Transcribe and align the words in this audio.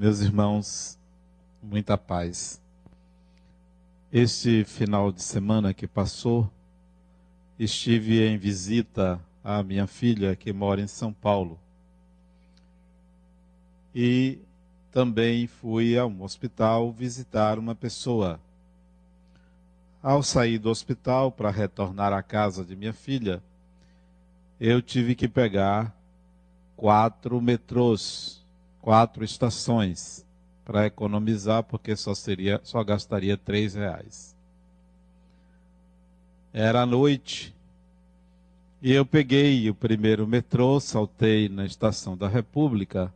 Meus 0.00 0.22
irmãos, 0.22 0.98
muita 1.62 1.98
paz. 1.98 2.58
Este 4.10 4.64
final 4.64 5.12
de 5.12 5.22
semana 5.22 5.74
que 5.74 5.86
passou, 5.86 6.50
estive 7.58 8.26
em 8.26 8.38
visita 8.38 9.20
à 9.44 9.62
minha 9.62 9.86
filha 9.86 10.34
que 10.34 10.54
mora 10.54 10.80
em 10.80 10.86
São 10.86 11.12
Paulo. 11.12 11.60
E 13.94 14.38
também 14.90 15.46
fui 15.46 15.98
a 15.98 16.06
um 16.06 16.22
hospital 16.22 16.90
visitar 16.90 17.58
uma 17.58 17.74
pessoa. 17.74 18.40
Ao 20.02 20.22
sair 20.22 20.56
do 20.56 20.70
hospital 20.70 21.30
para 21.30 21.50
retornar 21.50 22.14
à 22.14 22.22
casa 22.22 22.64
de 22.64 22.74
minha 22.74 22.94
filha, 22.94 23.42
eu 24.58 24.80
tive 24.80 25.14
que 25.14 25.28
pegar 25.28 25.94
quatro 26.74 27.38
metrôs, 27.38 28.39
quatro 28.80 29.24
estações, 29.24 30.24
para 30.64 30.86
economizar, 30.86 31.62
porque 31.64 31.96
só, 31.96 32.14
seria, 32.14 32.60
só 32.62 32.82
gastaria 32.84 33.36
três 33.36 33.74
reais. 33.74 34.36
Era 36.52 36.86
noite, 36.86 37.54
e 38.82 38.92
eu 38.92 39.04
peguei 39.04 39.68
o 39.68 39.74
primeiro 39.74 40.26
metrô, 40.26 40.80
saltei 40.80 41.48
na 41.48 41.66
estação 41.66 42.16
da 42.16 42.28
República, 42.28 43.12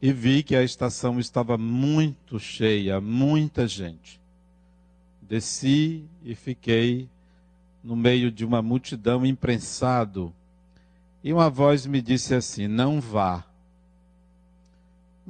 e 0.00 0.12
vi 0.12 0.42
que 0.42 0.54
a 0.54 0.62
estação 0.62 1.18
estava 1.18 1.58
muito 1.58 2.38
cheia, 2.38 3.00
muita 3.00 3.66
gente. 3.66 4.20
Desci 5.20 6.04
e 6.24 6.34
fiquei 6.34 7.08
no 7.82 7.96
meio 7.96 8.30
de 8.30 8.44
uma 8.44 8.62
multidão 8.62 9.26
imprensado. 9.26 10.32
E 11.22 11.32
uma 11.32 11.50
voz 11.50 11.84
me 11.84 12.00
disse 12.00 12.34
assim: 12.34 12.68
Não 12.68 13.00
vá. 13.00 13.47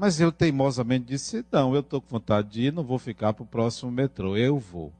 Mas 0.01 0.21
eu 0.21 0.31
teimosamente 0.31 1.07
disse: 1.07 1.45
Não, 1.51 1.75
eu 1.75 1.81
estou 1.81 2.01
com 2.01 2.09
vontade 2.09 2.51
de 2.51 2.63
ir, 2.67 2.73
não 2.73 2.85
vou 2.85 3.01
ficar 3.01 3.33
para 3.33 3.43
o 3.43 3.47
próximo 3.47 3.91
metrô, 3.91 4.37
eu 4.37 4.57
vou. 4.57 4.93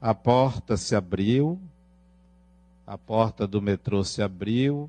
A 0.00 0.14
porta 0.14 0.76
se 0.76 0.94
abriu, 0.94 1.58
a 2.86 2.96
porta 2.96 3.48
do 3.48 3.60
metrô 3.60 4.04
se 4.04 4.22
abriu, 4.22 4.88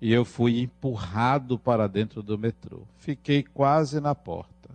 e 0.00 0.12
eu 0.12 0.24
fui 0.24 0.60
empurrado 0.60 1.56
para 1.56 1.86
dentro 1.86 2.20
do 2.20 2.36
metrô. 2.36 2.80
Fiquei 2.98 3.44
quase 3.44 4.00
na 4.00 4.12
porta. 4.12 4.70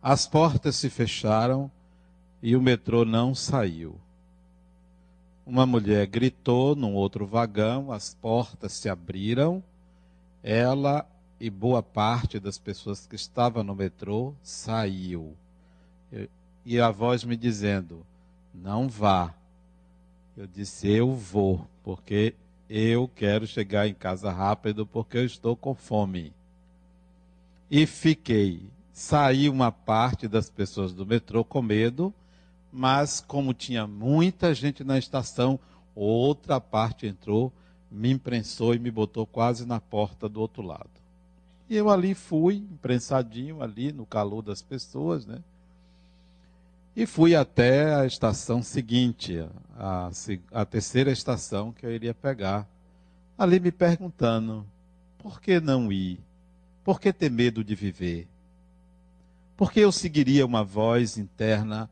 As 0.00 0.28
portas 0.28 0.76
se 0.76 0.88
fecharam 0.88 1.68
e 2.40 2.54
o 2.54 2.62
metrô 2.62 3.04
não 3.04 3.34
saiu. 3.34 3.96
Uma 5.44 5.66
mulher 5.66 6.06
gritou 6.06 6.76
num 6.76 6.94
outro 6.94 7.26
vagão, 7.26 7.90
as 7.90 8.14
portas 8.14 8.72
se 8.74 8.88
abriram, 8.88 9.60
ela 10.40 11.04
e 11.44 11.50
boa 11.50 11.82
parte 11.82 12.40
das 12.40 12.56
pessoas 12.56 13.06
que 13.06 13.16
estavam 13.16 13.62
no 13.62 13.74
metrô 13.74 14.32
saiu. 14.42 15.36
E 16.64 16.80
a 16.80 16.90
voz 16.90 17.22
me 17.22 17.36
dizendo: 17.36 18.02
Não 18.54 18.88
vá. 18.88 19.34
Eu 20.34 20.46
disse: 20.46 20.88
Eu 20.88 21.12
vou, 21.14 21.68
porque 21.82 22.34
eu 22.66 23.06
quero 23.14 23.46
chegar 23.46 23.86
em 23.86 23.92
casa 23.92 24.32
rápido 24.32 24.86
porque 24.86 25.18
eu 25.18 25.24
estou 25.26 25.54
com 25.54 25.74
fome. 25.74 26.32
E 27.70 27.84
fiquei. 27.84 28.62
Saí 28.90 29.50
uma 29.50 29.70
parte 29.70 30.26
das 30.26 30.48
pessoas 30.48 30.94
do 30.94 31.04
metrô 31.04 31.44
com 31.44 31.60
medo, 31.60 32.14
mas 32.72 33.20
como 33.20 33.52
tinha 33.52 33.86
muita 33.86 34.54
gente 34.54 34.82
na 34.82 34.96
estação, 34.96 35.60
outra 35.94 36.58
parte 36.58 37.06
entrou, 37.06 37.52
me 37.90 38.10
imprensou 38.10 38.74
e 38.74 38.78
me 38.78 38.90
botou 38.90 39.26
quase 39.26 39.66
na 39.66 39.78
porta 39.78 40.26
do 40.26 40.40
outro 40.40 40.62
lado. 40.62 41.03
E 41.68 41.76
eu 41.76 41.88
ali 41.88 42.14
fui, 42.14 42.56
imprensadinho 42.56 43.62
ali 43.62 43.92
no 43.92 44.04
calor 44.04 44.42
das 44.42 44.60
pessoas, 44.60 45.24
né? 45.24 45.38
E 46.96 47.06
fui 47.06 47.34
até 47.34 47.94
a 47.94 48.06
estação 48.06 48.62
seguinte, 48.62 49.44
a, 49.76 50.10
a 50.52 50.64
terceira 50.64 51.10
estação 51.10 51.72
que 51.72 51.84
eu 51.84 51.92
iria 51.92 52.14
pegar. 52.14 52.68
Ali 53.36 53.58
me 53.58 53.72
perguntando: 53.72 54.64
por 55.18 55.40
que 55.40 55.58
não 55.58 55.90
ir? 55.90 56.20
Por 56.84 57.00
que 57.00 57.12
ter 57.12 57.30
medo 57.30 57.64
de 57.64 57.74
viver? 57.74 58.28
Por 59.56 59.72
que 59.72 59.80
eu 59.80 59.90
seguiria 59.90 60.44
uma 60.44 60.62
voz 60.62 61.16
interna 61.16 61.88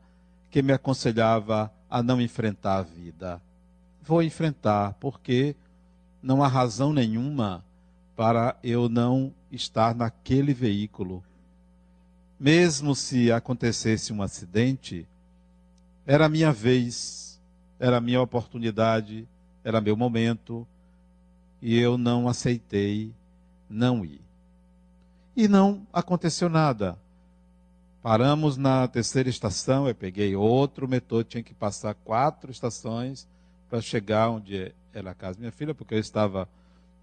que 0.51 0.61
me 0.61 0.71
aconselhava 0.71 1.73
a 1.89 2.03
não 2.03 2.21
enfrentar 2.21 2.77
a 2.77 2.81
vida? 2.83 3.41
Vou 4.01 4.21
enfrentar, 4.21 4.93
porque 4.99 5.55
não 6.21 6.43
há 6.43 6.47
razão 6.47 6.93
nenhuma 6.93 7.63
para 8.15 8.55
eu 8.63 8.87
não 8.87 9.33
estar 9.53 9.95
naquele 9.95 10.53
veículo 10.53 11.23
mesmo 12.43 12.93
se 12.93 13.31
acontecesse 13.31 14.11
um 14.11 14.21
acidente, 14.21 15.07
era 16.05 16.27
minha 16.27 16.51
vez, 16.51 17.41
era 17.79 18.01
minha 18.01 18.21
oportunidade, 18.21 19.25
era 19.63 19.79
meu 19.79 19.95
momento, 19.95 20.67
e 21.61 21.79
eu 21.79 21.97
não 21.97 22.27
aceitei 22.27 23.13
não 23.69 24.03
ir. 24.03 24.19
E 25.37 25.47
não 25.47 25.87
aconteceu 25.93 26.49
nada. 26.49 26.99
Paramos 28.01 28.57
na 28.57 28.89
terceira 28.89 29.29
estação, 29.29 29.87
eu 29.87 29.95
peguei 29.95 30.35
outro 30.35 30.85
metrô, 30.85 31.23
tinha 31.23 31.41
que 31.41 31.53
passar 31.53 31.93
quatro 31.95 32.51
estações 32.51 33.25
para 33.69 33.79
chegar 33.79 34.29
onde 34.29 34.73
era 34.93 35.11
a 35.11 35.15
casa 35.15 35.35
da 35.35 35.39
minha 35.39 35.51
filha, 35.53 35.73
porque 35.73 35.95
eu 35.95 35.99
estava 35.99 36.49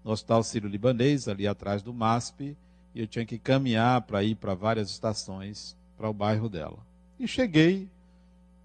no 0.03 0.11
Hospital 0.11 0.43
Sírio-Libanês, 0.43 1.27
ali 1.27 1.47
atrás 1.47 1.81
do 1.81 1.93
MASP, 1.93 2.57
e 2.93 3.01
eu 3.01 3.07
tinha 3.07 3.25
que 3.25 3.37
caminhar 3.37 4.01
para 4.01 4.23
ir 4.23 4.35
para 4.35 4.53
várias 4.53 4.89
estações 4.89 5.75
para 5.97 6.09
o 6.09 6.13
bairro 6.13 6.49
dela. 6.49 6.79
E 7.19 7.27
cheguei 7.27 7.87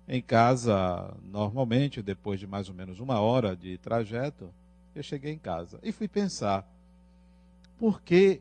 em 0.08 0.22
casa 0.22 1.14
normalmente, 1.24 2.02
depois 2.02 2.40
de 2.40 2.46
mais 2.46 2.68
ou 2.68 2.74
menos 2.74 3.00
uma 3.00 3.20
hora 3.20 3.56
de 3.56 3.76
trajeto, 3.78 4.50
eu 4.94 5.02
cheguei 5.02 5.32
em 5.32 5.38
casa 5.38 5.78
e 5.82 5.92
fui 5.92 6.08
pensar: 6.08 6.66
por 7.78 8.00
que 8.00 8.40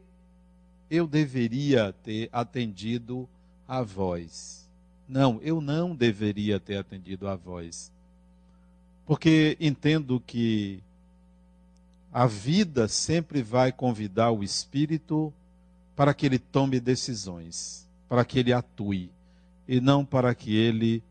eu 0.90 1.08
deveria 1.08 1.94
ter 2.04 2.30
atendido 2.32 3.28
a 3.68 3.82
voz? 3.82 4.70
Não, 5.08 5.40
eu 5.42 5.60
não 5.60 5.96
deveria 5.96 6.60
ter 6.60 6.78
atendido 6.78 7.28
a 7.28 7.36
voz. 7.36 7.92
Porque 9.06 9.56
entendo 9.60 10.20
que 10.20 10.82
a 12.16 12.28
vida 12.28 12.88
sempre 12.88 13.44
vai 13.44 13.74
convidar 13.74 14.32
o 14.32 14.42
espírito 14.42 15.34
para 15.98 16.14
que 16.14 16.26
ele 16.26 16.40
tome 16.40 16.80
decisões, 16.80 17.86
para 18.08 18.24
que 18.24 18.40
ele 18.40 18.54
atue, 18.54 19.12
e 19.68 19.82
não 19.82 20.06
para 20.06 20.34
que 20.34 20.56
ele 20.56 21.04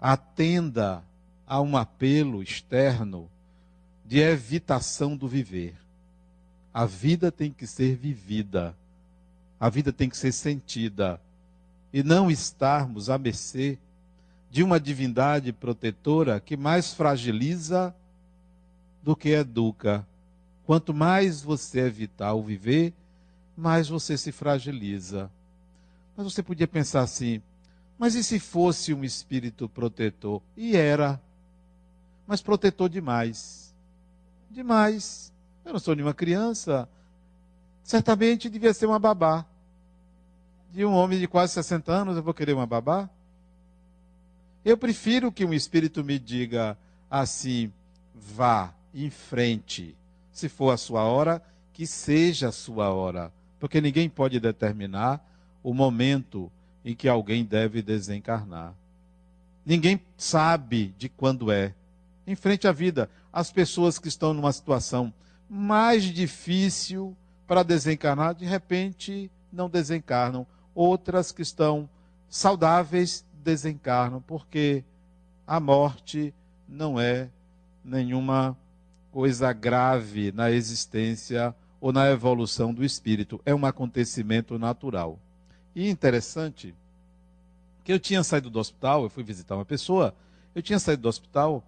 atenda 0.00 1.04
a 1.46 1.60
um 1.60 1.76
apelo 1.76 2.42
externo 2.42 3.28
de 4.06 4.20
evitação 4.20 5.18
do 5.18 5.28
viver. 5.28 5.74
A 6.72 6.86
vida 6.86 7.30
tem 7.30 7.52
que 7.52 7.66
ser 7.66 7.94
vivida, 7.94 8.74
a 9.60 9.68
vida 9.68 9.92
tem 9.92 10.08
que 10.08 10.16
ser 10.16 10.32
sentida, 10.32 11.20
e 11.92 12.02
não 12.02 12.30
estarmos 12.30 13.10
à 13.10 13.18
mercê 13.18 13.78
de 14.50 14.62
uma 14.62 14.80
divindade 14.80 15.52
protetora 15.52 16.40
que 16.40 16.56
mais 16.56 16.94
fragiliza 16.94 17.94
do 19.02 19.14
que 19.14 19.28
educa. 19.28 20.06
Quanto 20.72 20.94
mais 20.94 21.42
você 21.42 21.80
evitar 21.80 22.32
o 22.32 22.42
viver, 22.42 22.94
mais 23.54 23.90
você 23.90 24.16
se 24.16 24.32
fragiliza. 24.32 25.30
Mas 26.16 26.32
você 26.32 26.42
podia 26.42 26.66
pensar 26.66 27.02
assim: 27.02 27.42
mas 27.98 28.14
e 28.14 28.24
se 28.24 28.40
fosse 28.40 28.94
um 28.94 29.04
espírito 29.04 29.68
protetor? 29.68 30.40
E 30.56 30.74
era. 30.74 31.20
Mas 32.26 32.40
protetor 32.40 32.88
demais. 32.88 33.74
Demais. 34.50 35.30
Eu 35.62 35.74
não 35.74 35.78
sou 35.78 35.94
nenhuma 35.94 36.14
criança. 36.14 36.88
Certamente 37.84 38.48
devia 38.48 38.72
ser 38.72 38.86
uma 38.86 38.98
babá. 38.98 39.44
De 40.72 40.86
um 40.86 40.94
homem 40.94 41.20
de 41.20 41.28
quase 41.28 41.52
60 41.52 41.92
anos, 41.92 42.16
eu 42.16 42.22
vou 42.22 42.32
querer 42.32 42.54
uma 42.54 42.66
babá? 42.66 43.10
Eu 44.64 44.78
prefiro 44.78 45.30
que 45.30 45.44
um 45.44 45.52
espírito 45.52 46.02
me 46.02 46.18
diga 46.18 46.78
assim: 47.10 47.70
vá 48.14 48.72
em 48.94 49.10
frente. 49.10 49.94
Se 50.32 50.48
for 50.48 50.70
a 50.70 50.76
sua 50.76 51.04
hora, 51.04 51.42
que 51.72 51.86
seja 51.86 52.48
a 52.48 52.52
sua 52.52 52.90
hora 52.90 53.32
porque 53.62 53.80
ninguém 53.80 54.08
pode 54.08 54.40
determinar 54.40 55.24
o 55.62 55.72
momento 55.72 56.50
em 56.84 56.96
que 56.96 57.08
alguém 57.08 57.44
deve 57.44 57.80
desencarnar. 57.80 58.74
Ninguém 59.64 60.00
sabe 60.16 60.92
de 60.98 61.08
quando 61.08 61.52
é. 61.52 61.72
Em 62.26 62.34
frente 62.34 62.66
à 62.66 62.72
vida, 62.72 63.08
as 63.32 63.52
pessoas 63.52 64.00
que 64.00 64.08
estão 64.08 64.34
numa 64.34 64.52
situação 64.52 65.14
mais 65.48 66.02
difícil 66.02 67.16
para 67.46 67.62
desencarnar, 67.62 68.34
de 68.34 68.44
repente 68.44 69.30
não 69.52 69.70
desencarnam. 69.70 70.44
Outras 70.74 71.30
que 71.30 71.42
estão 71.42 71.88
saudáveis 72.28 73.24
desencarnam, 73.44 74.20
porque 74.20 74.82
a 75.46 75.60
morte 75.60 76.34
não 76.68 76.98
é 76.98 77.30
nenhuma 77.84 78.58
coisa 79.12 79.52
grave 79.52 80.32
na 80.32 80.50
existência 80.50 81.54
ou 81.80 81.92
na 81.92 82.10
evolução 82.10 82.72
do 82.72 82.84
espírito. 82.84 83.40
É 83.44 83.54
um 83.54 83.66
acontecimento 83.66 84.58
natural. 84.58 85.18
E 85.76 85.88
interessante 85.88 86.74
que 87.84 87.92
eu 87.92 88.00
tinha 88.00 88.24
saído 88.24 88.48
do 88.48 88.58
hospital, 88.58 89.02
eu 89.02 89.10
fui 89.10 89.22
visitar 89.22 89.54
uma 89.54 89.64
pessoa, 89.64 90.14
eu 90.54 90.62
tinha 90.62 90.78
saído 90.78 91.02
do 91.02 91.08
hospital 91.08 91.62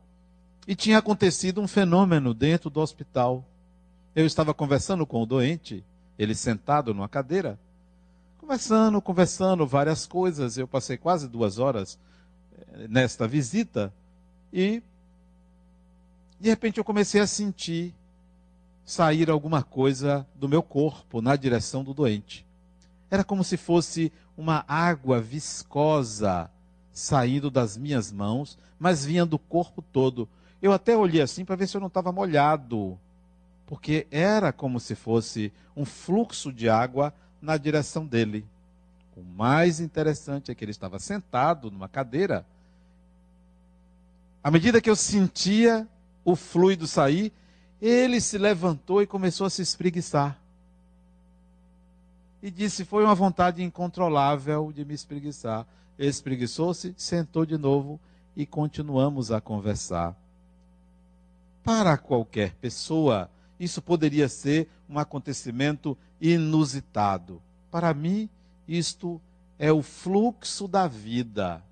e 0.66 0.74
tinha 0.74 0.98
acontecido 0.98 1.60
um 1.60 1.68
fenômeno 1.68 2.32
dentro 2.32 2.70
do 2.70 2.80
hospital. 2.80 3.44
Eu 4.14 4.24
estava 4.24 4.54
conversando 4.54 5.06
com 5.06 5.22
o 5.22 5.26
doente, 5.26 5.84
ele 6.18 6.34
sentado 6.34 6.94
numa 6.94 7.08
cadeira, 7.08 7.58
conversando, 8.38 9.02
conversando 9.02 9.66
várias 9.66 10.06
coisas. 10.06 10.56
Eu 10.56 10.68
passei 10.68 10.96
quase 10.96 11.28
duas 11.28 11.58
horas 11.58 11.98
eh, 12.72 12.86
nesta 12.88 13.26
visita 13.26 13.92
e 14.52 14.82
de 16.44 16.50
repente 16.50 16.76
eu 16.76 16.84
comecei 16.84 17.22
a 17.22 17.26
sentir 17.26 17.94
sair 18.84 19.30
alguma 19.30 19.62
coisa 19.62 20.26
do 20.34 20.46
meu 20.46 20.62
corpo 20.62 21.22
na 21.22 21.36
direção 21.36 21.82
do 21.82 21.94
doente. 21.94 22.44
Era 23.10 23.24
como 23.24 23.42
se 23.42 23.56
fosse 23.56 24.12
uma 24.36 24.62
água 24.68 25.22
viscosa 25.22 26.50
saindo 26.92 27.50
das 27.50 27.78
minhas 27.78 28.12
mãos, 28.12 28.58
mas 28.78 29.06
vinha 29.06 29.24
do 29.24 29.38
corpo 29.38 29.80
todo. 29.80 30.28
Eu 30.60 30.70
até 30.70 30.94
olhei 30.94 31.22
assim 31.22 31.46
para 31.46 31.56
ver 31.56 31.66
se 31.66 31.78
eu 31.78 31.80
não 31.80 31.88
estava 31.88 32.12
molhado, 32.12 32.98
porque 33.64 34.06
era 34.10 34.52
como 34.52 34.78
se 34.78 34.94
fosse 34.94 35.50
um 35.74 35.86
fluxo 35.86 36.52
de 36.52 36.68
água 36.68 37.14
na 37.40 37.56
direção 37.56 38.04
dele. 38.04 38.44
O 39.16 39.22
mais 39.22 39.80
interessante 39.80 40.50
é 40.50 40.54
que 40.54 40.62
ele 40.62 40.72
estava 40.72 40.98
sentado 40.98 41.70
numa 41.70 41.88
cadeira. 41.88 42.44
À 44.42 44.50
medida 44.50 44.78
que 44.78 44.90
eu 44.90 44.96
sentia 44.96 45.88
o 46.24 46.34
fluido 46.34 46.86
sair, 46.86 47.32
ele 47.80 48.20
se 48.20 48.38
levantou 48.38 49.02
e 49.02 49.06
começou 49.06 49.46
a 49.46 49.50
se 49.50 49.62
espreguiçar. 49.62 50.40
E 52.42 52.50
disse: 52.50 52.84
Foi 52.84 53.04
uma 53.04 53.14
vontade 53.14 53.62
incontrolável 53.62 54.72
de 54.72 54.84
me 54.84 54.94
espreguiçar. 54.94 55.66
Espreguiçou-se, 55.98 56.94
sentou 56.96 57.46
de 57.46 57.56
novo 57.56 58.00
e 58.36 58.44
continuamos 58.44 59.30
a 59.30 59.40
conversar. 59.40 60.16
Para 61.62 61.96
qualquer 61.96 62.54
pessoa, 62.54 63.30
isso 63.58 63.80
poderia 63.80 64.28
ser 64.28 64.68
um 64.88 64.98
acontecimento 64.98 65.96
inusitado. 66.20 67.40
Para 67.70 67.94
mim, 67.94 68.28
isto 68.66 69.20
é 69.58 69.72
o 69.72 69.82
fluxo 69.82 70.68
da 70.68 70.86
vida. 70.86 71.62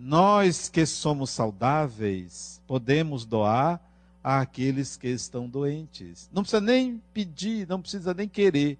Nós 0.00 0.68
que 0.68 0.86
somos 0.86 1.30
saudáveis, 1.30 2.62
podemos 2.68 3.24
doar 3.24 3.80
àqueles 4.22 4.96
que 4.96 5.08
estão 5.08 5.48
doentes. 5.48 6.30
Não 6.32 6.42
precisa 6.42 6.60
nem 6.60 7.02
pedir, 7.12 7.66
não 7.66 7.82
precisa 7.82 8.14
nem 8.14 8.28
querer. 8.28 8.78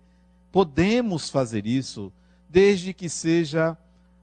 Podemos 0.52 1.28
fazer 1.28 1.66
isso 1.66 2.12
desde 2.48 2.94
que 2.94 3.08
seja 3.08 3.76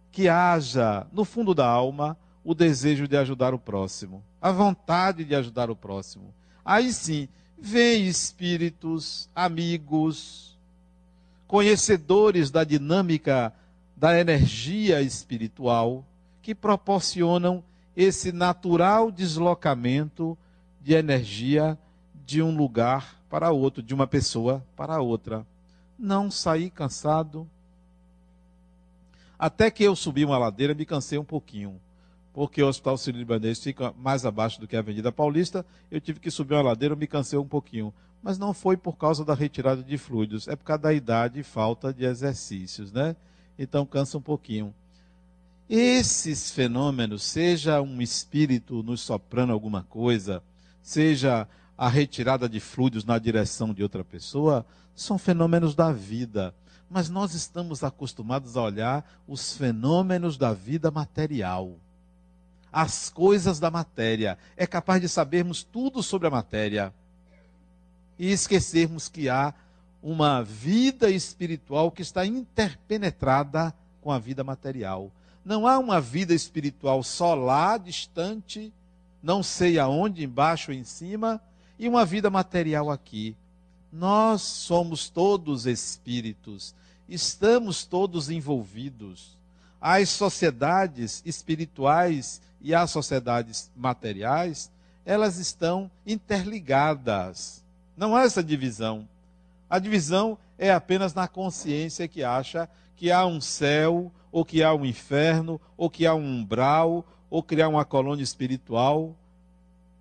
que 0.10 0.30
haja 0.30 1.06
no 1.12 1.26
fundo 1.26 1.54
da 1.54 1.68
alma 1.68 2.18
o 2.46 2.56
desejo 2.56 3.10
de 3.10 3.18
ajudar 3.18 3.54
o 3.54 3.60
próximo, 3.60 4.24
a 4.42 4.50
vontade 4.50 5.26
de 5.26 5.36
ajudar 5.36 5.70
o 5.70 5.76
próximo. 5.76 6.34
Aí 6.64 6.94
sim, 6.94 7.28
vem 7.60 8.08
espíritos, 8.08 9.30
amigos, 9.36 10.58
conhecedores 11.46 12.50
da 12.50 12.64
dinâmica 12.64 13.54
da 13.98 14.18
energia 14.18 15.02
espiritual 15.02 16.06
que 16.46 16.54
proporcionam 16.54 17.64
esse 17.98 18.32
natural 18.32 19.10
deslocamento 19.10 20.38
de 20.80 20.94
energia 20.94 21.76
de 22.24 22.40
um 22.40 22.56
lugar 22.56 23.20
para 23.28 23.50
outro, 23.50 23.82
de 23.82 23.96
uma 23.96 24.06
pessoa 24.06 24.64
para 24.76 25.02
outra. 25.02 25.44
Não 25.98 26.30
saí 26.30 26.70
cansado. 26.70 27.50
Até 29.40 29.72
que 29.72 29.84
eu 29.84 29.96
subi 29.96 30.24
uma 30.24 30.38
ladeira, 30.38 30.76
me 30.76 30.86
cansei 30.86 31.18
um 31.18 31.24
pouquinho. 31.24 31.82
Porque 32.32 32.62
o 32.62 32.68
Hospital 32.68 32.96
Sírio-Libanês 33.00 33.60
fica 33.60 33.92
mais 33.98 34.24
abaixo 34.24 34.62
do 34.62 34.68
que 34.68 34.76
a 34.76 34.80
Avenida 34.82 35.12
Paulista, 35.12 35.66
eu 35.90 36.00
tive 36.00 36.20
que 36.20 36.30
subir 36.30 36.54
uma 36.54 36.62
ladeira, 36.62 36.96
me 36.96 37.08
cansei 37.08 37.40
um 37.40 37.48
pouquinho. 37.48 37.92
Mas 38.22 38.38
não 38.38 38.54
foi 38.54 38.78
por 38.78 38.98
causa 38.98 39.26
da 39.26 39.34
retirada 39.34 39.82
de 39.82 39.98
fluidos, 39.98 40.48
é 40.48 40.56
por 40.56 40.64
causa 40.66 40.84
da 40.84 40.94
idade 40.94 41.40
e 41.40 41.44
falta 41.44 41.92
de 41.92 42.06
exercícios, 42.06 42.92
né? 42.92 43.16
Então 43.58 43.84
cansa 43.84 44.20
um 44.20 44.22
pouquinho. 44.22 44.72
Esses 45.70 46.52
fenômenos, 46.52 47.24
seja 47.24 47.82
um 47.82 48.00
espírito 48.00 48.84
nos 48.84 49.02
soprando 49.02 49.52
alguma 49.52 49.84
coisa, 49.84 50.44
seja 50.82 51.48
a 51.76 51.90
retirada 51.90 52.48
de 52.48 52.60
fluidos 52.60 53.04
na 53.04 53.18
direção 53.18 53.74
de 53.74 53.82
outra 53.82 54.04
pessoa, 54.04 54.66
são 54.94 55.18
fenômenos 55.18 55.74
da 55.74 55.92
vida. 55.92 56.54
Mas 56.88 57.10
nós 57.10 57.34
estamos 57.34 57.84
acostumados 57.84 58.56
a 58.56 58.62
olhar 58.62 59.24
os 59.28 59.58
fenômenos 59.58 60.38
da 60.38 60.54
vida 60.54 60.92
material. 60.92 61.72
As 62.72 63.10
coisas 63.10 63.60
da 63.60 63.72
matéria. 63.72 64.38
É 64.56 64.68
capaz 64.68 65.02
de 65.02 65.10
sabermos 65.10 65.64
tudo 65.64 66.04
sobre 66.04 66.28
a 66.28 66.32
matéria 66.32 66.94
e 68.20 68.32
esquecermos 68.32 69.10
que 69.10 69.28
há 69.30 69.54
uma 70.02 70.44
vida 70.44 71.10
espiritual 71.10 71.92
que 71.92 72.04
está 72.04 72.24
interpenetrada 72.24 73.74
com 74.00 74.12
a 74.12 74.20
vida 74.20 74.44
material. 74.44 75.12
Não 75.46 75.68
há 75.68 75.78
uma 75.78 76.02
vida 76.02 76.34
espiritual 76.34 77.04
só 77.04 77.36
lá, 77.36 77.78
distante, 77.78 78.74
não 79.22 79.44
sei 79.44 79.78
aonde, 79.78 80.24
embaixo 80.24 80.72
ou 80.72 80.78
em 80.78 80.84
cima, 80.84 81.40
e 81.78 81.88
uma 81.88 82.04
vida 82.04 82.32
material 82.32 82.90
aqui. 82.90 83.36
Nós 83.94 84.42
somos 84.42 85.08
todos 85.08 85.68
espíritos, 85.68 86.74
estamos 87.08 87.86
todos 87.86 88.32
envolvidos. 88.32 89.38
As 89.80 90.10
sociedades 90.10 91.22
espirituais 91.24 92.42
e 92.60 92.74
as 92.74 92.90
sociedades 92.90 93.70
materiais, 93.76 94.72
elas 95.06 95.38
estão 95.38 95.92
interligadas. 96.08 97.64
Não 97.96 98.16
há 98.16 98.24
essa 98.24 98.44
divisão. 98.44 99.08
A 99.70 99.78
divisão 99.78 100.40
é 100.58 100.72
apenas 100.72 101.14
na 101.14 101.28
consciência 101.28 102.08
que 102.08 102.24
acha 102.24 102.68
que 102.96 103.12
há 103.12 103.26
um 103.26 103.40
céu, 103.40 104.12
ou 104.36 104.44
que 104.44 104.62
há 104.62 104.74
um 104.74 104.86
inferno, 104.86 105.62
ou 105.78 105.90
que 105.90 106.06
há 106.06 106.14
um 106.14 106.40
umbral, 106.40 107.06
ou 107.30 107.42
criar 107.42 107.70
uma 107.70 107.86
colônia 107.86 108.22
espiritual. 108.22 109.16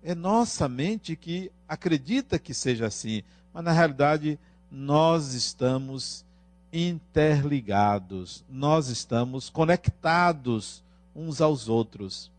É 0.03 0.13
nossa 0.13 0.67
mente 0.67 1.15
que 1.15 1.49
acredita 1.65 2.37
que 2.37 2.53
seja 2.53 2.87
assim, 2.87 3.23
mas 3.53 3.63
na 3.63 3.71
realidade 3.71 4.37
nós 4.69 5.33
estamos 5.33 6.25
interligados, 6.73 8.43
nós 8.49 8.89
estamos 8.89 9.49
conectados 9.49 10.83
uns 11.15 11.39
aos 11.39 11.69
outros. 11.69 12.29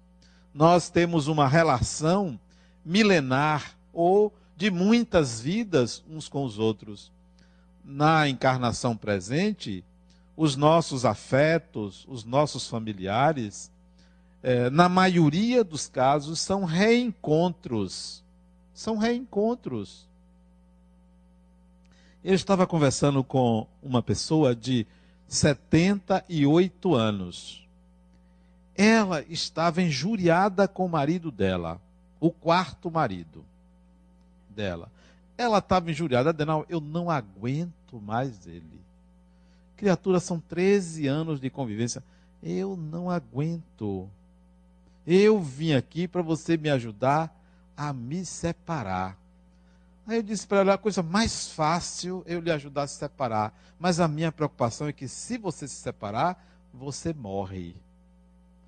Nós 0.52 0.90
temos 0.90 1.28
uma 1.28 1.48
relação 1.48 2.38
milenar 2.84 3.74
ou 3.90 4.30
de 4.54 4.70
muitas 4.70 5.40
vidas 5.40 6.04
uns 6.10 6.28
com 6.28 6.44
os 6.44 6.58
outros. 6.58 7.10
Na 7.82 8.28
encarnação 8.28 8.94
presente, 8.94 9.82
os 10.36 10.54
nossos 10.54 11.04
afetos, 11.04 12.04
os 12.08 12.24
nossos 12.24 12.68
familiares, 12.68 13.70
é, 14.42 14.68
na 14.70 14.88
maioria 14.88 15.64
dos 15.64 15.88
casos, 15.88 16.40
são 16.40 16.64
reencontros. 16.64 18.22
São 18.74 18.98
reencontros. 18.98 20.06
Eu 22.22 22.34
estava 22.34 22.66
conversando 22.66 23.24
com 23.24 23.66
uma 23.82 24.02
pessoa 24.02 24.54
de 24.54 24.86
78 25.26 26.94
anos. 26.94 27.66
Ela 28.76 29.22
estava 29.22 29.80
injuriada 29.80 30.68
com 30.68 30.84
o 30.84 30.88
marido 30.88 31.30
dela, 31.30 31.80
o 32.20 32.30
quarto 32.30 32.90
marido 32.90 33.42
dela. 34.50 34.90
Ela 35.38 35.58
estava 35.58 35.90
injuriada, 35.90 36.30
Adenal, 36.30 36.66
eu 36.68 36.80
não 36.80 37.10
aguento 37.10 38.00
mais 38.00 38.46
ele. 38.46 38.85
Criatura, 39.76 40.20
são 40.20 40.40
13 40.40 41.06
anos 41.06 41.40
de 41.40 41.50
convivência. 41.50 42.02
Eu 42.42 42.76
não 42.76 43.10
aguento. 43.10 44.08
Eu 45.06 45.40
vim 45.40 45.72
aqui 45.74 46.08
para 46.08 46.22
você 46.22 46.56
me 46.56 46.70
ajudar 46.70 47.34
a 47.76 47.92
me 47.92 48.24
separar. 48.24 49.18
Aí 50.06 50.18
eu 50.18 50.22
disse 50.22 50.46
para 50.46 50.58
ela: 50.58 50.74
a 50.74 50.78
coisa 50.78 51.02
mais 51.02 51.48
fácil 51.48 52.22
eu 52.26 52.40
lhe 52.40 52.50
ajudar 52.50 52.84
a 52.84 52.86
se 52.86 52.96
separar. 52.96 53.52
Mas 53.78 54.00
a 54.00 54.08
minha 54.08 54.32
preocupação 54.32 54.86
é 54.88 54.92
que 54.92 55.06
se 55.06 55.36
você 55.36 55.68
se 55.68 55.74
separar, 55.74 56.42
você 56.72 57.12
morre. 57.12 57.74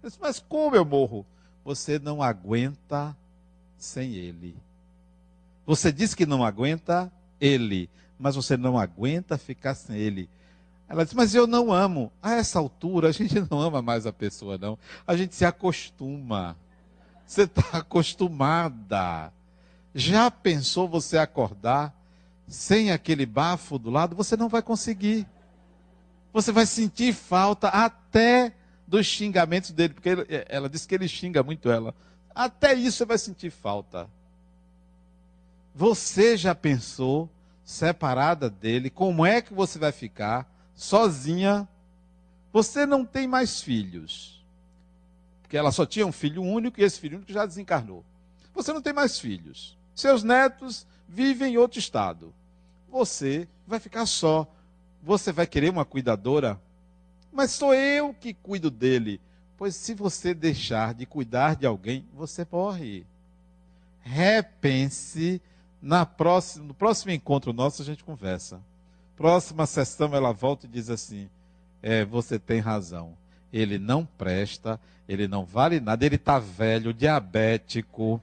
Eu 0.03 0.09
disse, 0.09 0.21
mas 0.21 0.39
como 0.39 0.77
eu 0.77 0.85
morro? 0.85 1.25
Você 1.65 1.99
não 1.99 2.23
aguenta 2.23 3.17
sem 3.77 4.15
ele. 4.15 4.57
Você 5.67 5.93
diz 5.93 6.15
que 6.15 6.27
não 6.27 6.45
aguenta 6.45 7.13
ele, 7.41 7.91
mas 8.19 8.37
você 8.37 8.57
não 8.57 8.79
aguenta 8.79 9.37
ficar 9.39 9.75
sem 9.75 9.97
ele. 9.97 10.29
Ela 10.89 11.05
disse, 11.05 11.17
mas 11.17 11.35
eu 11.35 11.47
não 11.47 11.73
amo. 11.73 12.11
A 12.23 12.35
essa 12.35 12.59
altura, 12.59 13.09
a 13.09 13.13
gente 13.13 13.39
não 13.51 13.61
ama 13.61 13.83
mais 13.83 14.07
a 14.07 14.13
pessoa, 14.13 14.57
não. 14.57 14.79
A 15.07 15.17
gente 15.17 15.35
se 15.35 15.45
acostuma. 15.45 16.57
Você 17.27 17.43
está 17.43 17.63
acostumada. 17.79 19.33
Já 19.95 20.31
pensou 20.31 20.89
você 20.89 21.19
acordar 21.19 21.95
sem 22.47 22.91
aquele 22.91 23.27
bafo 23.27 23.79
do 23.79 23.91
lado, 23.91 24.17
você 24.17 24.37
não 24.37 24.49
vai 24.49 24.63
conseguir. 24.63 25.27
Você 26.33 26.51
vai 26.51 26.65
sentir 26.65 27.13
falta 27.13 27.69
até 27.69 28.55
dos 28.87 29.05
xingamentos 29.05 29.71
dele, 29.71 29.93
porque 29.93 30.09
ele, 30.09 30.27
ela 30.49 30.69
disse 30.69 30.89
que 30.89 30.95
ele 30.95 31.07
xinga 31.07 31.43
muito 31.43 31.71
ela. 31.71 31.95
Até 32.35 32.73
isso 32.73 32.99
você 32.99 33.05
vai 33.05 33.19
sentir 33.19 33.51
falta. 33.51 34.09
Você 35.75 36.37
já 36.37 36.55
pensou, 36.55 37.29
separada 37.63 38.49
dele, 38.49 38.89
como 38.89 39.27
é 39.27 39.43
que 39.43 39.53
você 39.53 39.79
vai 39.79 39.93
ficar 39.93 40.49
sozinha? 40.79 41.69
Você 42.53 42.87
não 42.87 43.05
tem 43.05 43.27
mais 43.27 43.61
filhos. 43.61 44.41
Porque 45.43 45.57
ela 45.57 45.73
só 45.73 45.85
tinha 45.85 46.07
um 46.07 46.13
filho 46.13 46.43
único 46.43 46.81
e 46.81 46.85
esse 46.85 47.01
filho 47.01 47.17
único 47.17 47.33
já 47.33 47.45
desencarnou. 47.45 48.05
Você 48.55 48.73
não 48.73 48.81
tem 48.81 48.93
mais 48.93 49.19
filhos. 49.19 49.77
Seus 49.95 50.23
netos 50.23 50.87
vivem 51.09 51.55
em 51.55 51.57
outro 51.59 51.79
estado. 51.79 52.33
Você 52.89 53.49
vai 53.67 53.81
ficar 53.81 54.07
só. 54.07 54.47
Você 55.03 55.33
vai 55.33 55.47
querer 55.47 55.71
uma 55.71 55.85
cuidadora? 55.85 56.61
Mas 57.33 57.51
sou 57.51 57.75
eu 57.75 58.15
que 58.15 58.33
cuido 58.33 58.71
dele. 58.71 59.21
Pois 59.57 59.75
se 59.75 59.95
você 59.95 60.33
deixar 60.33 60.95
de 60.95 61.05
cuidar 61.05 61.57
de 61.57 61.67
alguém, 61.67 62.07
você 62.15 62.47
morre. 62.51 63.05
Repense 64.01 65.43
na 65.83 66.07
próxima, 66.07 66.67
no 66.67 66.75
próximo 66.75 67.11
encontro 67.13 67.53
nosso 67.53 67.83
a 67.83 67.85
gente 67.85 68.05
conversa. 68.05 68.61
Próxima 69.19 69.67
sessão 69.67 70.15
ela 70.15 70.33
volta 70.33 70.65
e 70.65 70.69
diz 70.69 70.89
assim: 70.89 71.29
é, 71.83 72.05
você 72.05 72.39
tem 72.39 72.61
razão. 72.61 73.19
Ele 73.53 73.77
não 73.77 74.07
presta, 74.07 74.81
ele 75.09 75.27
não 75.27 75.45
vale 75.45 75.81
nada, 75.81 76.07
ele 76.07 76.15
está 76.15 76.39
velho, 76.39 76.95
diabético. 76.95 78.23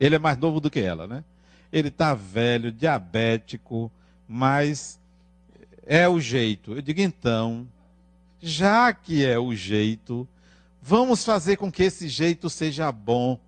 Ele 0.00 0.16
é 0.16 0.18
mais 0.18 0.36
novo 0.36 0.58
do 0.58 0.68
que 0.68 0.80
ela, 0.80 1.06
né? 1.06 1.22
Ele 1.72 1.86
está 1.88 2.12
velho, 2.12 2.72
diabético, 2.72 3.88
mas 4.26 4.98
é 5.86 6.08
o 6.08 6.18
jeito. 6.18 6.72
Eu 6.72 6.82
digo 6.82 7.00
então, 7.00 7.68
já 8.40 8.92
que 8.92 9.24
é 9.24 9.38
o 9.38 9.54
jeito, 9.54 10.26
vamos 10.82 11.24
fazer 11.24 11.56
com 11.56 11.70
que 11.70 11.84
esse 11.84 12.08
jeito 12.08 12.50
seja 12.50 12.90
bom. 12.90 13.38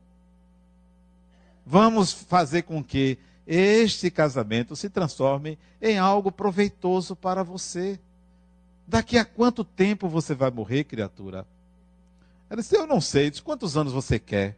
Vamos 1.66 2.12
fazer 2.12 2.62
com 2.62 2.84
que 2.84 3.18
este 3.46 4.10
casamento 4.10 4.74
se 4.74 4.88
transforme 4.88 5.58
em 5.80 5.98
algo 5.98 6.32
proveitoso 6.32 7.14
para 7.14 7.42
você. 7.42 8.00
Daqui 8.86 9.18
a 9.18 9.24
quanto 9.24 9.64
tempo 9.64 10.08
você 10.08 10.34
vai 10.34 10.50
morrer, 10.50 10.84
criatura? 10.84 11.46
Ela 12.48 12.62
disse, 12.62 12.76
eu 12.76 12.86
não 12.86 13.00
sei. 13.00 13.30
Disse, 13.30 13.42
quantos 13.42 13.76
anos 13.76 13.92
você 13.92 14.18
quer? 14.18 14.56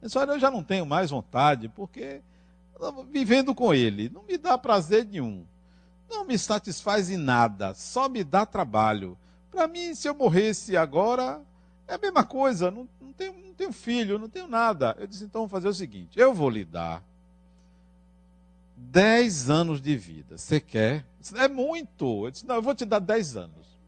Eu 0.00 0.06
disse, 0.06 0.18
olha, 0.18 0.32
eu 0.32 0.38
já 0.38 0.50
não 0.50 0.62
tenho 0.62 0.86
mais 0.86 1.10
vontade, 1.10 1.68
porque 1.68 2.20
vivendo 3.10 3.54
com 3.54 3.72
ele 3.72 4.08
não 4.08 4.22
me 4.24 4.36
dá 4.36 4.56
prazer 4.58 5.04
nenhum. 5.04 5.44
Não 6.08 6.24
me 6.24 6.38
satisfaz 6.38 7.10
em 7.10 7.16
nada, 7.16 7.74
só 7.74 8.08
me 8.08 8.22
dá 8.22 8.44
trabalho. 8.44 9.16
Para 9.50 9.66
mim, 9.66 9.94
se 9.94 10.08
eu 10.08 10.14
morresse 10.14 10.76
agora, 10.76 11.40
é 11.88 11.94
a 11.94 11.98
mesma 11.98 12.24
coisa. 12.24 12.70
Não, 12.70 12.88
não, 13.00 13.12
tenho, 13.12 13.32
não 13.32 13.54
tenho 13.54 13.72
filho, 13.72 14.18
não 14.18 14.28
tenho 14.28 14.46
nada. 14.46 14.94
Eu 14.98 15.06
disse, 15.06 15.24
então 15.24 15.42
vamos 15.42 15.52
fazer 15.52 15.68
o 15.68 15.74
seguinte: 15.74 16.18
eu 16.18 16.34
vou 16.34 16.50
lhe 16.50 16.64
dar 16.64 17.02
10 18.90 19.50
anos 19.50 19.80
de 19.80 19.96
vida. 19.96 20.38
Você 20.38 20.60
quer? 20.60 21.04
É 21.36 21.48
muito. 21.48 22.26
Eu 22.26 22.30
disse, 22.30 22.46
não, 22.46 22.56
eu 22.56 22.62
vou 22.62 22.74
te 22.74 22.84
dar 22.84 22.98
10 22.98 23.36
anos. 23.36 23.78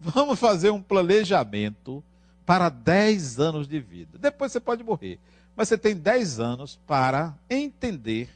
Vamos 0.00 0.38
fazer 0.38 0.70
um 0.70 0.82
planejamento 0.82 2.02
para 2.44 2.68
10 2.68 3.40
anos 3.40 3.66
de 3.66 3.80
vida. 3.80 4.18
Depois 4.18 4.52
você 4.52 4.60
pode 4.60 4.84
morrer. 4.84 5.18
Mas 5.56 5.68
você 5.68 5.78
tem 5.78 5.96
10 5.96 6.38
anos 6.38 6.78
para 6.86 7.34
entender 7.48 8.28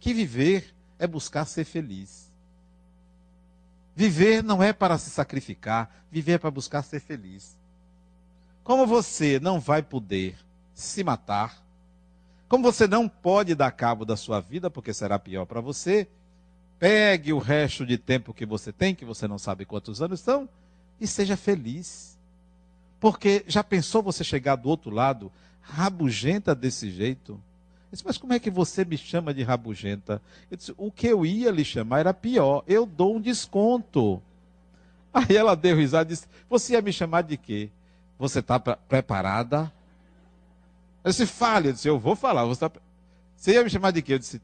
que 0.00 0.12
viver 0.12 0.74
é 0.98 1.06
buscar 1.06 1.44
ser 1.44 1.64
feliz. 1.64 2.28
Viver 3.94 4.42
não 4.42 4.62
é 4.62 4.72
para 4.72 4.98
se 4.98 5.10
sacrificar, 5.10 6.04
viver 6.10 6.32
é 6.32 6.38
para 6.38 6.50
buscar 6.50 6.82
ser 6.82 7.00
feliz. 7.00 7.56
Como 8.62 8.86
você 8.86 9.40
não 9.40 9.58
vai 9.58 9.82
poder 9.82 10.36
se 10.74 11.02
matar, 11.02 11.60
como 12.48 12.64
você 12.64 12.86
não 12.86 13.08
pode 13.08 13.54
dar 13.54 13.70
cabo 13.70 14.04
da 14.04 14.16
sua 14.16 14.40
vida, 14.40 14.70
porque 14.70 14.94
será 14.94 15.18
pior 15.18 15.44
para 15.44 15.60
você, 15.60 16.08
pegue 16.78 17.32
o 17.32 17.38
resto 17.38 17.84
de 17.84 17.98
tempo 17.98 18.32
que 18.32 18.46
você 18.46 18.72
tem, 18.72 18.94
que 18.94 19.04
você 19.04 19.28
não 19.28 19.38
sabe 19.38 19.64
quantos 19.64 20.00
anos 20.00 20.20
são, 20.20 20.48
e 21.00 21.06
seja 21.06 21.36
feliz. 21.36 22.18
Porque 22.98 23.44
já 23.46 23.62
pensou 23.62 24.02
você 24.02 24.24
chegar 24.24 24.56
do 24.56 24.68
outro 24.68 24.90
lado, 24.90 25.30
rabugenta 25.60 26.54
desse 26.54 26.90
jeito? 26.90 27.32
Eu 27.32 27.92
disse, 27.92 28.04
mas 28.06 28.18
como 28.18 28.32
é 28.32 28.38
que 28.38 28.50
você 28.50 28.84
me 28.84 28.96
chama 28.96 29.34
de 29.34 29.42
rabugenta? 29.42 30.20
Eu 30.50 30.56
disse, 30.56 30.74
o 30.76 30.90
que 30.90 31.06
eu 31.06 31.26
ia 31.26 31.50
lhe 31.50 31.64
chamar 31.64 32.00
era 32.00 32.14
pior, 32.14 32.64
eu 32.66 32.86
dou 32.86 33.16
um 33.16 33.20
desconto. 33.20 34.22
Aí 35.12 35.36
ela 35.36 35.54
deu 35.54 35.76
risada 35.76 36.10
e 36.10 36.14
disse, 36.14 36.26
você 36.48 36.72
ia 36.72 36.82
me 36.82 36.92
chamar 36.92 37.22
de 37.22 37.36
quê? 37.36 37.70
Você 38.18 38.40
está 38.40 38.58
preparada 38.58 39.72
eu 41.04 41.10
disse, 41.10 41.26
fale. 41.26 41.68
Eu 41.68 41.72
disse, 41.72 41.88
eu 41.88 41.98
vou 41.98 42.16
falar. 42.16 42.44
Você, 42.44 42.68
tá... 42.68 42.80
você 43.36 43.52
ia 43.52 43.64
me 43.64 43.70
chamar 43.70 43.90
de 43.92 44.02
quê? 44.02 44.14
Eu 44.14 44.18
disse, 44.18 44.40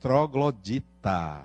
troglodita. 0.00 1.44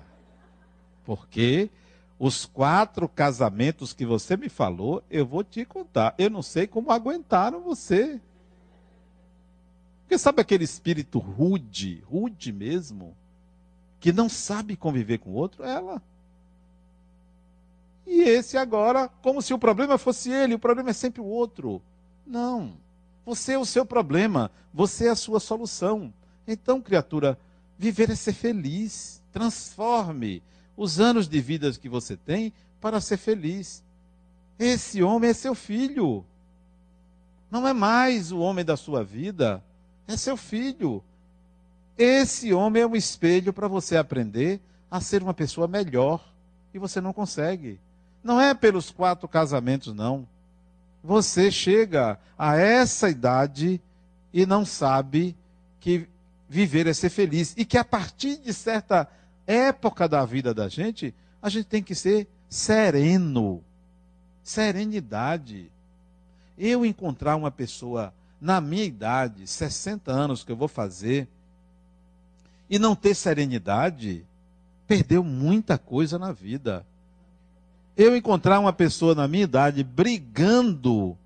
Porque 1.04 1.70
os 2.18 2.44
quatro 2.44 3.08
casamentos 3.08 3.92
que 3.92 4.04
você 4.04 4.36
me 4.36 4.48
falou, 4.48 5.02
eu 5.10 5.24
vou 5.26 5.42
te 5.42 5.64
contar. 5.64 6.14
Eu 6.18 6.28
não 6.28 6.42
sei 6.42 6.66
como 6.66 6.92
aguentaram 6.92 7.62
você. 7.62 8.20
Porque 10.02 10.18
sabe 10.18 10.42
aquele 10.42 10.64
espírito 10.64 11.18
rude, 11.18 12.02
rude 12.04 12.52
mesmo, 12.52 13.16
que 13.98 14.12
não 14.12 14.28
sabe 14.28 14.76
conviver 14.76 15.18
com 15.18 15.30
o 15.30 15.34
outro? 15.34 15.64
Ela. 15.64 16.02
E 18.06 18.22
esse 18.22 18.58
agora, 18.58 19.08
como 19.22 19.40
se 19.40 19.54
o 19.54 19.58
problema 19.58 19.96
fosse 19.96 20.30
ele, 20.30 20.54
o 20.54 20.58
problema 20.58 20.90
é 20.90 20.92
sempre 20.92 21.20
o 21.20 21.26
outro. 21.26 21.80
Não. 22.26 22.76
Você 23.30 23.52
é 23.52 23.58
o 23.58 23.64
seu 23.64 23.86
problema, 23.86 24.50
você 24.74 25.06
é 25.06 25.10
a 25.10 25.14
sua 25.14 25.38
solução. 25.38 26.12
Então, 26.48 26.80
criatura, 26.80 27.38
viver 27.78 28.10
é 28.10 28.16
ser 28.16 28.32
feliz. 28.32 29.22
Transforme 29.30 30.42
os 30.76 30.98
anos 30.98 31.28
de 31.28 31.40
vida 31.40 31.70
que 31.74 31.88
você 31.88 32.16
tem 32.16 32.52
para 32.80 33.00
ser 33.00 33.18
feliz. 33.18 33.84
Esse 34.58 35.00
homem 35.00 35.30
é 35.30 35.32
seu 35.32 35.54
filho. 35.54 36.24
Não 37.48 37.68
é 37.68 37.72
mais 37.72 38.32
o 38.32 38.40
homem 38.40 38.64
da 38.64 38.76
sua 38.76 39.04
vida, 39.04 39.62
é 40.08 40.16
seu 40.16 40.36
filho. 40.36 41.00
Esse 41.96 42.52
homem 42.52 42.82
é 42.82 42.86
um 42.88 42.96
espelho 42.96 43.52
para 43.52 43.68
você 43.68 43.96
aprender 43.96 44.60
a 44.90 45.00
ser 45.00 45.22
uma 45.22 45.32
pessoa 45.32 45.68
melhor. 45.68 46.20
E 46.74 46.80
você 46.80 47.00
não 47.00 47.12
consegue. 47.12 47.78
Não 48.24 48.40
é 48.40 48.54
pelos 48.54 48.90
quatro 48.90 49.28
casamentos, 49.28 49.94
não 49.94 50.26
você 51.02 51.50
chega 51.50 52.18
a 52.38 52.56
essa 52.56 53.08
idade 53.08 53.80
e 54.32 54.46
não 54.46 54.64
sabe 54.64 55.36
que 55.80 56.06
viver 56.48 56.86
é 56.86 56.92
ser 56.92 57.10
feliz. 57.10 57.54
E 57.56 57.64
que 57.64 57.78
a 57.78 57.84
partir 57.84 58.36
de 58.36 58.52
certa 58.52 59.08
época 59.46 60.08
da 60.08 60.24
vida 60.24 60.52
da 60.52 60.68
gente, 60.68 61.14
a 61.40 61.48
gente 61.48 61.66
tem 61.66 61.82
que 61.82 61.94
ser 61.94 62.28
sereno. 62.48 63.62
Serenidade. 64.42 65.70
Eu 66.58 66.84
encontrar 66.84 67.36
uma 67.36 67.50
pessoa 67.50 68.12
na 68.40 68.60
minha 68.60 68.84
idade, 68.84 69.46
60 69.46 70.10
anos 70.10 70.44
que 70.44 70.52
eu 70.52 70.56
vou 70.56 70.68
fazer, 70.68 71.28
e 72.68 72.78
não 72.78 72.94
ter 72.94 73.14
serenidade, 73.14 74.24
perdeu 74.86 75.24
muita 75.24 75.76
coisa 75.76 76.18
na 76.18 76.32
vida 76.32 76.86
eu 77.96 78.16
encontrar 78.16 78.60
uma 78.60 78.72
pessoa 78.72 79.14
na 79.14 79.28
minha 79.28 79.44
idade 79.44 79.82
brigando 79.82 81.16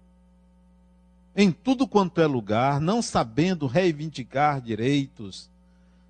em 1.37 1.51
tudo 1.51 1.87
quanto 1.87 2.21
é 2.21 2.27
lugar, 2.27 2.81
não 2.81 3.03
sabendo 3.03 3.67
reivindicar 3.67 4.61
direitos, 4.61 5.51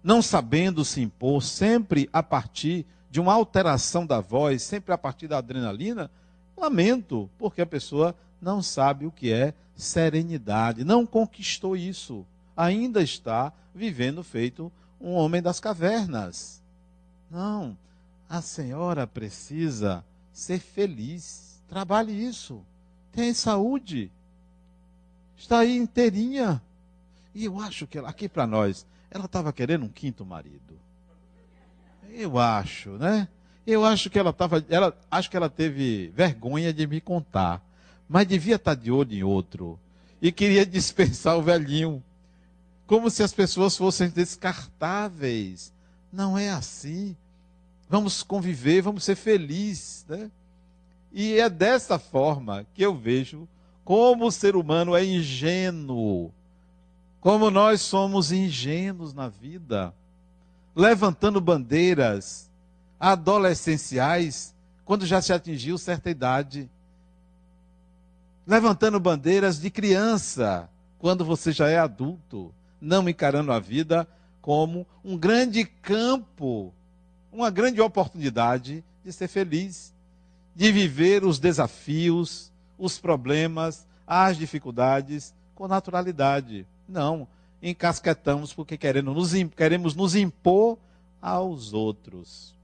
não 0.02 0.20
sabendo 0.20 0.84
se 0.84 1.00
impor, 1.00 1.42
sempre 1.42 2.08
a 2.12 2.22
partir 2.22 2.84
de 3.10 3.20
uma 3.20 3.32
alteração 3.32 4.04
da 4.04 4.20
voz, 4.20 4.62
sempre 4.62 4.92
a 4.92 4.98
partir 4.98 5.26
da 5.26 5.38
adrenalina, 5.38 6.10
lamento, 6.56 7.30
porque 7.38 7.62
a 7.62 7.66
pessoa 7.66 8.14
não 8.40 8.62
sabe 8.62 9.06
o 9.06 9.10
que 9.10 9.32
é 9.32 9.54
serenidade, 9.74 10.84
não 10.84 11.06
conquistou 11.06 11.76
isso, 11.76 12.26
ainda 12.56 13.02
está 13.02 13.52
vivendo 13.74 14.22
feito 14.22 14.70
um 15.00 15.12
homem 15.12 15.40
das 15.40 15.58
cavernas. 15.58 16.62
Não, 17.30 17.76
a 18.28 18.42
senhora 18.42 19.06
precisa 19.06 20.04
ser 20.34 20.58
feliz. 20.58 21.62
Trabalhe 21.68 22.12
isso. 22.12 22.60
Tem 23.12 23.32
saúde. 23.32 24.10
Está 25.38 25.60
aí 25.60 25.76
inteirinha. 25.76 26.60
E 27.34 27.46
eu 27.46 27.58
acho 27.58 27.86
que 27.86 27.96
ela, 27.96 28.10
aqui 28.10 28.28
para 28.28 28.46
nós, 28.46 28.86
ela 29.10 29.24
estava 29.24 29.52
querendo 29.52 29.86
um 29.86 29.88
quinto 29.88 30.26
marido. 30.26 30.78
Eu 32.10 32.38
acho, 32.38 32.90
né? 32.90 33.28
Eu 33.66 33.84
acho 33.84 34.10
que 34.10 34.18
ela 34.18 34.30
estava, 34.30 34.64
ela, 34.68 34.96
acho 35.10 35.30
que 35.30 35.36
ela 35.36 35.48
teve 35.48 36.08
vergonha 36.14 36.72
de 36.72 36.86
me 36.86 37.00
contar, 37.00 37.64
mas 38.08 38.26
devia 38.26 38.56
estar 38.56 38.76
tá 38.76 38.82
de 38.82 38.90
olho 38.90 39.14
em 39.14 39.22
outro 39.22 39.80
e 40.20 40.30
queria 40.30 40.66
dispensar 40.66 41.36
o 41.36 41.42
velhinho, 41.42 42.02
como 42.86 43.10
se 43.10 43.22
as 43.22 43.32
pessoas 43.32 43.76
fossem 43.76 44.10
descartáveis. 44.10 45.72
Não 46.12 46.36
é 46.38 46.50
assim. 46.50 47.16
Vamos 47.94 48.24
conviver, 48.24 48.82
vamos 48.82 49.04
ser 49.04 49.14
felizes. 49.14 50.04
Né? 50.08 50.28
E 51.12 51.38
é 51.38 51.48
dessa 51.48 51.96
forma 51.96 52.66
que 52.74 52.82
eu 52.82 52.92
vejo 52.92 53.46
como 53.84 54.26
o 54.26 54.32
ser 54.32 54.56
humano 54.56 54.96
é 54.96 55.04
ingênuo. 55.04 56.34
Como 57.20 57.52
nós 57.52 57.82
somos 57.82 58.32
ingênuos 58.32 59.14
na 59.14 59.28
vida. 59.28 59.94
Levantando 60.74 61.40
bandeiras 61.40 62.50
adolescenciais 62.98 64.56
quando 64.84 65.06
já 65.06 65.22
se 65.22 65.32
atingiu 65.32 65.78
certa 65.78 66.10
idade. 66.10 66.68
Levantando 68.44 68.98
bandeiras 68.98 69.60
de 69.60 69.70
criança 69.70 70.68
quando 70.98 71.24
você 71.24 71.52
já 71.52 71.68
é 71.68 71.78
adulto. 71.78 72.52
Não 72.80 73.08
encarando 73.08 73.52
a 73.52 73.60
vida 73.60 74.04
como 74.42 74.84
um 75.04 75.16
grande 75.16 75.64
campo, 75.64 76.74
uma 77.34 77.50
grande 77.50 77.80
oportunidade 77.80 78.84
de 79.04 79.12
ser 79.12 79.26
feliz, 79.26 79.92
de 80.54 80.70
viver 80.70 81.24
os 81.24 81.40
desafios, 81.40 82.52
os 82.78 82.98
problemas, 82.98 83.84
as 84.06 84.36
dificuldades 84.36 85.34
com 85.52 85.66
naturalidade. 85.66 86.64
Não, 86.88 87.26
encasquetamos 87.60 88.54
porque 88.54 88.76
queremos 88.76 89.32
nos, 89.32 89.50
queremos 89.50 89.96
nos 89.96 90.14
impor 90.14 90.78
aos 91.20 91.72
outros. 91.72 92.54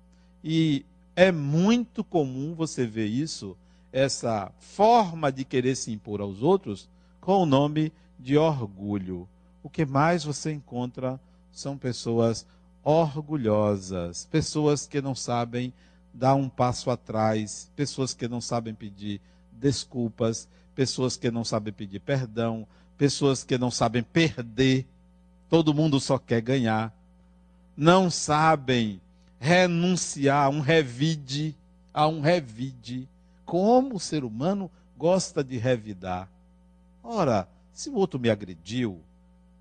E 0.43 0.87
é 1.17 1.33
muito 1.33 2.05
comum 2.05 2.55
você 2.55 2.87
ver 2.87 3.07
isso, 3.07 3.57
essa 3.93 4.53
forma 4.61 5.33
de 5.33 5.45
querer 5.45 5.75
se 5.75 5.91
impor 5.91 6.21
aos 6.21 6.43
outros, 6.43 6.89
com 7.21 7.43
o 7.43 7.47
nome 7.47 7.93
de 8.19 8.39
orgulho. 8.39 9.29
O 9.65 9.69
que 9.69 9.85
mais 9.85 10.23
você 10.23 10.53
encontra 10.53 11.21
são 11.51 11.77
pessoas 11.77 12.47
orgulhosas, 12.83 14.27
pessoas 14.31 14.87
que 14.87 15.01
não 15.01 15.15
sabem 15.15 15.73
dar 16.13 16.35
um 16.35 16.49
passo 16.49 16.91
atrás, 16.91 17.71
pessoas 17.77 18.15
que 18.15 18.27
não 18.27 18.41
sabem 18.41 18.75
pedir 18.75 19.21
desculpas, 19.53 20.49
pessoas 20.75 21.17
que 21.17 21.31
não 21.31 21.45
sabem 21.45 21.73
pedir 21.73 22.01
perdão, 22.01 22.67
pessoas 22.97 23.45
que 23.45 23.59
não 23.59 23.71
sabem 23.71 24.03
perder. 24.03 24.87
Todo 25.49 25.75
mundo 25.75 26.01
só 26.01 26.19
quer 26.19 26.41
ganhar. 26.41 26.93
Não 27.77 28.11
sabem 28.11 29.01
renunciar 29.39 30.47
a 30.47 30.49
um 30.49 30.61
revide, 30.61 31.57
a 31.93 32.07
um 32.07 32.21
revide. 32.21 33.09
Como 33.45 33.97
o 33.97 34.01
ser 34.01 34.25
humano 34.25 34.71
gosta 34.97 35.43
de 35.43 35.57
revidar. 35.57 36.29
Ora, 37.03 37.49
se 37.73 37.89
o 37.89 37.95
outro 37.95 38.21
me 38.21 38.29
agrediu 38.29 39.01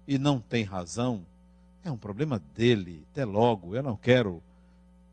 e 0.07 0.17
não 0.17 0.39
tem 0.39 0.63
razão, 0.63 1.25
é 1.83 1.91
um 1.91 1.97
problema 1.97 2.41
dele. 2.55 3.05
Até 3.11 3.25
logo, 3.25 3.75
eu 3.75 3.83
não 3.83 3.95
quero 3.95 4.41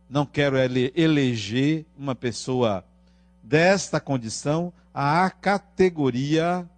não 0.09 0.25
quero 0.25 0.57
ele 0.57 0.93
eleger 0.95 1.85
uma 1.99 2.15
pessoa 2.15 2.85
desta 3.43 3.99
condição 3.99 4.73
à 4.95 5.29
categoria 5.29 6.69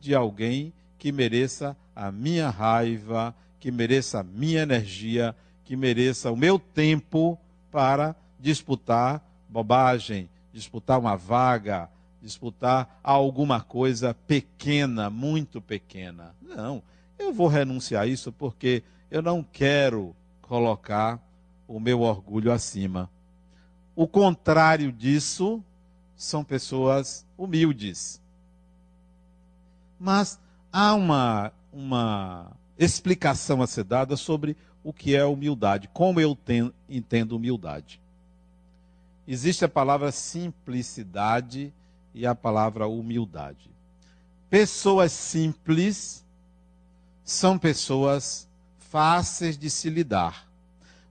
de 0.00 0.14
alguém 0.14 0.72
que 0.96 1.10
mereça 1.10 1.76
a 1.94 2.12
minha 2.12 2.48
raiva, 2.48 3.34
que 3.58 3.72
mereça 3.72 4.20
a 4.20 4.22
minha 4.22 4.62
energia, 4.62 5.34
que 5.64 5.74
mereça 5.74 6.30
o 6.30 6.36
meu 6.36 6.60
tempo 6.60 7.36
para 7.72 8.14
disputar 8.38 9.20
bobagem, 9.48 10.28
disputar 10.52 10.98
uma 10.98 11.16
vaga, 11.16 11.90
disputar 12.22 13.00
alguma 13.02 13.60
coisa 13.60 14.14
pequena, 14.14 15.10
muito 15.10 15.60
pequena. 15.60 16.34
Não, 16.40 16.82
eu 17.18 17.32
vou 17.32 17.48
renunciar 17.48 18.02
a 18.02 18.06
isso 18.06 18.30
porque 18.32 18.82
eu 19.10 19.22
não 19.22 19.42
quero 19.42 20.14
colocar 20.42 21.20
o 21.66 21.80
meu 21.80 22.00
orgulho 22.00 22.52
acima. 22.52 23.10
O 23.94 24.06
contrário 24.06 24.92
disso 24.92 25.62
são 26.16 26.44
pessoas 26.44 27.26
humildes. 27.36 28.20
Mas 29.98 30.38
há 30.72 30.94
uma, 30.94 31.52
uma 31.72 32.52
explicação 32.78 33.62
a 33.62 33.66
ser 33.66 33.84
dada 33.84 34.16
sobre 34.16 34.56
o 34.84 34.92
que 34.92 35.16
é 35.16 35.24
humildade, 35.24 35.88
como 35.92 36.20
eu 36.20 36.36
ten, 36.36 36.72
entendo 36.88 37.36
humildade. 37.36 38.00
Existe 39.26 39.64
a 39.64 39.68
palavra 39.68 40.12
simplicidade 40.12 41.72
e 42.14 42.24
a 42.26 42.34
palavra 42.34 42.86
humildade. 42.86 43.70
Pessoas 44.48 45.10
simples 45.10 46.24
são 47.24 47.58
pessoas 47.58 48.45
fáceis 48.96 49.58
de 49.58 49.68
se 49.68 49.90
lidar. 49.90 50.48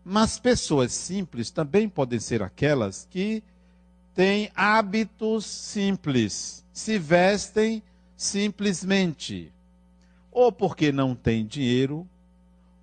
Mas 0.04 0.40
pessoas 0.40 0.92
simples 0.92 1.52
também 1.52 1.88
podem 1.88 2.20
ser 2.20 2.42
aquelas 2.42 3.08
que 3.12 3.44
têm 4.16 4.50
hábitos 4.56 5.46
simples, 5.46 6.66
se 6.74 6.98
vestem 6.98 7.84
simplesmente, 8.18 9.54
ou 10.32 10.52
porque 10.52 10.92
não 10.92 11.14
têm 11.14 11.46
dinheiro, 11.46 12.10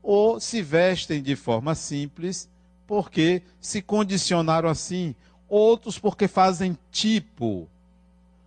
ou 0.00 0.38
se 0.38 0.62
vestem 0.62 1.20
de 1.20 1.34
forma 1.34 1.74
simples 1.74 2.48
porque 2.86 3.42
se 3.60 3.82
condicionaram 3.82 4.68
assim, 4.68 5.16
outros 5.48 5.98
porque 5.98 6.28
fazem 6.28 6.78
tipo. 6.92 7.68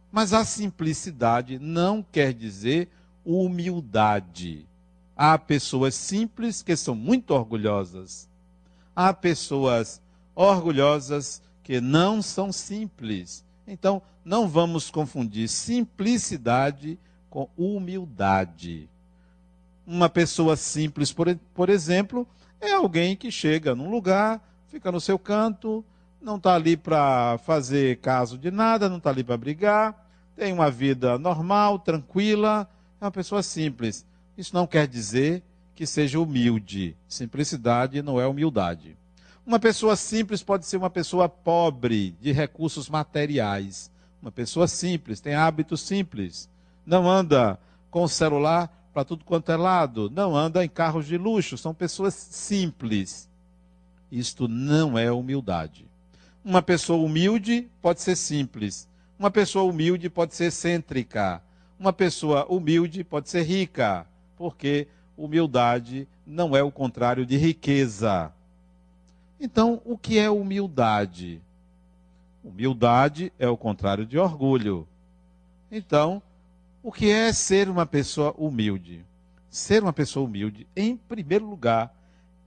Mas 0.09 0.31
a 0.31 0.45
simplicidade 0.45 1.59
não 1.59 2.01
quer 2.01 2.33
dizer 2.33 2.87
humildade. 3.25 4.65
Há 5.15 5.37
pessoas 5.37 5.95
simples 5.95 6.61
que 6.61 6.75
são 6.75 6.93
muito 6.93 7.31
orgulhosas. 7.31 8.29
Há 8.95 9.13
pessoas 9.13 10.01
orgulhosas 10.35 11.41
que 11.63 11.79
não 11.79 12.21
são 12.21 12.51
simples. 12.51 13.45
Então, 13.67 14.01
não 14.23 14.47
vamos 14.47 14.91
confundir 14.91 15.47
simplicidade 15.47 16.99
com 17.29 17.49
humildade. 17.57 18.89
Uma 19.85 20.09
pessoa 20.09 20.55
simples, 20.55 21.13
por, 21.13 21.33
por 21.53 21.69
exemplo, 21.69 22.27
é 22.59 22.73
alguém 22.73 23.15
que 23.15 23.31
chega 23.31 23.75
num 23.75 23.89
lugar, 23.89 24.41
fica 24.67 24.91
no 24.91 24.99
seu 24.99 25.17
canto, 25.17 25.83
não 26.21 26.37
está 26.37 26.55
ali 26.55 26.75
para 26.75 27.37
fazer 27.39 27.97
caso 27.97 28.37
de 28.37 28.49
nada, 28.49 28.89
não 28.89 28.97
está 28.97 29.11
ali 29.11 29.23
para 29.23 29.37
brigar, 29.37 30.09
tem 30.35 30.51
uma 30.51 30.71
vida 30.71 31.17
normal, 31.19 31.79
tranquila, 31.79 32.67
é 32.99 33.05
uma 33.05 33.11
pessoa 33.11 33.43
simples. 33.43 34.05
Isso 34.37 34.53
não 34.53 34.67
quer 34.67 34.87
dizer 34.87 35.43
que 35.75 35.85
seja 35.85 36.19
humilde. 36.19 36.95
Simplicidade 37.07 38.01
não 38.01 38.19
é 38.19 38.27
humildade. 38.27 38.97
Uma 39.45 39.59
pessoa 39.59 39.95
simples 39.95 40.41
pode 40.41 40.65
ser 40.65 40.77
uma 40.77 40.89
pessoa 40.89 41.29
pobre, 41.29 42.15
de 42.19 42.31
recursos 42.31 42.89
materiais. 42.89 43.91
Uma 44.21 44.31
pessoa 44.31 44.67
simples, 44.67 45.21
tem 45.21 45.35
hábitos 45.35 45.81
simples. 45.81 46.49
Não 46.85 47.09
anda 47.09 47.59
com 47.91 48.03
o 48.03 48.09
celular 48.09 48.89
para 48.93 49.05
tudo 49.05 49.25
quanto 49.25 49.51
é 49.51 49.57
lado, 49.57 50.09
não 50.09 50.35
anda 50.35 50.63
em 50.63 50.69
carros 50.69 51.05
de 51.05 51.17
luxo, 51.17 51.57
são 51.57 51.73
pessoas 51.73 52.13
simples. 52.13 53.29
Isto 54.11 54.47
não 54.47 54.97
é 54.97 55.11
humildade. 55.11 55.85
Uma 56.43 56.61
pessoa 56.61 57.03
humilde 57.03 57.69
pode 57.81 58.01
ser 58.01 58.15
simples. 58.15 58.87
Uma 59.19 59.29
pessoa 59.29 59.69
humilde 59.69 60.09
pode 60.09 60.33
ser 60.33 60.45
excêntrica. 60.45 61.41
Uma 61.77 61.91
pessoa 61.91 62.45
humilde 62.47 63.03
pode 63.03 63.29
ser 63.29 63.43
rica, 63.43 64.07
porque 64.37 64.87
humildade 65.17 66.07
não 66.25 66.55
é 66.55 66.63
o 66.63 66.71
contrário 66.71 67.25
de 67.25 67.37
riqueza. 67.37 68.31
Então, 69.39 69.81
o 69.85 69.97
que 69.97 70.17
é 70.17 70.29
humildade? 70.29 71.41
Humildade 72.43 73.31
é 73.39 73.47
o 73.47 73.57
contrário 73.57 74.05
de 74.05 74.17
orgulho. 74.17 74.87
Então, 75.71 76.21
o 76.83 76.91
que 76.91 77.09
é 77.09 77.33
ser 77.33 77.69
uma 77.69 77.85
pessoa 77.85 78.33
humilde? 78.37 79.03
Ser 79.49 79.81
uma 79.81 79.93
pessoa 79.93 80.25
humilde, 80.25 80.67
em 80.75 80.95
primeiro 80.95 81.49
lugar, 81.49 81.93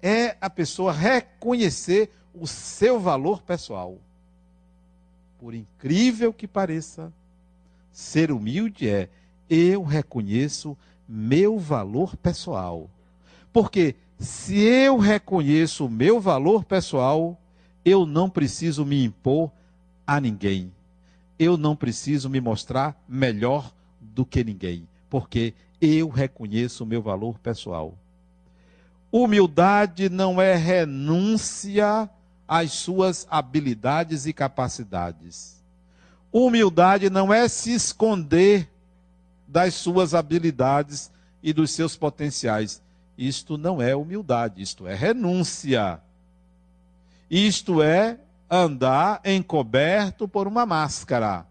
é 0.00 0.36
a 0.40 0.48
pessoa 0.48 0.92
reconhecer 0.92 2.10
o 2.34 2.46
seu 2.46 3.00
valor 3.00 3.42
pessoal. 3.42 3.98
Por 5.38 5.54
incrível 5.54 6.32
que 6.32 6.46
pareça, 6.46 7.12
ser 7.92 8.30
humilde 8.30 8.88
é 8.88 9.08
eu 9.50 9.82
reconheço 9.82 10.76
meu 11.08 11.58
valor 11.58 12.16
pessoal. 12.16 12.90
Porque 13.52 13.96
se 14.18 14.58
eu 14.58 14.98
reconheço 14.98 15.86
o 15.86 15.90
meu 15.90 16.20
valor 16.20 16.64
pessoal, 16.64 17.40
eu 17.84 18.04
não 18.04 18.28
preciso 18.28 18.84
me 18.84 19.02
impor 19.02 19.50
a 20.06 20.20
ninguém. 20.20 20.72
Eu 21.38 21.56
não 21.56 21.74
preciso 21.74 22.28
me 22.28 22.40
mostrar 22.40 23.00
melhor 23.08 23.72
do 24.00 24.26
que 24.26 24.42
ninguém, 24.42 24.88
porque 25.08 25.54
eu 25.80 26.08
reconheço 26.08 26.82
o 26.82 26.86
meu 26.86 27.00
valor 27.00 27.38
pessoal. 27.38 27.94
Humildade 29.10 30.08
não 30.08 30.40
é 30.42 30.54
renúncia 30.54 32.10
às 32.46 32.72
suas 32.72 33.26
habilidades 33.30 34.26
e 34.26 34.32
capacidades. 34.32 35.62
Humildade 36.32 37.08
não 37.08 37.32
é 37.32 37.48
se 37.48 37.72
esconder 37.72 38.68
das 39.48 39.74
suas 39.74 40.14
habilidades 40.14 41.10
e 41.42 41.52
dos 41.52 41.70
seus 41.70 41.96
potenciais. 41.96 42.82
Isto 43.16 43.56
não 43.56 43.80
é 43.80 43.96
humildade, 43.96 44.60
isto 44.60 44.86
é 44.86 44.94
renúncia. 44.94 46.00
Isto 47.30 47.82
é 47.82 48.18
andar 48.50 49.20
encoberto 49.24 50.28
por 50.28 50.46
uma 50.46 50.66
máscara. 50.66 51.46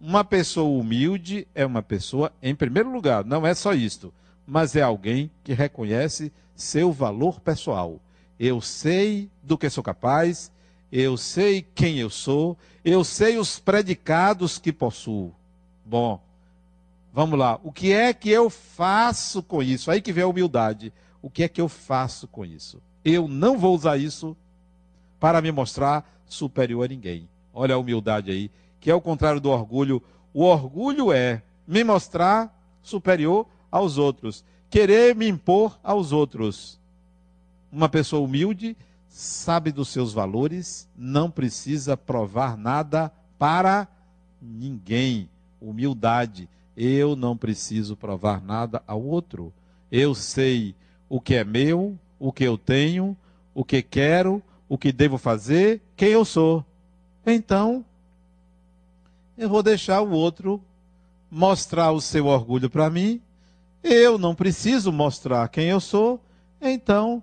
Uma 0.00 0.24
pessoa 0.24 0.80
humilde 0.80 1.46
é 1.54 1.64
uma 1.64 1.82
pessoa, 1.82 2.32
em 2.42 2.54
primeiro 2.54 2.90
lugar, 2.90 3.24
não 3.24 3.46
é 3.46 3.54
só 3.54 3.72
isto, 3.72 4.12
mas 4.44 4.74
é 4.74 4.82
alguém 4.82 5.30
que 5.44 5.52
reconhece 5.52 6.32
seu 6.56 6.90
valor 6.90 7.40
pessoal. 7.40 8.00
Eu 8.38 8.60
sei 8.60 9.30
do 9.42 9.56
que 9.56 9.70
sou 9.70 9.84
capaz, 9.84 10.50
eu 10.90 11.16
sei 11.16 11.64
quem 11.74 11.98
eu 11.98 12.10
sou, 12.10 12.58
eu 12.84 13.04
sei 13.04 13.38
os 13.38 13.58
predicados 13.60 14.58
que 14.58 14.72
possuo. 14.72 15.32
Bom, 15.84 16.20
vamos 17.12 17.38
lá. 17.38 17.60
O 17.62 17.70
que 17.70 17.92
é 17.92 18.12
que 18.12 18.30
eu 18.30 18.48
faço 18.48 19.42
com 19.42 19.62
isso? 19.62 19.90
Aí 19.90 20.00
que 20.00 20.12
vem 20.12 20.24
a 20.24 20.28
humildade. 20.28 20.92
O 21.20 21.30
que 21.30 21.42
é 21.42 21.48
que 21.48 21.60
eu 21.60 21.68
faço 21.68 22.26
com 22.26 22.44
isso? 22.44 22.80
Eu 23.04 23.28
não 23.28 23.58
vou 23.58 23.74
usar 23.74 23.96
isso 23.96 24.36
para 25.20 25.40
me 25.40 25.52
mostrar 25.52 26.08
superior 26.26 26.84
a 26.84 26.88
ninguém. 26.88 27.28
Olha 27.52 27.74
a 27.74 27.78
humildade 27.78 28.30
aí 28.30 28.50
que 28.82 28.90
é 28.90 28.94
o 28.94 29.00
contrário 29.00 29.40
do 29.40 29.48
orgulho. 29.48 30.02
O 30.34 30.42
orgulho 30.42 31.12
é 31.12 31.40
me 31.64 31.84
mostrar 31.84 32.52
superior 32.82 33.46
aos 33.70 33.96
outros, 33.96 34.44
querer 34.68 35.14
me 35.14 35.28
impor 35.28 35.78
aos 35.84 36.10
outros. 36.10 36.80
Uma 37.70 37.88
pessoa 37.88 38.26
humilde 38.26 38.76
sabe 39.08 39.70
dos 39.70 39.88
seus 39.88 40.12
valores, 40.12 40.88
não 40.96 41.30
precisa 41.30 41.96
provar 41.96 42.56
nada 42.56 43.12
para 43.38 43.86
ninguém. 44.40 45.30
Humildade. 45.60 46.48
Eu 46.76 47.14
não 47.14 47.36
preciso 47.36 47.96
provar 47.96 48.42
nada 48.42 48.82
ao 48.86 49.02
outro. 49.02 49.52
Eu 49.90 50.14
sei 50.14 50.74
o 51.08 51.20
que 51.20 51.34
é 51.34 51.44
meu, 51.44 51.98
o 52.18 52.32
que 52.32 52.44
eu 52.44 52.56
tenho, 52.56 53.16
o 53.54 53.64
que 53.64 53.82
quero, 53.82 54.42
o 54.68 54.78
que 54.78 54.92
devo 54.92 55.18
fazer, 55.18 55.82
quem 55.96 56.08
eu 56.10 56.24
sou. 56.24 56.64
Então, 57.26 57.84
eu 59.36 59.48
vou 59.48 59.62
deixar 59.62 60.00
o 60.00 60.10
outro 60.10 60.62
mostrar 61.30 61.92
o 61.92 62.00
seu 62.00 62.26
orgulho 62.26 62.68
para 62.68 62.90
mim. 62.90 63.20
Eu 63.82 64.18
não 64.18 64.34
preciso 64.34 64.92
mostrar 64.92 65.48
quem 65.48 65.68
eu 65.68 65.80
sou, 65.80 66.22
então 66.60 67.22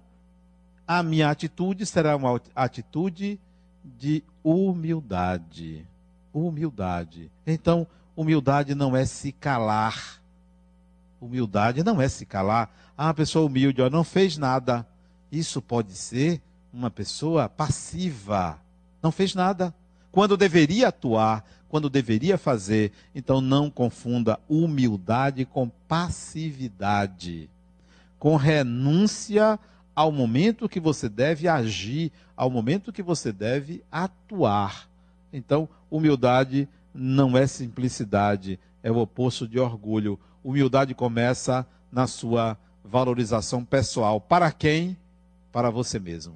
a 0.88 1.04
minha 1.04 1.30
atitude 1.30 1.86
será 1.86 2.16
uma 2.16 2.42
atitude 2.56 3.40
de 3.84 4.24
humildade. 4.44 5.86
Humildade. 6.34 7.32
Então, 7.46 7.88
humildade 8.20 8.76
não 8.76 8.98
é 8.98 9.06
se 9.06 9.32
calar. 9.32 10.22
Humildade 11.22 11.84
não 11.84 12.02
é 12.02 12.10
se 12.10 12.26
calar. 12.26 12.70
Ah, 12.98 13.06
uma 13.06 13.14
pessoa 13.14 13.46
humilde, 13.46 13.82
ó, 13.82 13.90
não 13.90 14.04
fez 14.04 14.38
nada. 14.38 14.86
Isso 15.32 15.62
pode 15.62 15.94
ser 15.94 16.42
uma 16.74 16.92
pessoa 16.92 17.48
passiva. 17.48 18.60
Não 19.02 19.10
fez 19.10 19.34
nada. 19.34 19.74
Quando 20.12 20.36
deveria 20.36 20.90
atuar, 20.90 21.46
quando 21.70 21.90
deveria 21.90 22.38
fazer. 22.38 22.92
Então 23.16 23.40
não 23.40 23.70
confunda 23.70 24.38
humildade 24.50 25.46
com 25.46 25.70
passividade, 25.88 27.50
com 28.18 28.36
renúncia 28.36 29.58
ao 29.96 30.12
momento 30.12 30.68
que 30.68 30.80
você 30.80 31.08
deve 31.08 31.48
agir, 31.48 32.12
ao 32.36 32.50
momento 32.50 32.92
que 32.92 33.02
você 33.02 33.32
deve 33.32 33.82
atuar. 33.90 34.90
Então, 35.32 35.70
humildade 35.90 36.68
não 37.00 37.38
é 37.38 37.48
simplicidade, 37.48 38.60
é 38.84 38.92
o 38.92 38.98
oposto 38.98 39.48
de 39.48 39.60
orgulho. 39.60 40.20
Humildade 40.44 40.94
começa 40.94 41.66
na 41.92 42.06
sua 42.08 42.58
valorização 42.84 43.64
pessoal. 43.64 44.20
Para 44.20 44.52
quem? 44.52 44.98
Para 45.52 45.70
você 45.70 46.00
mesmo. 46.00 46.36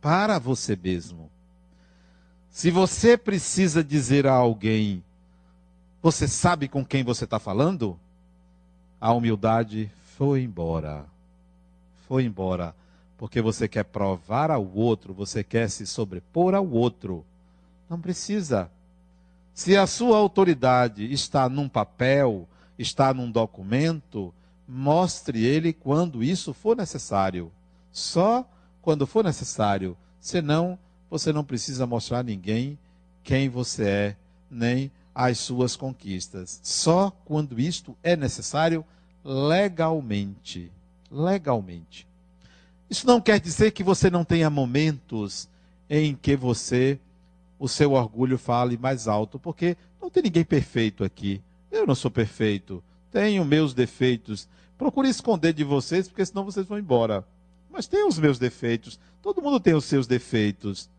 Para 0.00 0.38
você 0.38 0.76
mesmo. 0.76 1.30
Se 2.50 2.70
você 2.70 3.18
precisa 3.18 3.84
dizer 3.84 4.26
a 4.26 4.32
alguém, 4.32 5.02
você 6.02 6.28
sabe 6.28 6.68
com 6.68 6.84
quem 6.84 7.04
você 7.04 7.24
está 7.24 7.38
falando? 7.38 7.98
A 9.00 9.12
humildade 9.12 9.90
foi 10.16 10.42
embora. 10.42 11.04
Foi 12.08 12.24
embora. 12.24 12.74
Porque 13.18 13.42
você 13.42 13.66
quer 13.66 13.84
provar 13.84 14.50
ao 14.50 14.64
outro, 14.64 15.12
você 15.12 15.42
quer 15.42 15.68
se 15.68 15.86
sobrepor 15.86 16.54
ao 16.54 16.68
outro. 16.68 17.24
Não 17.88 18.00
precisa. 18.00 18.70
Se 19.56 19.74
a 19.74 19.86
sua 19.86 20.18
autoridade 20.18 21.10
está 21.10 21.48
num 21.48 21.66
papel, 21.66 22.46
está 22.78 23.14
num 23.14 23.30
documento, 23.30 24.32
mostre 24.68 25.46
ele 25.46 25.72
quando 25.72 26.22
isso 26.22 26.52
for 26.52 26.76
necessário. 26.76 27.50
Só 27.90 28.46
quando 28.82 29.06
for 29.06 29.24
necessário. 29.24 29.96
Senão, 30.20 30.78
você 31.08 31.32
não 31.32 31.42
precisa 31.42 31.86
mostrar 31.86 32.18
a 32.18 32.22
ninguém 32.22 32.78
quem 33.24 33.48
você 33.48 33.88
é, 33.88 34.16
nem 34.50 34.92
as 35.14 35.38
suas 35.38 35.74
conquistas. 35.74 36.60
Só 36.62 37.10
quando 37.24 37.58
isto 37.58 37.96
é 38.02 38.14
necessário 38.14 38.84
legalmente. 39.24 40.70
Legalmente. 41.10 42.06
Isso 42.90 43.06
não 43.06 43.22
quer 43.22 43.40
dizer 43.40 43.70
que 43.70 43.82
você 43.82 44.10
não 44.10 44.22
tenha 44.22 44.50
momentos 44.50 45.48
em 45.88 46.14
que 46.14 46.36
você, 46.36 47.00
o 47.58 47.68
seu 47.68 47.92
orgulho 47.92 48.38
fale 48.38 48.76
mais 48.76 49.08
alto, 49.08 49.38
porque 49.38 49.76
não 50.00 50.10
tem 50.10 50.22
ninguém 50.22 50.44
perfeito 50.44 51.04
aqui. 51.04 51.42
Eu 51.70 51.86
não 51.86 51.94
sou 51.94 52.10
perfeito. 52.10 52.82
Tenho 53.10 53.44
meus 53.44 53.72
defeitos. 53.74 54.48
Procure 54.76 55.08
esconder 55.08 55.52
de 55.52 55.64
vocês, 55.64 56.08
porque 56.08 56.24
senão 56.24 56.44
vocês 56.44 56.66
vão 56.66 56.78
embora. 56.78 57.24
Mas 57.70 57.86
tem 57.86 58.06
os 58.06 58.18
meus 58.18 58.38
defeitos. 58.38 58.98
Todo 59.22 59.42
mundo 59.42 59.58
tem 59.58 59.74
os 59.74 59.84
seus 59.84 60.06
defeitos 60.06 60.90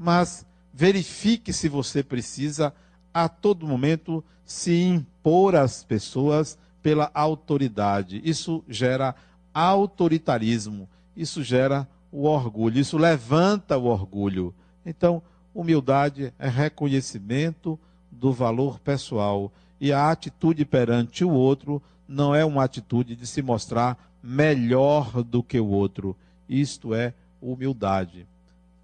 mas 0.00 0.46
verifique 0.72 1.52
se 1.52 1.68
você 1.68 2.02
precisa 2.02 2.72
a 3.12 3.28
todo 3.28 3.66
momento 3.66 4.24
se 4.46 4.82
impor 4.82 5.54
às 5.54 5.84
pessoas 5.84 6.58
pela 6.82 7.10
autoridade. 7.12 8.22
Isso 8.24 8.64
gera 8.66 9.14
autoritarismo, 9.52 10.88
isso 11.14 11.42
gera 11.42 11.86
o 12.10 12.24
orgulho, 12.24 12.80
isso 12.80 12.96
levanta 12.96 13.76
o 13.76 13.84
orgulho. 13.84 14.54
Então, 14.86 15.22
humildade 15.54 16.32
é 16.38 16.48
reconhecimento 16.48 17.78
do 18.10 18.32
valor 18.32 18.78
pessoal 18.78 19.52
e 19.80 19.92
a 19.92 20.10
atitude 20.10 20.64
perante 20.64 21.24
o 21.24 21.30
outro 21.30 21.82
não 22.06 22.34
é 22.34 22.44
uma 22.44 22.64
atitude 22.64 23.14
de 23.14 23.26
se 23.26 23.40
mostrar 23.40 23.96
melhor 24.22 25.22
do 25.22 25.42
que 25.42 25.58
o 25.58 25.68
outro. 25.68 26.16
Isto 26.48 26.94
é 26.94 27.14
humildade. 27.40 28.26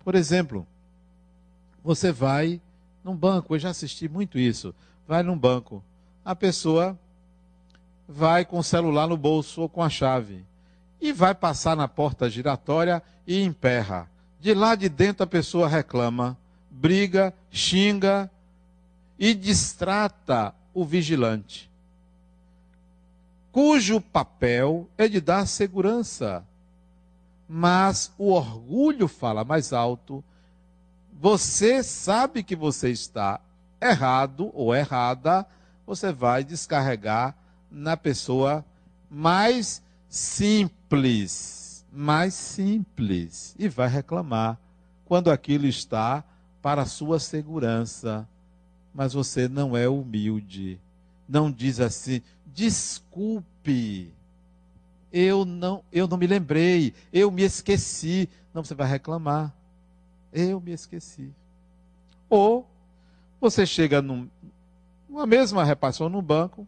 Por 0.04 0.14
exemplo, 0.14 0.66
você 1.82 2.12
vai 2.12 2.60
num 3.04 3.14
banco, 3.14 3.54
eu 3.54 3.58
já 3.58 3.70
assisti 3.70 4.08
muito 4.08 4.38
isso. 4.38 4.74
Vai 5.06 5.22
num 5.22 5.38
banco, 5.38 5.82
a 6.24 6.34
pessoa 6.34 6.98
vai 8.08 8.44
com 8.44 8.58
o 8.58 8.64
celular 8.64 9.06
no 9.06 9.16
bolso 9.16 9.62
ou 9.62 9.68
com 9.68 9.82
a 9.82 9.90
chave 9.90 10.44
e 11.00 11.12
vai 11.12 11.34
passar 11.34 11.76
na 11.76 11.88
porta 11.88 12.30
giratória 12.30 13.02
e 13.26 13.42
emperra. 13.42 14.08
De 14.40 14.54
lá 14.54 14.74
de 14.74 14.88
dentro 14.88 15.24
a 15.24 15.26
pessoa 15.26 15.68
reclama, 15.68 16.36
briga, 16.80 17.34
xinga 17.50 18.30
e 19.18 19.34
distrata 19.34 20.54
o 20.74 20.84
vigilante, 20.84 21.70
cujo 23.50 24.00
papel 24.00 24.88
é 24.96 25.08
de 25.08 25.20
dar 25.20 25.46
segurança. 25.46 26.44
Mas 27.48 28.12
o 28.18 28.32
orgulho 28.32 29.06
fala 29.06 29.44
mais 29.44 29.72
alto 29.72 30.22
você 31.18 31.82
sabe 31.82 32.42
que 32.42 32.54
você 32.54 32.90
está 32.90 33.40
errado 33.80 34.50
ou 34.52 34.74
errada, 34.74 35.46
você 35.86 36.12
vai 36.12 36.44
descarregar 36.44 37.34
na 37.70 37.96
pessoa 37.96 38.64
mais 39.10 39.82
simples, 40.08 41.86
mais 41.90 42.34
simples, 42.34 43.54
e 43.58 43.66
vai 43.66 43.88
reclamar 43.88 44.58
quando 45.06 45.30
aquilo 45.30 45.66
está 45.66 46.22
para 46.66 46.82
a 46.82 46.86
sua 46.86 47.20
segurança. 47.20 48.28
Mas 48.92 49.12
você 49.12 49.46
não 49.46 49.76
é 49.76 49.88
humilde. 49.88 50.80
Não 51.28 51.48
diz 51.48 51.78
assim: 51.78 52.20
"Desculpe, 52.44 54.12
eu 55.12 55.44
não, 55.44 55.84
eu 55.92 56.08
não 56.08 56.16
me 56.16 56.26
lembrei, 56.26 56.92
eu 57.12 57.30
me 57.30 57.44
esqueci". 57.44 58.28
Não, 58.52 58.64
você 58.64 58.74
vai 58.74 58.88
reclamar. 58.88 59.54
Eu 60.32 60.60
me 60.60 60.72
esqueci. 60.72 61.32
Ou 62.28 62.68
você 63.40 63.64
chega 63.64 64.02
num, 64.02 64.28
numa 65.08 65.24
mesma 65.24 65.62
repartição 65.62 66.08
no 66.08 66.20
banco. 66.20 66.66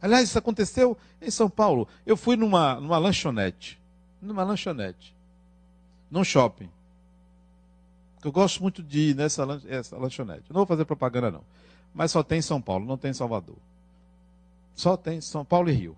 Aliás, 0.00 0.30
isso 0.30 0.38
aconteceu 0.38 0.96
em 1.20 1.30
São 1.30 1.50
Paulo. 1.50 1.86
Eu 2.06 2.16
fui 2.16 2.34
numa, 2.34 2.80
numa 2.80 2.96
lanchonete. 2.96 3.78
Numa 4.22 4.42
lanchonete. 4.42 5.14
Num 6.10 6.24
shopping. 6.24 6.70
Eu 8.24 8.32
gosto 8.32 8.62
muito 8.62 8.82
de 8.82 9.10
ir 9.10 9.14
nessa 9.14 9.46
essa 9.68 9.98
lanchonete. 9.98 10.44
Não 10.48 10.60
vou 10.60 10.66
fazer 10.66 10.86
propaganda, 10.86 11.30
não. 11.30 11.44
Mas 11.92 12.10
só 12.10 12.22
tem 12.22 12.38
em 12.38 12.42
São 12.42 12.60
Paulo, 12.60 12.86
não 12.86 12.96
tem 12.96 13.10
em 13.10 13.14
Salvador. 13.14 13.56
Só 14.74 14.96
tem 14.96 15.20
São 15.20 15.44
Paulo 15.44 15.68
e 15.68 15.72
Rio. 15.72 15.96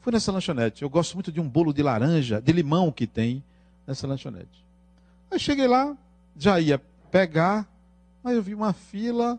Fui 0.00 0.12
nessa 0.12 0.30
lanchonete. 0.30 0.82
Eu 0.82 0.90
gosto 0.90 1.14
muito 1.14 1.32
de 1.32 1.40
um 1.40 1.48
bolo 1.48 1.72
de 1.72 1.82
laranja, 1.82 2.40
de 2.40 2.52
limão 2.52 2.92
que 2.92 3.06
tem 3.06 3.42
nessa 3.86 4.06
lanchonete. 4.06 4.64
Aí 5.30 5.40
cheguei 5.40 5.66
lá, 5.66 5.96
já 6.36 6.60
ia 6.60 6.78
pegar, 7.10 7.66
mas 8.22 8.36
eu 8.36 8.42
vi 8.42 8.54
uma 8.54 8.74
fila. 8.74 9.38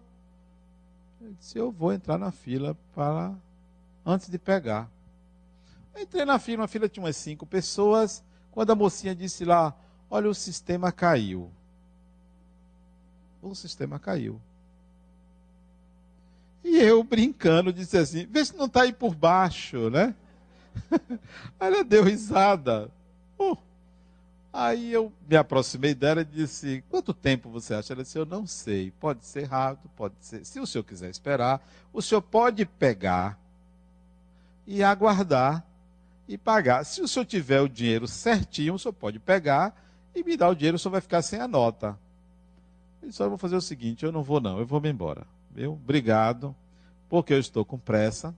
Eu 1.21 1.33
disse, 1.33 1.57
eu 1.57 1.71
vou 1.71 1.93
entrar 1.93 2.17
na 2.17 2.31
fila 2.31 2.75
para 2.95 3.31
antes 4.03 4.27
de 4.27 4.39
pegar. 4.39 4.89
entrei 5.95 6.25
na 6.25 6.39
fila, 6.39 6.65
a 6.65 6.67
fila 6.67 6.89
tinha 6.89 7.03
umas 7.03 7.15
cinco 7.15 7.45
pessoas. 7.45 8.23
Quando 8.51 8.71
a 8.71 8.75
mocinha 8.75 9.15
disse 9.15 9.45
lá, 9.45 9.73
olha, 10.09 10.27
o 10.29 10.33
sistema 10.33 10.91
caiu. 10.91 11.51
O 13.41 13.55
sistema 13.55 13.97
caiu. 13.97 14.39
E 16.63 16.77
eu, 16.77 17.03
brincando, 17.03 17.73
disse 17.73 17.97
assim: 17.97 18.25
vê 18.25 18.45
se 18.45 18.55
não 18.55 18.65
está 18.65 18.83
aí 18.83 18.93
por 18.93 19.15
baixo, 19.15 19.89
né? 19.89 20.13
Aí 21.59 21.67
ela 21.73 21.83
deu 21.83 22.03
risada. 22.03 22.89
Uh. 23.37 23.57
Aí 24.53 24.91
eu 24.91 25.11
me 25.27 25.35
aproximei 25.35 25.95
dela 25.95 26.21
e 26.21 26.25
disse: 26.25 26.83
Quanto 26.89 27.13
tempo 27.13 27.49
você 27.49 27.73
acha? 27.73 27.93
Ela 27.93 28.03
disse: 28.03 28.17
Eu 28.17 28.25
não 28.25 28.45
sei. 28.45 28.91
Pode 28.91 29.25
ser 29.25 29.45
rápido, 29.45 29.89
pode 29.95 30.15
ser. 30.19 30.45
Se 30.45 30.59
o 30.59 30.67
senhor 30.67 30.83
quiser 30.83 31.09
esperar, 31.09 31.65
o 31.91 32.01
senhor 32.01 32.21
pode 32.21 32.65
pegar 32.65 33.39
e 34.67 34.83
aguardar 34.83 35.65
e 36.27 36.37
pagar. 36.37 36.85
Se 36.85 37.01
o 37.01 37.07
senhor 37.07 37.25
tiver 37.25 37.61
o 37.61 37.69
dinheiro 37.69 38.07
certinho, 38.07 38.75
o 38.75 38.79
senhor 38.79 38.93
pode 38.93 39.19
pegar 39.19 39.75
e 40.13 40.23
me 40.23 40.37
dar 40.37 40.49
o 40.49 40.55
dinheiro, 40.55 40.75
o 40.75 40.79
senhor 40.79 40.91
vai 40.91 41.01
ficar 41.01 41.21
sem 41.21 41.39
a 41.39 41.47
nota. 41.47 41.97
Ele 43.01 43.11
só 43.11 43.27
vou 43.27 43.37
fazer 43.37 43.55
o 43.55 43.61
seguinte: 43.61 44.05
eu 44.05 44.11
não 44.11 44.23
vou, 44.23 44.39
não, 44.39 44.59
eu 44.59 44.65
vou 44.65 44.81
me 44.81 44.89
embora. 44.89 45.25
Viu? 45.49 45.73
Obrigado, 45.73 46.55
porque 47.09 47.33
eu 47.33 47.39
estou 47.39 47.65
com 47.65 47.77
pressa. 47.77 48.33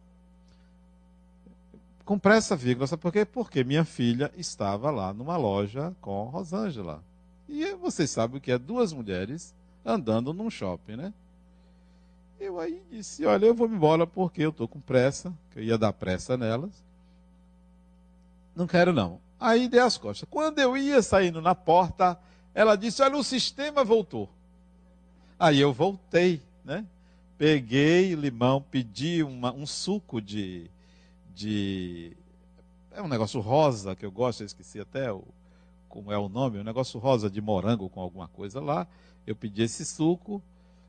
Com 2.06 2.20
pressa, 2.20 2.56
vírgula, 2.56 2.88
sabe 2.88 3.02
por 3.02 3.14
quê? 3.14 3.24
Porque 3.24 3.64
minha 3.64 3.86
filha 3.86 4.32
estava 4.36 4.92
lá 4.92 5.14
numa 5.14 5.38
loja 5.38 5.96
com 6.02 6.26
Rosângela. 6.26 7.02
E 7.48 7.74
vocês 7.76 8.10
sabem 8.10 8.38
o 8.38 8.42
que 8.42 8.52
é 8.52 8.58
duas 8.58 8.92
mulheres 8.92 9.54
andando 9.86 10.34
num 10.34 10.50
shopping, 10.50 10.96
né? 10.96 11.14
Eu 12.40 12.60
aí 12.60 12.82
disse, 12.92 13.26
olha, 13.26 13.46
eu 13.46 13.54
vou 13.54 13.70
me 13.70 13.76
embora 13.76 14.06
porque 14.06 14.42
eu 14.42 14.50
estou 14.50 14.68
com 14.68 14.82
pressa, 14.82 15.34
que 15.52 15.60
eu 15.60 15.64
ia 15.64 15.78
dar 15.78 15.94
pressa 15.94 16.36
nelas. 16.36 16.72
Não 18.54 18.68
quero 18.68 18.92
não. 18.92 19.20
Aí 19.40 19.68
dei 19.70 19.80
as 19.80 19.98
costas. 19.98 20.28
Quando 20.30 20.60
eu 20.60 20.76
ia 20.76 21.02
saindo 21.02 21.42
na 21.42 21.56
porta, 21.56 22.20
ela 22.54 22.76
disse, 22.76 23.02
olha, 23.02 23.16
o 23.16 23.24
sistema 23.24 23.84
voltou. 23.84 24.30
Aí 25.44 25.60
eu 25.60 25.74
voltei, 25.74 26.42
né? 26.64 26.86
Peguei 27.38 28.16
limão, 28.16 28.62
pedi 28.62 29.22
uma, 29.22 29.52
um 29.52 29.66
suco 29.66 30.22
de, 30.22 30.72
de. 31.36 32.16
É 32.94 33.02
um 33.02 33.10
negócio 33.10 33.42
rosa 33.42 33.94
que 33.94 34.06
eu 34.06 34.12
gosto, 34.12 34.40
eu 34.40 34.46
esqueci 34.46 34.80
até 34.80 35.12
o, 35.12 35.22
como 35.90 36.14
é 36.14 36.18
o 36.18 36.30
nome, 36.30 36.60
um 36.60 36.64
negócio 36.64 36.98
rosa 36.98 37.30
de 37.30 37.42
morango 37.42 37.90
com 37.90 38.00
alguma 38.00 38.30
coisa 38.30 38.62
lá. 38.62 38.88
Eu 39.28 39.36
pedi 39.36 39.64
esse 39.64 39.84
suco 39.84 40.42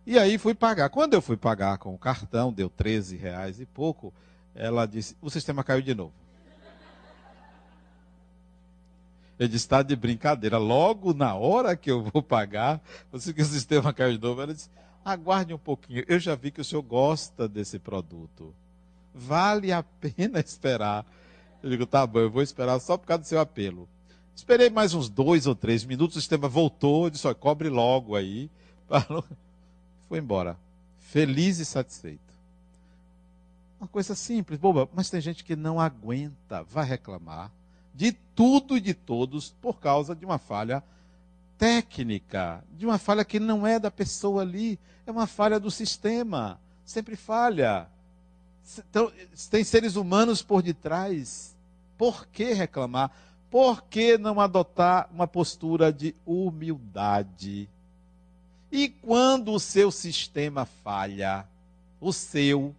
e 0.07 0.17
aí 0.17 0.39
fui 0.39 0.55
pagar. 0.55 0.89
Quando 0.89 1.15
eu 1.15 1.21
fui 1.21 1.37
pagar 1.37 1.79
com 1.79 1.93
o 1.93 1.99
cartão, 1.99 2.53
deu 2.53 2.71
13 2.71 3.17
reais 3.17 3.59
e 3.59 3.67
pouco, 3.67 4.15
ela 4.55 4.87
disse: 4.87 5.17
o 5.21 5.29
sistema 5.31 5.65
caiu 5.65 5.83
de 5.83 5.97
novo. 5.97 6.15
Eu 9.39 9.49
disse, 9.49 9.65
está 9.65 9.83
de 9.83 9.97
brincadeira. 9.97 10.59
Logo 10.59 11.13
na 11.13 11.35
hora 11.35 11.77
que 11.77 11.91
eu 11.91 12.03
vou 12.03 12.23
pagar, 12.23 12.81
você 13.11 13.33
que 13.33 13.43
o 13.43 13.45
sistema 13.45 13.93
caiu 13.93 14.17
de 14.17 14.23
novo, 14.23 14.41
ela 14.41 14.55
disse, 14.55 14.71
aguarde 15.05 15.53
um 15.53 15.59
pouquinho. 15.59 16.05
Eu 16.07 16.19
já 16.19 16.35
vi 16.35 16.51
que 16.51 16.61
o 16.61 16.65
senhor 16.65 16.83
gosta 16.83 17.49
desse 17.49 17.79
produto. 17.79 18.55
Vale 19.13 19.73
a 19.73 19.83
pena 19.83 20.41
esperar. 20.41 21.05
Eu 21.63 21.71
digo, 21.71 21.87
tá 21.87 22.07
bom, 22.07 22.21
eu 22.21 22.31
vou 22.31 22.43
esperar 22.43 22.79
só 22.81 22.97
por 22.97 23.07
causa 23.07 23.23
do 23.23 23.27
seu 23.27 23.41
apelo. 23.41 23.89
Esperei 24.35 24.69
mais 24.71 24.95
uns 24.95 25.09
dois 25.09 25.47
ou 25.47 25.55
três 25.55 25.85
minutos, 25.85 26.17
o 26.17 26.21
sistema 26.21 26.49
voltou, 26.49 27.09
disse, 27.09 27.27
olha, 27.27 27.35
cobre 27.35 27.69
logo 27.69 28.17
aí. 28.17 28.51
Foi 30.09 30.19
embora. 30.19 30.59
Feliz 30.99 31.59
e 31.59 31.65
satisfeito. 31.65 32.21
Uma 33.81 33.87
coisa 33.87 34.15
simples, 34.15 34.59
boba, 34.59 34.89
mas 34.93 35.11
tem 35.11 35.21
gente 35.21 35.45
que 35.45 35.55
não 35.55 35.79
aguenta, 35.79 36.63
vai 36.65 36.85
reclamar 36.85 37.53
de 37.95 38.13
tudo 38.13 38.77
e 38.77 38.81
de 38.81 38.93
todos 38.93 39.55
por 39.63 39.79
causa 39.79 40.15
de 40.15 40.25
uma 40.25 40.39
falha 40.39 40.83
técnica, 41.57 42.65
de 42.77 42.85
uma 42.85 42.99
falha 42.99 43.25
que 43.25 43.39
não 43.39 43.67
é 43.67 43.79
da 43.79 43.91
pessoa 43.91 44.43
ali, 44.43 44.79
é 45.07 45.11
uma 45.11 45.27
falha 45.27 45.61
do 45.61 45.71
sistema. 45.71 46.59
Sempre 46.85 47.17
falha. 47.17 47.87
Então, 48.79 49.11
tem 49.51 49.63
seres 49.63 49.97
humanos 49.97 50.43
por 50.43 50.63
detrás. 50.63 51.55
Por 51.97 52.27
que 52.27 52.53
reclamar? 52.53 53.11
Por 53.51 53.83
que 53.85 54.19
não 54.19 54.41
adotar 54.41 55.09
uma 55.13 55.27
postura 55.27 55.93
de 55.93 56.15
humildade? 56.27 57.69
E 58.73 58.89
quando 58.89 59.53
o 59.53 59.61
seu 59.61 59.93
sistema 59.93 60.65
falha, 60.65 61.47
o 62.01 62.13
seu, 62.13 62.75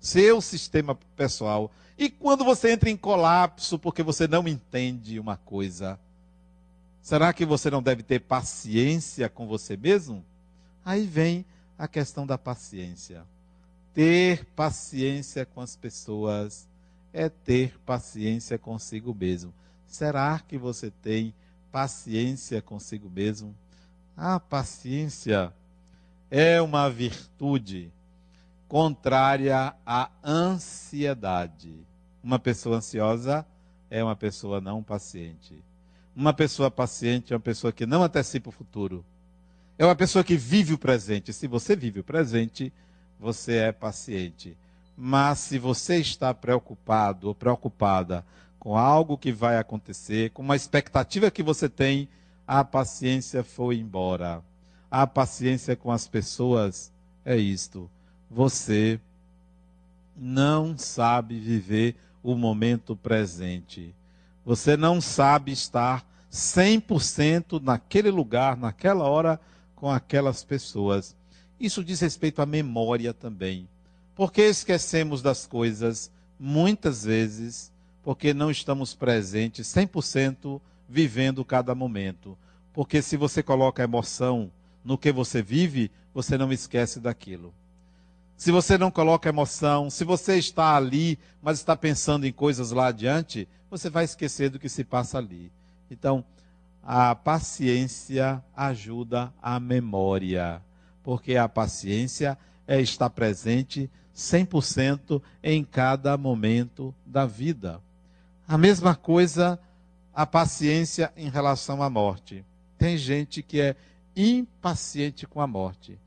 seu 0.00 0.40
sistema 0.40 0.94
pessoal, 1.16 1.70
e 1.96 2.10
quando 2.10 2.44
você 2.44 2.72
entra 2.72 2.90
em 2.90 2.96
colapso 2.96 3.78
porque 3.78 4.02
você 4.02 4.26
não 4.26 4.48
entende 4.48 5.20
uma 5.20 5.36
coisa, 5.36 5.98
será 7.00 7.32
que 7.32 7.46
você 7.46 7.70
não 7.70 7.82
deve 7.82 8.02
ter 8.02 8.20
paciência 8.20 9.28
com 9.28 9.46
você 9.46 9.76
mesmo? 9.76 10.24
Aí 10.84 11.06
vem 11.06 11.44
a 11.78 11.86
questão 11.86 12.26
da 12.26 12.36
paciência. 12.36 13.24
Ter 13.92 14.44
paciência 14.56 15.46
com 15.46 15.60
as 15.60 15.76
pessoas 15.76 16.66
é 17.12 17.28
ter 17.28 17.78
paciência 17.86 18.58
consigo 18.58 19.14
mesmo. 19.14 19.54
Será 19.86 20.40
que 20.40 20.58
você 20.58 20.90
tem 20.90 21.32
paciência 21.70 22.60
consigo 22.60 23.08
mesmo? 23.08 23.54
A 24.16 24.40
paciência 24.40 25.52
é 26.28 26.60
uma 26.60 26.90
virtude 26.90 27.92
contrária 28.74 29.72
à 29.86 30.10
ansiedade. 30.24 31.86
Uma 32.20 32.40
pessoa 32.40 32.78
ansiosa 32.78 33.46
é 33.88 34.02
uma 34.02 34.16
pessoa 34.16 34.60
não 34.60 34.82
paciente. 34.82 35.62
Uma 36.12 36.34
pessoa 36.34 36.72
paciente 36.72 37.32
é 37.32 37.36
uma 37.36 37.40
pessoa 37.40 37.72
que 37.72 37.86
não 37.86 38.02
antecipa 38.02 38.48
o 38.48 38.52
futuro. 38.52 39.04
É 39.78 39.84
uma 39.84 39.94
pessoa 39.94 40.24
que 40.24 40.36
vive 40.36 40.74
o 40.74 40.78
presente. 40.78 41.32
Se 41.32 41.46
você 41.46 41.76
vive 41.76 42.00
o 42.00 42.02
presente, 42.02 42.72
você 43.16 43.58
é 43.58 43.70
paciente. 43.70 44.58
Mas 44.96 45.38
se 45.38 45.56
você 45.56 45.98
está 45.98 46.34
preocupado 46.34 47.28
ou 47.28 47.34
preocupada 47.34 48.26
com 48.58 48.76
algo 48.76 49.16
que 49.16 49.30
vai 49.30 49.56
acontecer, 49.56 50.30
com 50.30 50.42
uma 50.42 50.56
expectativa 50.56 51.30
que 51.30 51.44
você 51.44 51.68
tem, 51.68 52.08
a 52.44 52.64
paciência 52.64 53.44
foi 53.44 53.76
embora. 53.76 54.42
A 54.90 55.06
paciência 55.06 55.76
com 55.76 55.92
as 55.92 56.08
pessoas 56.08 56.92
é 57.24 57.36
isto 57.36 57.88
você 58.34 59.00
não 60.16 60.76
sabe 60.76 61.38
viver 61.38 61.94
o 62.20 62.34
momento 62.34 62.96
presente. 62.96 63.94
Você 64.44 64.76
não 64.76 65.00
sabe 65.00 65.52
estar 65.52 66.04
100% 66.32 67.62
naquele 67.62 68.10
lugar, 68.10 68.56
naquela 68.56 69.04
hora, 69.04 69.40
com 69.76 69.88
aquelas 69.88 70.42
pessoas. 70.42 71.14
Isso 71.60 71.84
diz 71.84 72.00
respeito 72.00 72.42
à 72.42 72.46
memória 72.46 73.14
também. 73.14 73.68
Porque 74.16 74.42
esquecemos 74.42 75.22
das 75.22 75.46
coisas 75.46 76.10
muitas 76.38 77.04
vezes 77.04 77.72
porque 78.02 78.34
não 78.34 78.50
estamos 78.50 78.94
presentes 78.94 79.68
100% 79.68 80.60
vivendo 80.88 81.44
cada 81.44 81.72
momento. 81.72 82.36
Porque 82.72 83.00
se 83.00 83.16
você 83.16 83.44
coloca 83.44 83.84
emoção 83.84 84.50
no 84.84 84.98
que 84.98 85.12
você 85.12 85.40
vive, 85.40 85.88
você 86.12 86.36
não 86.36 86.52
esquece 86.52 86.98
daquilo 86.98 87.54
se 88.36 88.50
você 88.50 88.76
não 88.76 88.90
coloca 88.90 89.28
emoção, 89.28 89.88
se 89.88 90.04
você 90.04 90.36
está 90.36 90.76
ali, 90.76 91.18
mas 91.42 91.58
está 91.58 91.76
pensando 91.76 92.26
em 92.26 92.32
coisas 92.32 92.70
lá 92.70 92.88
adiante, 92.88 93.48
você 93.70 93.88
vai 93.88 94.04
esquecer 94.04 94.50
do 94.50 94.58
que 94.58 94.68
se 94.68 94.84
passa 94.84 95.18
ali. 95.18 95.52
Então, 95.90 96.24
a 96.82 97.14
paciência 97.14 98.42
ajuda 98.54 99.32
a 99.42 99.58
memória, 99.58 100.62
porque 101.02 101.36
a 101.36 101.48
paciência 101.48 102.36
é 102.66 102.80
estar 102.80 103.10
presente 103.10 103.90
100% 104.14 105.22
em 105.42 105.64
cada 105.64 106.16
momento 106.16 106.94
da 107.06 107.26
vida. 107.26 107.80
A 108.46 108.58
mesma 108.58 108.94
coisa 108.94 109.58
a 110.14 110.24
paciência 110.24 111.12
em 111.16 111.28
relação 111.28 111.82
à 111.82 111.90
morte. 111.90 112.44
Tem 112.78 112.96
gente 112.96 113.42
que 113.42 113.60
é 113.60 113.76
impaciente 114.14 115.26
com 115.26 115.40
a 115.40 115.46
morte. 115.46 115.98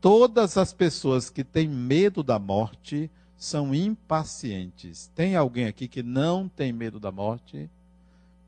Todas 0.00 0.56
as 0.56 0.72
pessoas 0.72 1.28
que 1.28 1.44
têm 1.44 1.68
medo 1.68 2.22
da 2.22 2.38
morte 2.38 3.10
são 3.36 3.74
impacientes. 3.74 5.10
Tem 5.14 5.36
alguém 5.36 5.66
aqui 5.66 5.86
que 5.88 6.02
não 6.02 6.48
tem 6.48 6.72
medo 6.72 6.98
da 6.98 7.12
morte? 7.12 7.68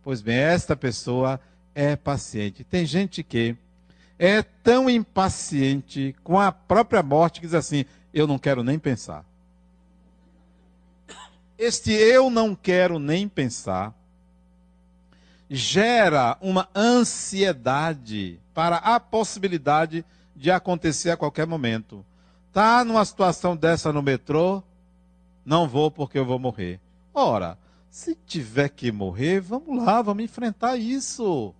Pois 0.02 0.20
bem, 0.20 0.36
esta 0.36 0.74
pessoa 0.74 1.40
é 1.74 1.94
paciente. 1.96 2.64
Tem 2.64 2.86
gente 2.86 3.22
que 3.22 3.56
é 4.18 4.42
tão 4.42 4.88
impaciente 4.88 6.14
com 6.22 6.38
a 6.38 6.50
própria 6.52 7.02
morte 7.02 7.40
que 7.40 7.46
diz 7.46 7.54
assim: 7.54 7.84
eu 8.12 8.26
não 8.26 8.38
quero 8.38 8.62
nem 8.62 8.78
pensar. 8.78 9.24
Este 11.58 11.92
eu 11.92 12.30
não 12.30 12.54
quero 12.54 12.98
nem 12.98 13.28
pensar 13.28 13.94
gera 15.54 16.38
uma 16.40 16.66
ansiedade 16.74 18.40
para 18.54 18.76
a 18.76 18.98
possibilidade 18.98 19.98
de 19.98 20.04
acontecer 20.50 21.10
a 21.10 21.16
qualquer 21.16 21.46
momento. 21.46 22.04
Tá 22.52 22.84
numa 22.84 23.04
situação 23.04 23.56
dessa 23.56 23.92
no 23.92 24.02
metrô, 24.02 24.62
não 25.44 25.68
vou 25.68 25.90
porque 25.90 26.18
eu 26.18 26.24
vou 26.24 26.38
morrer. 26.38 26.80
Ora, 27.14 27.58
se 27.90 28.14
tiver 28.26 28.68
que 28.68 28.90
morrer, 28.90 29.40
vamos 29.40 29.84
lá, 29.84 30.02
vamos 30.02 30.24
enfrentar 30.24 30.76
isso. 30.76 31.54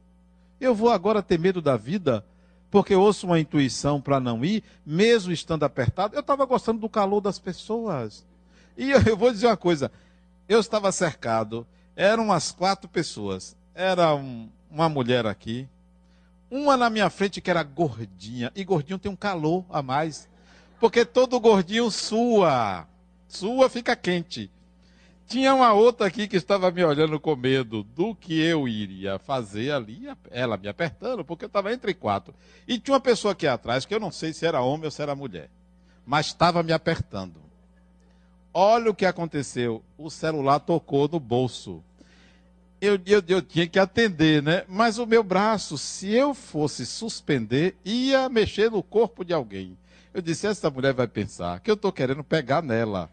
Eu 0.61 0.75
vou 0.75 0.91
agora 0.91 1.23
ter 1.23 1.39
medo 1.39 1.61
da 1.61 1.77
vida 1.77 2.25
porque 2.73 2.95
ouço 2.95 3.27
uma 3.27 3.39
intuição 3.39 4.01
para 4.01 4.19
não 4.19 4.43
ir, 4.43 4.65
mesmo 4.85 5.31
estando 5.31 5.63
apertado. 5.63 6.17
Eu 6.17 6.21
estava 6.21 6.47
gostando 6.47 6.81
do 6.81 6.89
calor 6.89 7.21
das 7.21 7.39
pessoas. 7.39 8.25
E 8.79 8.91
eu, 8.91 9.03
eu, 9.03 9.17
vou 9.17 9.31
dizer 9.31 9.47
uma 9.47 9.59
coisa: 9.59 9.93
eu 10.49 10.59
estava 10.59 10.91
cercado, 10.91 11.67
eram 11.95 12.25
umas 12.25 12.51
quatro 12.51 12.89
pessoas. 12.89 13.55
Era 13.75 14.15
um, 14.15 14.49
uma 14.71 14.89
mulher 14.89 15.27
aqui, 15.27 15.69
uma 16.55 16.77
na 16.77 16.91
minha 16.91 17.09
frente 17.09 17.41
que 17.41 17.51
era 17.51 17.63
gordinha, 17.63 18.53
e 18.55 18.63
gordinho 18.63 18.99
tem 18.99 19.11
um 19.11 19.17
calor 19.17 19.65
a 19.71 19.81
mais, 19.81 20.29
porque 20.79 21.03
todo 21.03 21.41
gordinho 21.41 21.91
sua, 21.91 22.87
sua 23.27 23.71
fica 23.71 23.97
quente. 23.97 24.51
Tinha 25.27 25.55
uma 25.55 25.73
outra 25.73 26.07
aqui 26.07 26.29
que 26.29 26.37
estava 26.37 26.71
me 26.71 26.85
olhando 26.85 27.19
com 27.19 27.35
medo 27.35 27.83
do 27.83 28.15
que 28.15 28.39
eu 28.39 28.69
iria 28.69 29.19
fazer 29.19 29.71
ali, 29.71 30.07
ela 30.31 30.59
me 30.59 30.69
apertando, 30.69 31.25
porque 31.25 31.47
eu 31.47 31.47
estava 31.47 31.73
entre 31.73 31.95
quatro. 31.95 32.35
E 32.69 32.79
tinha 32.79 32.93
uma 32.93 33.01
pessoa 33.01 33.33
aqui 33.33 33.47
atrás, 33.47 33.87
que 33.87 33.95
eu 33.95 34.01
não 34.01 34.13
sei 34.13 34.35
se 34.35 34.45
era 34.45 34.61
homem 34.61 34.85
ou 34.85 34.91
se 34.91 35.01
era 35.01 35.15
mulher, 35.15 35.49
mas 36.05 36.27
estava 36.27 36.63
me 36.63 36.75
apertando. 36.75 37.41
Olha 38.53 38.91
o 38.91 38.95
que 38.95 39.07
aconteceu: 39.07 39.83
o 39.97 40.11
celular 40.11 40.61
tocou 40.61 41.09
no 41.09 41.19
bolso. 41.19 41.83
Eu, 42.83 42.99
eu, 43.07 43.23
eu 43.29 43.41
tinha 43.41 43.65
que 43.69 43.79
atender, 43.79 44.43
né? 44.43 44.65
Mas 44.67 44.99
o 44.99 45.07
meu 45.07 45.23
braço, 45.23 45.79
se 45.79 46.13
eu 46.13 46.35
fosse 46.35 46.85
suspender, 46.85 47.77
ia 47.85 48.29
mexer 48.29 48.73
no 48.73 48.83
corpo 48.83 49.25
de 49.25 49.33
alguém. 49.33 49.79
Eu 50.13 50.21
disse: 50.21 50.49
essa 50.49 50.69
mulher 50.69 50.93
vai 50.93 51.07
pensar 51.07 51.61
que 51.61 51.71
eu 51.71 51.75
estou 51.75 51.93
querendo 51.93 52.25
pegar 52.25 52.61
nela. 52.61 53.09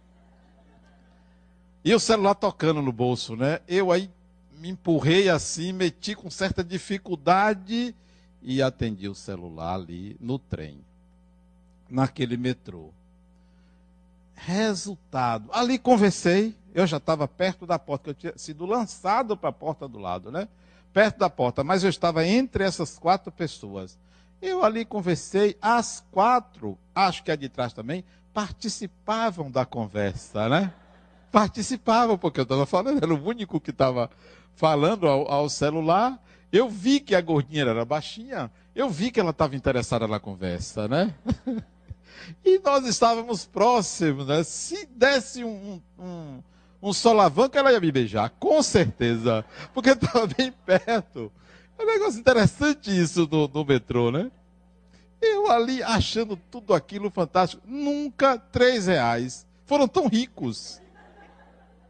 E 1.86 1.94
o 1.94 2.00
celular 2.00 2.34
tocando 2.34 2.82
no 2.82 2.92
bolso, 2.92 3.36
né? 3.36 3.60
Eu 3.68 3.92
aí 3.92 4.10
me 4.58 4.70
empurrei 4.70 5.30
assim, 5.30 5.72
meti 5.72 6.16
com 6.16 6.32
certa 6.32 6.64
dificuldade 6.64 7.96
e 8.42 8.64
atendi 8.64 9.08
o 9.08 9.14
celular 9.14 9.76
ali 9.76 10.18
no 10.20 10.40
trem, 10.40 10.84
naquele 11.88 12.38
metrô. 12.38 12.90
Resultado, 14.34 15.48
ali 15.54 15.78
conversei, 15.78 16.56
eu 16.74 16.86
já 16.88 16.98
estava 16.98 17.28
perto 17.28 17.66
da 17.66 17.80
porta, 17.80 18.04
que 18.04 18.10
eu 18.10 18.32
tinha 18.32 18.38
sido 18.38 18.66
lançado 18.66 19.36
para 19.36 19.50
a 19.50 19.54
porta 19.54 19.88
do 19.88 20.00
lado, 20.00 20.32
né? 20.32 20.48
Perto 20.94 21.20
da 21.20 21.30
porta, 21.30 21.64
mas 21.64 21.84
eu 21.84 21.90
estava 21.90 22.26
entre 22.26 22.64
essas 22.64 22.98
quatro 22.98 23.32
pessoas. 23.32 23.98
Eu 24.42 24.64
ali 24.64 24.86
conversei, 24.86 25.58
as 25.62 26.04
quatro, 26.12 26.78
acho 26.96 27.24
que 27.24 27.32
é 27.32 27.36
de 27.36 27.50
trás 27.50 27.74
também, 27.74 28.04
participavam 28.34 29.52
da 29.52 29.66
conversa, 29.66 30.48
né? 30.48 30.74
participavam, 31.32 32.18
porque 32.18 32.40
eu 32.40 32.44
estava 32.44 32.66
falando, 32.66 33.04
era 33.04 33.14
o 33.14 33.24
único 33.24 33.60
que 33.60 33.72
estava 33.72 34.10
falando 34.56 35.08
ao, 35.08 35.32
ao, 35.32 35.50
celular. 35.50 36.22
Eu 36.52 36.70
vi 36.70 37.00
que 37.00 37.16
a 37.16 37.22
gordinha 37.22 37.62
era 37.62 37.86
baixinha, 37.86 38.52
eu 38.76 38.90
vi 38.90 39.12
que 39.12 39.20
ela 39.20 39.30
estava 39.32 39.56
interessada 39.56 40.08
na 40.08 40.20
conversa, 40.20 40.88
né? 40.88 41.14
e 42.44 42.60
nós 42.60 42.86
estávamos 42.86 43.46
próximos, 43.46 44.28
né? 44.28 44.44
Se 44.44 44.86
desse 44.88 45.44
um, 45.44 45.82
um, 45.98 46.42
um 46.82 46.94
solavanco, 46.94 47.58
ela 47.58 47.72
ia 47.72 47.80
me 47.80 47.92
beijar, 47.92 48.30
com 48.40 48.62
certeza, 48.64 49.46
porque 49.74 49.92
estava 49.92 50.28
bem 50.28 50.52
perto. 50.66 51.32
É 51.78 51.84
um 51.84 51.86
negócio 51.86 52.20
interessante 52.20 52.90
isso 52.90 53.28
no, 53.32 53.48
no 53.48 53.66
metrô, 53.66 54.12
né? 54.12 54.32
Eu 55.22 55.52
ali 55.52 55.84
achando 55.84 56.38
tudo 56.38 56.74
aquilo 56.74 57.10
fantástico. 57.10 57.62
Nunca 57.66 58.38
três 58.38 58.88
reais. 58.88 59.46
Foram 59.66 59.88
tão 59.88 60.08
ricos 60.08 60.82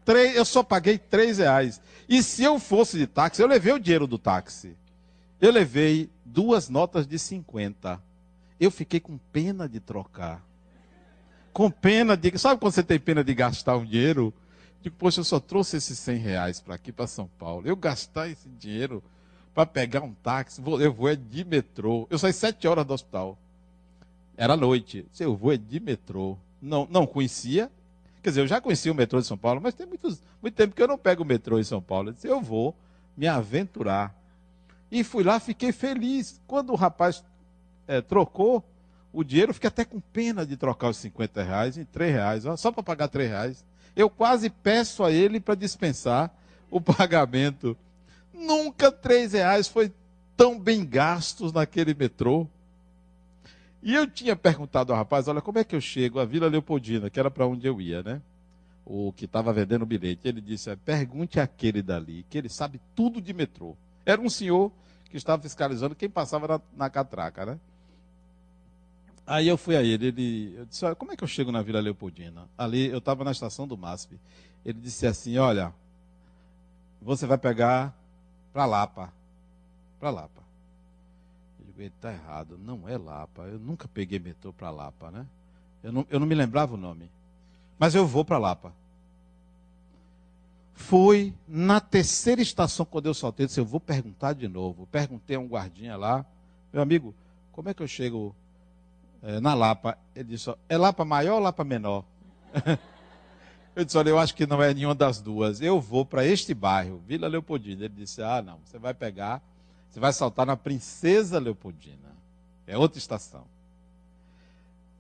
três, 0.10 0.36
eu 0.36 0.44
só 0.44 0.64
paguei 0.64 0.98
três 0.98 1.38
reais. 1.38 1.80
E 2.08 2.24
se 2.24 2.44
eu 2.44 2.58
fosse 2.58 2.98
de 2.98 3.06
táxi, 3.06 3.44
eu 3.44 3.48
levei 3.48 3.72
o 3.72 3.80
dinheiro 3.80 4.08
do 4.08 4.18
táxi. 4.18 4.76
Eu 5.40 5.52
levei 5.52 6.10
duas 6.26 6.68
notas 6.68 7.06
de 7.06 7.20
50. 7.20 8.02
Eu 8.60 8.72
fiquei 8.72 9.00
com 9.00 9.20
pena 9.32 9.70
de 9.70 9.80
trocar. 9.80 10.44
Com 11.54 11.70
pena 11.70 12.18
de. 12.18 12.36
Sabe 12.40 12.60
quando 12.60 12.74
você 12.74 12.82
tem 12.82 13.00
pena 13.00 13.24
de 13.24 13.36
gastar 13.36 13.78
um 13.78 13.86
dinheiro? 13.86 14.34
Digo, 14.82 14.96
poxa, 14.98 15.20
eu 15.20 15.24
só 15.24 15.40
trouxe 15.40 15.78
esses 15.78 16.00
100 16.00 16.18
reais 16.18 16.60
para 16.60 16.76
aqui, 16.76 16.92
para 16.92 17.08
São 17.08 17.28
Paulo. 17.38 17.68
Eu 17.68 17.76
gastar 17.76 18.30
esse 18.30 18.48
dinheiro 18.50 19.04
para 19.54 19.66
pegar 19.66 20.02
um 20.02 20.14
táxi, 20.14 20.62
eu 20.80 20.94
vou 20.94 21.10
é 21.10 21.16
de 21.16 21.44
metrô. 21.44 22.08
Eu 22.10 22.18
saí 22.18 22.32
sete 22.32 22.68
horas 22.68 22.86
do 22.86 22.94
hospital. 22.94 23.38
Era 24.38 24.56
noite. 24.56 25.06
Eu 25.20 25.36
vou 25.36 25.52
é 25.52 25.58
de 25.58 25.80
metrô. 25.80 26.38
Não, 26.62 26.88
não 26.90 27.06
conhecia, 27.06 27.70
Quer 28.22 28.30
dizer, 28.30 28.42
eu 28.42 28.48
já 28.48 28.60
conheci 28.60 28.90
o 28.90 28.96
metrô 28.96 29.20
de 29.20 29.28
São 29.28 29.38
Paulo, 29.38 29.62
mas 29.62 29.74
tem 29.74 29.88
muitos, 29.88 30.22
muito 30.42 30.56
tempo 30.56 30.76
que 30.76 30.82
eu 30.82 30.88
não 30.88 30.98
pego 30.98 31.24
o 31.24 31.26
metrô 31.26 31.58
em 31.58 31.64
São 31.64 31.82
Paulo. 31.82 32.10
Eu 32.10 32.14
disse, 32.14 32.28
eu 32.28 32.42
vou 32.42 32.76
me 33.16 33.28
aventurar. 33.28 34.14
E 34.92 35.04
fui 35.04 35.24
lá, 35.24 35.40
fiquei 35.40 35.72
feliz. 35.72 36.42
Quando 36.46 36.72
o 36.72 36.76
rapaz 36.76 37.24
é, 37.88 38.02
trocou 38.02 38.64
o 39.14 39.24
dinheiro, 39.24 39.54
fiquei 39.54 39.70
até 39.70 39.86
com 39.86 40.00
pena 40.00 40.46
de 40.46 40.58
trocar 40.58 40.90
os 40.90 40.98
50 40.98 41.42
reais 41.44 41.78
em 41.78 41.86
3 41.86 42.12
reais, 42.12 42.46
ó, 42.46 42.58
só 42.58 42.72
para 42.72 42.84
pagar 42.84 43.08
3 43.08 43.30
reais. 43.30 43.66
Eu 44.00 44.10
quase 44.10 44.50
peço 44.50 45.04
a 45.04 45.12
ele 45.12 45.42
para 45.42 45.56
dispensar 45.56 46.34
o 46.72 46.80
pagamento. 46.80 47.76
Nunca 48.34 48.90
3 48.90 49.34
reais 49.34 49.68
foi 49.68 49.92
tão 50.38 50.58
bem 50.58 50.86
gastos 50.86 51.52
naquele 51.52 51.94
metrô. 51.94 52.48
E 53.84 53.94
eu 53.94 54.08
tinha 54.08 54.38
perguntado 54.38 54.94
ao 54.94 54.98
rapaz, 54.98 55.28
olha, 55.28 55.42
como 55.42 55.60
é 55.60 55.66
que 55.66 55.76
eu 55.76 55.82
chego 55.82 56.18
à 56.18 56.24
Vila 56.24 56.48
Leopoldina, 56.48 57.10
que 57.10 57.20
era 57.20 57.30
para 57.30 57.46
onde 57.46 57.68
eu 57.68 57.82
ia, 57.82 58.02
né? 58.02 58.22
O 58.86 59.12
que 59.12 59.26
estava 59.26 59.52
vendendo 59.52 59.82
o 59.82 59.86
bilhete. 59.86 60.30
Ele 60.30 60.40
disse, 60.40 60.74
pergunte 60.78 61.38
àquele 61.38 61.82
dali, 61.82 62.26
que 62.30 62.38
ele 62.38 62.48
sabe 62.48 62.80
tudo 62.96 63.22
de 63.22 63.34
metrô. 63.34 63.76
Era 64.06 64.22
um 64.22 64.30
senhor 64.30 64.72
que 65.10 65.18
estava 65.18 65.42
fiscalizando 65.42 65.94
quem 65.94 66.10
passava 66.10 66.48
na, 66.48 66.62
na 66.74 66.90
catraca, 66.90 67.46
né? 67.46 67.60
Aí 69.30 69.48
eu 69.48 69.58
fui 69.58 69.78
a 69.78 69.84
ele, 69.84 70.08
ele 70.08 70.56
eu 70.58 70.66
disse, 70.66 70.84
olha, 70.84 70.96
como 70.96 71.12
é 71.12 71.16
que 71.16 71.24
eu 71.24 71.28
chego 71.28 71.52
na 71.52 71.62
Vila 71.62 71.80
Leopoldina? 71.80 72.50
Ali, 72.58 72.88
eu 72.88 72.98
estava 72.98 73.24
na 73.24 73.32
estação 73.32 73.68
do 73.68 73.78
MASP. 73.78 74.20
Ele 74.66 74.80
disse 74.80 75.06
assim, 75.06 75.38
olha, 75.38 75.74
você 77.02 77.28
vai 77.28 77.38
pegar 77.38 77.96
para 78.52 78.66
Lapa. 78.66 79.14
Para 80.00 80.10
Lapa 80.10 80.40
ele 81.82 81.94
está 81.96 82.12
errado, 82.12 82.58
não 82.58 82.88
é 82.88 82.98
Lapa. 82.98 83.44
Eu 83.44 83.60
nunca 83.60 83.88
peguei 83.88 84.20
metrô 84.20 84.52
para 84.52 84.70
Lapa, 84.70 85.10
né? 85.12 85.26
Eu 85.84 85.92
não, 85.92 86.06
eu 86.10 86.20
não 86.20 86.28
me 86.28 86.36
lembrava 86.36 86.74
o 86.74 86.78
nome. 86.78 87.10
Mas 87.78 87.96
eu 87.96 88.06
vou 88.06 88.26
para 88.26 88.38
Lapa. 88.38 88.74
Fui 90.74 91.34
na 91.48 91.80
terceira 91.80 92.42
estação 92.42 92.86
quando 92.86 93.06
eu 93.06 93.14
soltei, 93.14 93.46
disse, 93.46 93.60
eu 93.60 93.66
vou 93.66 93.80
perguntar 93.80 94.34
de 94.34 94.48
novo. 94.48 94.88
Perguntei 94.92 95.36
a 95.36 95.40
um 95.40 95.48
guardinha 95.48 95.96
lá, 95.96 96.26
meu 96.72 96.82
amigo, 96.82 97.14
como 97.52 97.70
é 97.70 97.74
que 97.74 97.82
eu 97.82 97.88
chego 97.88 98.36
é, 99.22 99.40
na 99.40 99.54
Lapa? 99.54 99.98
Ele 100.16 100.30
disse, 100.30 100.54
é 100.68 100.78
Lapa 100.78 101.04
maior 101.06 101.36
ou 101.36 101.42
Lapa 101.42 101.64
menor? 101.64 102.04
eu 103.76 103.86
disse, 103.86 103.98
olha, 103.98 104.10
eu 104.10 104.20
acho 104.20 104.36
que 104.36 104.48
não 104.48 104.62
é 104.62 104.74
nenhuma 104.74 104.96
das 104.96 105.22
duas. 105.22 105.62
Eu 105.62 105.80
vou 105.80 106.06
para 106.06 106.26
este 106.26 106.54
bairro, 106.54 107.02
Vila 107.08 107.28
Leopoldina. 107.28 107.86
Ele 107.86 107.94
disse, 107.96 108.22
ah, 108.22 108.42
não, 108.42 108.60
você 108.66 108.78
vai 108.78 108.94
pegar 108.94 109.42
você 109.90 110.00
vai 110.00 110.14
saltar 110.14 110.46
na 110.46 110.56
Princesa 110.56 111.40
Leopoldina. 111.40 112.16
É 112.68 112.78
outra 112.78 113.00
estação. 113.00 113.46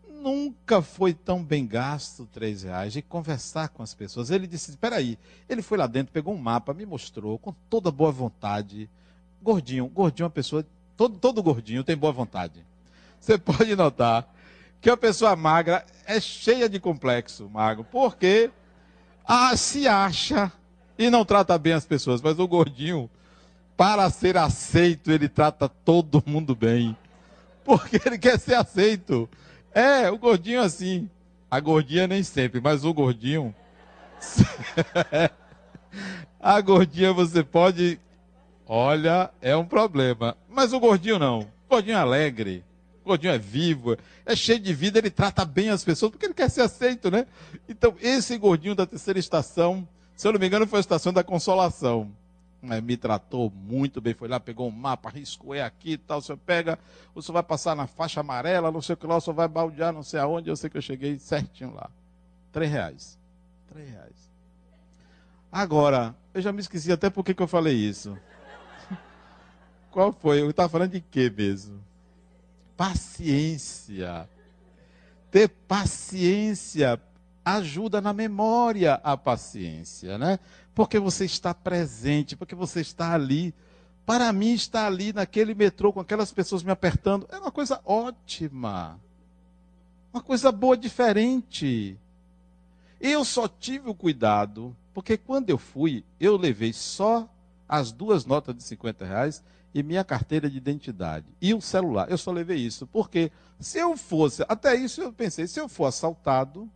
Nunca 0.09 0.81
foi 0.81 1.13
tão 1.13 1.43
bem 1.43 1.65
gasto 1.65 2.27
três 2.33 2.63
reais 2.63 2.91
de 2.91 3.01
conversar 3.01 3.69
com 3.69 3.83
as 3.83 3.93
pessoas. 3.93 4.31
Ele 4.31 4.47
disse: 4.47 4.71
espera 4.71 4.97
aí. 4.97 5.17
Ele 5.47 5.61
foi 5.61 5.77
lá 5.77 5.87
dentro, 5.87 6.11
pegou 6.11 6.33
um 6.33 6.37
mapa, 6.37 6.73
me 6.73 6.85
mostrou 6.85 7.37
com 7.37 7.53
toda 7.69 7.91
boa 7.91 8.11
vontade. 8.11 8.89
Gordinho, 9.41 9.87
gordinho 9.87 10.25
é 10.25 10.27
uma 10.27 10.31
pessoa. 10.31 10.65
Todo, 10.97 11.17
todo 11.17 11.43
gordinho 11.43 11.83
tem 11.83 11.95
boa 11.95 12.11
vontade. 12.11 12.65
Você 13.19 13.37
pode 13.37 13.75
notar 13.75 14.27
que 14.81 14.89
a 14.89 14.97
pessoa 14.97 15.35
magra 15.35 15.85
é 16.05 16.19
cheia 16.19 16.69
de 16.69 16.79
complexo, 16.79 17.49
magro, 17.49 17.83
porque 17.83 18.49
ah, 19.25 19.55
se 19.55 19.87
acha 19.87 20.51
e 20.97 21.09
não 21.09 21.23
trata 21.23 21.57
bem 21.57 21.73
as 21.73 21.85
pessoas, 21.85 22.21
mas 22.21 22.39
o 22.39 22.47
gordinho 22.47 23.09
para 23.79 24.09
ser 24.09 24.35
aceito, 24.35 25.09
ele 25.09 25.29
trata 25.29 25.69
todo 25.69 26.21
mundo 26.25 26.53
bem. 26.53 26.97
Porque 27.63 27.95
ele 28.05 28.17
quer 28.17 28.37
ser 28.37 28.55
aceito. 28.55 29.29
É, 29.73 30.11
o 30.11 30.17
gordinho 30.17 30.61
assim. 30.61 31.09
A 31.49 31.61
gordinha 31.61 32.05
nem 32.05 32.21
sempre, 32.21 32.59
mas 32.59 32.83
o 32.83 32.93
gordinho. 32.93 33.55
a 36.41 36.59
gordinha 36.59 37.13
você 37.13 37.41
pode. 37.41 37.97
Olha, 38.67 39.31
é 39.41 39.55
um 39.55 39.65
problema. 39.65 40.35
Mas 40.49 40.73
o 40.73 40.79
gordinho 40.81 41.17
não. 41.17 41.39
O 41.39 41.69
gordinho 41.69 41.95
é 41.95 42.01
alegre. 42.01 42.65
O 43.03 43.09
gordinho 43.09 43.33
é 43.33 43.37
vivo. 43.37 43.97
É 44.25 44.35
cheio 44.35 44.59
de 44.59 44.73
vida. 44.73 44.99
Ele 44.99 45.09
trata 45.09 45.45
bem 45.45 45.69
as 45.69 45.83
pessoas 45.83 46.11
porque 46.11 46.25
ele 46.25 46.33
quer 46.33 46.49
ser 46.49 46.61
aceito, 46.61 47.09
né? 47.09 47.25
Então, 47.67 47.95
esse 47.99 48.37
gordinho 48.37 48.75
da 48.75 48.85
terceira 48.85 49.19
estação, 49.19 49.87
se 50.15 50.27
eu 50.27 50.33
não 50.33 50.39
me 50.39 50.47
engano, 50.47 50.67
foi 50.67 50.79
a 50.79 50.81
estação 50.81 51.13
da 51.13 51.23
consolação 51.23 52.11
Mas 52.61 52.83
me 52.83 52.97
tratou 52.97 53.49
muito 53.49 54.01
bem, 54.01 54.13
foi 54.13 54.27
lá, 54.27 54.39
pegou 54.39 54.67
um 54.67 54.71
mapa, 54.71 55.09
riscou, 55.09 55.55
é 55.55 55.63
aqui 55.63 55.93
e 55.93 55.97
tal, 55.97 56.21
você 56.21 56.35
pega, 56.35 56.77
você 57.15 57.31
vai 57.31 57.41
passar 57.41 57.73
na 57.75 57.87
faixa 57.87 58.19
amarela, 58.19 58.69
não 58.71 58.81
sei 58.81 58.95
o 58.95 58.97
que 58.97 59.07
lá, 59.07 59.15
você 59.15 59.31
vai 59.31 59.47
baldear 59.47 59.93
não 59.93 60.03
sei 60.03 60.19
aonde, 60.19 60.49
eu 60.49 60.55
sei 60.57 60.69
que 60.69 60.77
eu 60.77 60.81
cheguei 60.81 61.17
certinho 61.19 61.73
lá. 61.73 61.89
Três 62.51 62.69
reais. 62.69 63.17
Três 63.71 63.89
reais. 63.89 64.29
Agora, 65.51 66.15
eu 66.33 66.41
já 66.41 66.51
me 66.51 66.59
esqueci 66.59 66.91
até 66.91 67.09
por 67.09 67.23
que 67.23 67.41
eu 67.41 67.47
falei 67.47 67.75
isso. 67.75 68.17
Qual 69.89 70.11
foi? 70.11 70.41
Eu 70.41 70.49
estava 70.49 70.69
falando 70.69 70.91
de 70.91 71.01
quê 71.01 71.33
mesmo? 71.35 71.88
Paciência. 72.79 74.29
Ter 75.29 75.49
paciência 75.49 76.97
ajuda 77.43 77.99
na 77.99 78.13
memória 78.13 79.01
a 79.03 79.17
paciência, 79.17 80.17
né? 80.17 80.39
Porque 80.73 80.97
você 80.97 81.25
está 81.25 81.53
presente, 81.53 82.37
porque 82.37 82.55
você 82.55 82.79
está 82.79 83.13
ali. 83.13 83.53
Para 84.05 84.31
mim, 84.31 84.53
estar 84.53 84.85
ali 84.85 85.11
naquele 85.11 85.53
metrô 85.53 85.91
com 85.91 85.99
aquelas 85.99 86.31
pessoas 86.31 86.63
me 86.63 86.71
apertando 86.71 87.27
é 87.29 87.37
uma 87.37 87.51
coisa 87.51 87.81
ótima. 87.83 88.97
Uma 90.13 90.23
coisa 90.23 90.49
boa, 90.49 90.77
diferente. 90.77 91.99
Eu 93.01 93.25
só 93.25 93.45
tive 93.49 93.89
o 93.89 93.93
cuidado, 93.93 94.73
porque 94.93 95.17
quando 95.17 95.49
eu 95.49 95.57
fui, 95.57 96.05
eu 96.17 96.37
levei 96.37 96.71
só 96.71 97.27
as 97.67 97.91
duas 97.91 98.25
notas 98.25 98.55
de 98.55 98.63
50 98.63 99.03
reais 99.03 99.43
e 99.73 99.83
minha 99.83 100.03
carteira 100.03 100.49
de 100.49 100.57
identidade. 100.57 101.25
E 101.41 101.53
o 101.53 101.61
celular. 101.61 102.09
Eu 102.09 102.17
só 102.17 102.31
levei 102.31 102.57
isso. 102.57 102.87
Porque 102.87 103.31
se 103.59 103.77
eu 103.77 103.95
fosse, 103.97 104.43
até 104.47 104.75
isso 104.75 105.01
eu 105.01 105.11
pensei, 105.13 105.47
se 105.47 105.59
eu 105.59 105.69
for 105.69 105.85
assaltado, 105.85 106.69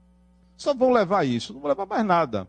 só 0.57 0.73
vou 0.73 0.91
levar 0.91 1.25
isso, 1.25 1.53
não 1.53 1.59
vou 1.59 1.69
levar 1.69 1.85
mais 1.85 2.05
nada. 2.05 2.47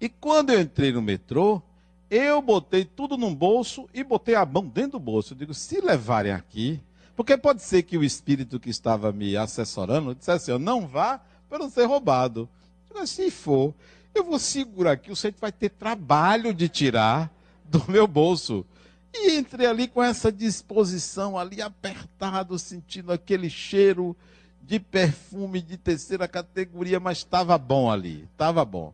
E 0.00 0.08
quando 0.08 0.50
eu 0.50 0.60
entrei 0.60 0.92
no 0.92 1.02
metrô, 1.02 1.62
eu 2.10 2.42
botei 2.42 2.84
tudo 2.84 3.16
num 3.16 3.34
bolso 3.34 3.88
e 3.94 4.02
botei 4.02 4.34
a 4.34 4.44
mão 4.44 4.66
dentro 4.66 4.92
do 4.92 5.00
bolso. 5.00 5.32
Eu 5.32 5.38
digo, 5.38 5.54
se 5.54 5.80
levarem 5.80 6.32
aqui, 6.32 6.80
porque 7.14 7.36
pode 7.36 7.62
ser 7.62 7.82
que 7.82 7.96
o 7.96 8.04
espírito 8.04 8.58
que 8.58 8.70
estava 8.70 9.12
me 9.12 9.36
assessorando 9.36 10.14
dissesse 10.14 10.50
assim, 10.50 10.62
não 10.62 10.86
vá 10.86 11.20
para 11.48 11.58
não 11.58 11.70
ser 11.70 11.84
roubado. 11.84 12.48
Eu 12.90 12.96
digo, 12.96 13.06
se 13.06 13.30
for, 13.30 13.74
eu 14.14 14.24
vou 14.24 14.38
segurar 14.38 14.92
aqui, 14.92 15.10
o 15.10 15.16
centro 15.16 15.40
vai 15.40 15.52
ter 15.52 15.70
trabalho 15.70 16.52
de 16.52 16.68
tirar 16.68 17.30
do 17.64 17.82
meu 17.90 18.06
bolso. 18.06 18.66
E 19.14 19.36
entrei 19.36 19.66
ali 19.66 19.88
com 19.88 20.02
essa 20.02 20.32
disposição 20.32 21.38
ali 21.38 21.60
apertado, 21.60 22.58
sentindo 22.58 23.12
aquele 23.12 23.50
cheiro 23.50 24.16
de 24.62 24.78
perfume 24.78 25.60
de 25.60 25.76
terceira 25.76 26.26
categoria, 26.26 26.98
mas 26.98 27.18
estava 27.18 27.58
bom 27.58 27.90
ali, 27.90 28.28
estava 28.32 28.64
bom. 28.64 28.92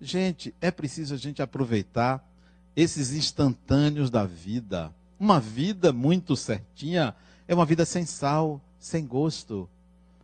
Gente, 0.00 0.54
é 0.60 0.70
preciso 0.70 1.14
a 1.14 1.16
gente 1.16 1.40
aproveitar 1.40 2.24
esses 2.74 3.12
instantâneos 3.12 4.10
da 4.10 4.24
vida. 4.24 4.92
Uma 5.18 5.38
vida 5.38 5.92
muito 5.92 6.34
certinha 6.34 7.14
é 7.46 7.54
uma 7.54 7.64
vida 7.64 7.84
sem 7.84 8.04
sal, 8.04 8.60
sem 8.78 9.06
gosto. 9.06 9.68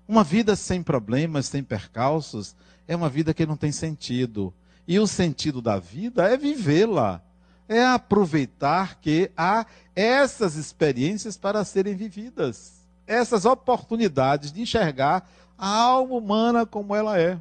Uma 0.08 0.24
vida 0.24 0.56
sem 0.56 0.82
problemas, 0.82 1.46
sem 1.46 1.62
percalços, 1.62 2.56
é 2.88 2.96
uma 2.96 3.08
vida 3.08 3.32
que 3.32 3.46
não 3.46 3.56
tem 3.56 3.70
sentido. 3.70 4.52
E 4.88 4.98
o 4.98 5.06
sentido 5.06 5.62
da 5.62 5.78
vida 5.78 6.28
é 6.28 6.36
vivê-la, 6.36 7.22
é 7.70 7.82
aproveitar 7.86 9.00
que 9.00 9.30
há 9.34 9.64
essas 9.96 10.56
experiências 10.56 11.38
para 11.38 11.64
serem 11.64 11.94
vividas 11.94 12.80
essas 13.10 13.44
oportunidades 13.44 14.52
de 14.52 14.62
enxergar 14.62 15.28
a 15.58 15.68
alma 15.68 16.14
humana 16.14 16.64
como 16.64 16.94
ela 16.94 17.18
é. 17.18 17.40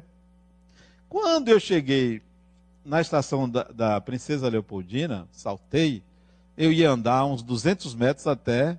Quando 1.08 1.48
eu 1.48 1.60
cheguei 1.60 2.20
na 2.84 3.00
estação 3.00 3.48
da, 3.48 3.62
da 3.62 4.00
Princesa 4.00 4.48
Leopoldina, 4.48 5.28
saltei, 5.30 6.02
eu 6.58 6.72
ia 6.72 6.90
andar 6.90 7.24
uns 7.24 7.40
200 7.40 7.94
metros 7.94 8.26
até 8.26 8.76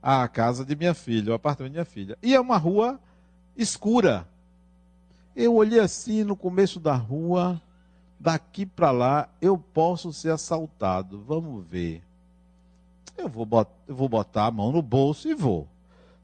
a 0.00 0.28
casa 0.28 0.64
de 0.64 0.76
minha 0.76 0.94
filha, 0.94 1.32
o 1.32 1.34
apartamento 1.34 1.72
de 1.72 1.78
minha 1.78 1.84
filha. 1.84 2.16
E 2.22 2.34
é 2.34 2.40
uma 2.40 2.56
rua 2.56 3.00
escura. 3.56 4.26
Eu 5.34 5.56
olhei 5.56 5.80
assim 5.80 6.22
no 6.22 6.36
começo 6.36 6.78
da 6.78 6.94
rua, 6.94 7.60
daqui 8.22 8.64
para 8.64 8.92
lá 8.92 9.28
eu 9.40 9.58
posso 9.58 10.12
ser 10.12 10.30
assaltado. 10.30 11.20
Vamos 11.26 11.66
ver. 11.66 12.02
Eu 13.18 13.28
vou, 13.28 13.44
botar, 13.44 13.74
eu 13.88 13.94
vou 13.94 14.08
botar 14.08 14.46
a 14.46 14.50
mão 14.50 14.70
no 14.70 14.80
bolso 14.80 15.28
e 15.28 15.34
vou. 15.34 15.68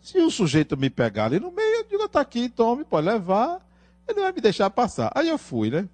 Se 0.01 0.19
o 0.19 0.31
sujeito 0.31 0.77
me 0.77 0.89
pegar 0.89 1.27
ali 1.27 1.41
no 1.41 1.51
meio, 1.51 1.79
eu 1.79 1.85
digo, 1.85 2.05
está 2.05 2.21
aqui, 2.21 2.49
tome, 2.49 2.85
pode 2.85 3.07
levar, 3.07 3.61
ele 4.07 4.21
vai 4.21 4.33
me 4.33 4.41
deixar 4.41 4.71
passar. 4.71 5.11
Aí 5.15 5.29
eu 5.29 5.37
fui, 5.37 5.71
né? 5.71 5.89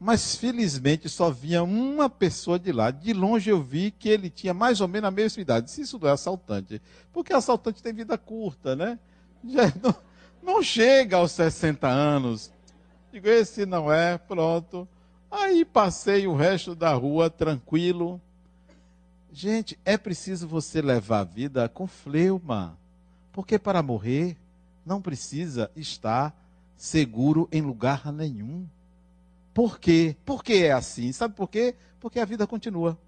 Mas 0.00 0.34
felizmente 0.34 1.08
só 1.08 1.30
vinha 1.30 1.62
uma 1.62 2.08
pessoa 2.08 2.58
de 2.58 2.72
lá. 2.72 2.90
De 2.90 3.12
longe 3.12 3.50
eu 3.50 3.62
vi 3.62 3.92
que 3.92 4.08
ele 4.08 4.30
tinha 4.30 4.52
mais 4.52 4.80
ou 4.80 4.88
menos 4.88 5.08
a 5.08 5.12
mesma 5.12 5.42
idade. 5.42 5.70
Se 5.70 5.82
isso 5.82 5.98
não 6.00 6.08
é 6.08 6.12
assaltante. 6.12 6.82
Porque 7.12 7.32
assaltante 7.32 7.82
tem 7.82 7.92
vida 7.92 8.18
curta, 8.18 8.74
né? 8.74 8.98
Já 9.44 9.72
não, 9.80 9.94
não 10.42 10.62
chega 10.62 11.18
aos 11.18 11.32
60 11.32 11.86
anos. 11.86 12.50
Digo, 13.12 13.28
esse 13.28 13.64
não 13.66 13.92
é, 13.92 14.18
pronto. 14.18 14.88
Aí 15.32 15.64
passei 15.64 16.26
o 16.26 16.36
resto 16.36 16.74
da 16.74 16.92
rua 16.92 17.30
tranquilo. 17.30 18.20
Gente, 19.32 19.78
é 19.82 19.96
preciso 19.96 20.46
você 20.46 20.82
levar 20.82 21.20
a 21.20 21.24
vida 21.24 21.66
com 21.70 21.86
fleuma. 21.86 22.76
Porque 23.32 23.58
para 23.58 23.82
morrer 23.82 24.36
não 24.84 25.00
precisa 25.00 25.70
estar 25.74 26.36
seguro 26.76 27.48
em 27.50 27.62
lugar 27.62 28.12
nenhum. 28.12 28.66
Por 29.54 29.78
quê? 29.78 30.14
Por 30.22 30.44
que 30.44 30.64
é 30.64 30.72
assim? 30.72 31.10
Sabe 31.12 31.34
por 31.34 31.48
quê? 31.48 31.76
Porque 31.98 32.20
a 32.20 32.26
vida 32.26 32.46
continua. 32.46 32.98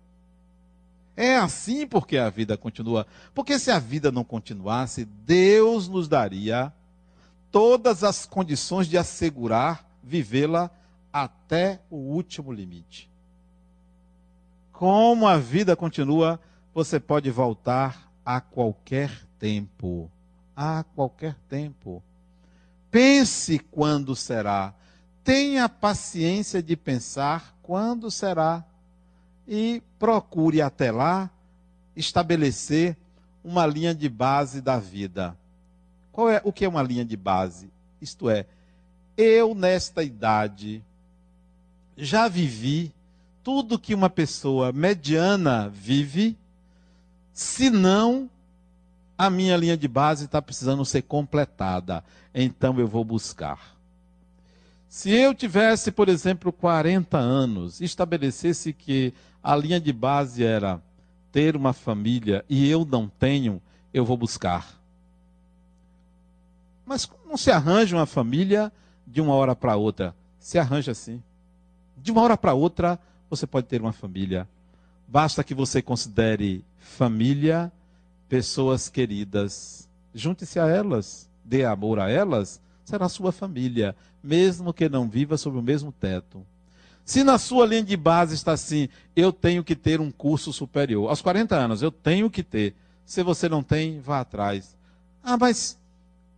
É 1.15 1.37
assim 1.37 1.87
porque 1.87 2.17
a 2.17 2.31
vida 2.31 2.57
continua. 2.57 3.07
Porque 3.35 3.59
se 3.59 3.71
a 3.71 3.79
vida 3.79 4.11
não 4.11 4.25
continuasse, 4.25 5.05
Deus 5.05 5.89
nos 5.89 6.09
daria 6.09 6.73
todas 7.53 8.03
as 8.03 8.25
condições 8.25 8.87
de 8.87 8.97
assegurar 8.97 9.87
vivê-la 10.03 10.71
até 11.15 11.81
o 11.89 11.97
último 11.97 12.53
limite. 12.53 13.09
Como 14.73 15.27
a 15.27 15.39
vida 15.39 15.77
continua, 15.77 16.41
você 16.75 17.01
pode 17.01 17.31
voltar 17.31 18.11
a 18.27 18.41
qualquer 18.41 19.11
tempo 19.39 20.11
a 20.57 20.85
qualquer 20.95 21.37
tempo. 21.49 22.03
Pense 22.91 23.59
quando 23.59 24.15
será. 24.15 24.75
Tenha 25.23 25.69
paciência 25.69 26.63
de 26.63 26.77
pensar 26.77 27.57
quando 27.63 28.11
será. 28.11 28.65
E 29.47 29.83
procure 29.99 30.63
até 30.63 30.91
lá 30.91 31.31
estabelecer 31.97 32.97
uma 33.43 33.67
linha 33.67 33.95
de 33.95 34.09
base 34.09 34.61
da 34.61 34.79
vida. 34.79 35.37
Qual 36.13 36.31
é 36.31 36.41
o 36.45 36.53
que 36.53 36.65
é 36.65 36.69
uma 36.69 36.83
linha 36.83 37.05
de 37.05 37.17
base? 37.17 37.71
Isto 38.01 38.31
é, 38.31 38.47
eu 39.17 39.55
nesta 39.55 40.03
idade 40.03 40.83
já 41.97 42.29
vivi 42.29 42.93
tudo 43.43 43.79
que 43.79 43.95
uma 43.95 44.09
pessoa 44.09 44.73
mediana 44.73 45.69
vive, 45.69 46.37
se 47.33 47.69
não 47.71 48.29
a 49.17 49.31
minha 49.31 49.57
linha 49.57 49.77
de 49.77 49.87
base 49.87 50.25
está 50.25 50.41
precisando 50.43 50.85
ser 50.85 51.03
completada, 51.03 52.03
então 52.35 52.79
eu 52.79 52.89
vou 52.89 53.05
buscar. 53.05 53.75
Se 54.89 55.11
eu 55.11 55.35
tivesse, 55.35 55.91
por 55.91 56.09
exemplo, 56.09 56.53
40 56.53 57.19
anos, 57.19 57.81
estabelecesse 57.81 58.73
que 58.73 59.13
a 59.43 59.57
linha 59.57 59.81
de 59.81 59.93
base 59.93 60.45
era 60.45 60.81
ter 61.31 61.57
uma 61.57 61.73
família 61.73 62.45
e 62.49 62.69
eu 62.71 62.85
não 62.85 63.09
tenho, 63.09 63.61
eu 63.93 64.05
vou 64.05 64.17
buscar. 64.17 64.81
Mas 66.87 67.09
não 67.27 67.37
se 67.37 67.51
arranja 67.51 67.97
uma 67.97 68.07
família 68.07 68.73
de 69.07 69.21
uma 69.21 69.35
hora 69.35 69.57
para 69.57 69.77
outra. 69.77 70.15
Se 70.39 70.59
arranja 70.59 70.93
assim. 70.93 71.23
De 72.05 72.13
uma 72.13 72.21
hora 72.21 72.37
para 72.37 72.53
outra, 72.53 72.99
você 73.31 73.47
pode 73.47 73.67
ter 73.67 73.81
uma 73.81 73.91
família. 73.91 74.47
Basta 75.09 75.43
que 75.43 75.55
você 75.55 75.81
considere 75.81 76.63
família 76.79 77.73
pessoas 78.29 78.91
queridas. 78.91 79.89
Junte-se 80.15 80.61
a 80.61 80.67
elas, 80.67 81.31
dê 81.43 81.65
amor 81.65 81.99
a 81.99 82.11
elas, 82.11 82.61
será 82.85 83.09
sua 83.09 83.33
família, 83.33 83.97
mesmo 84.23 84.75
que 84.75 84.87
não 84.87 85.09
viva 85.09 85.39
sob 85.39 85.57
o 85.57 85.63
mesmo 85.63 85.91
teto. 85.93 86.45
Se 87.07 87.25
na 87.25 87.39
sua 87.39 87.65
linha 87.65 87.83
de 87.83 87.97
base 87.97 88.35
está 88.35 88.53
assim, 88.53 88.91
eu 89.17 89.33
tenho 89.33 89.65
que 89.65 89.75
ter 89.75 89.99
um 89.99 90.11
curso 90.11 90.53
superior. 90.53 91.09
Aos 91.09 91.23
40 91.23 91.57
anos, 91.57 91.81
eu 91.81 91.91
tenho 91.91 92.29
que 92.29 92.43
ter. 92.43 92.75
Se 93.07 93.23
você 93.23 93.49
não 93.49 93.63
tem, 93.63 93.99
vá 93.99 94.21
atrás. 94.21 94.77
Ah, 95.23 95.39
mas 95.39 95.79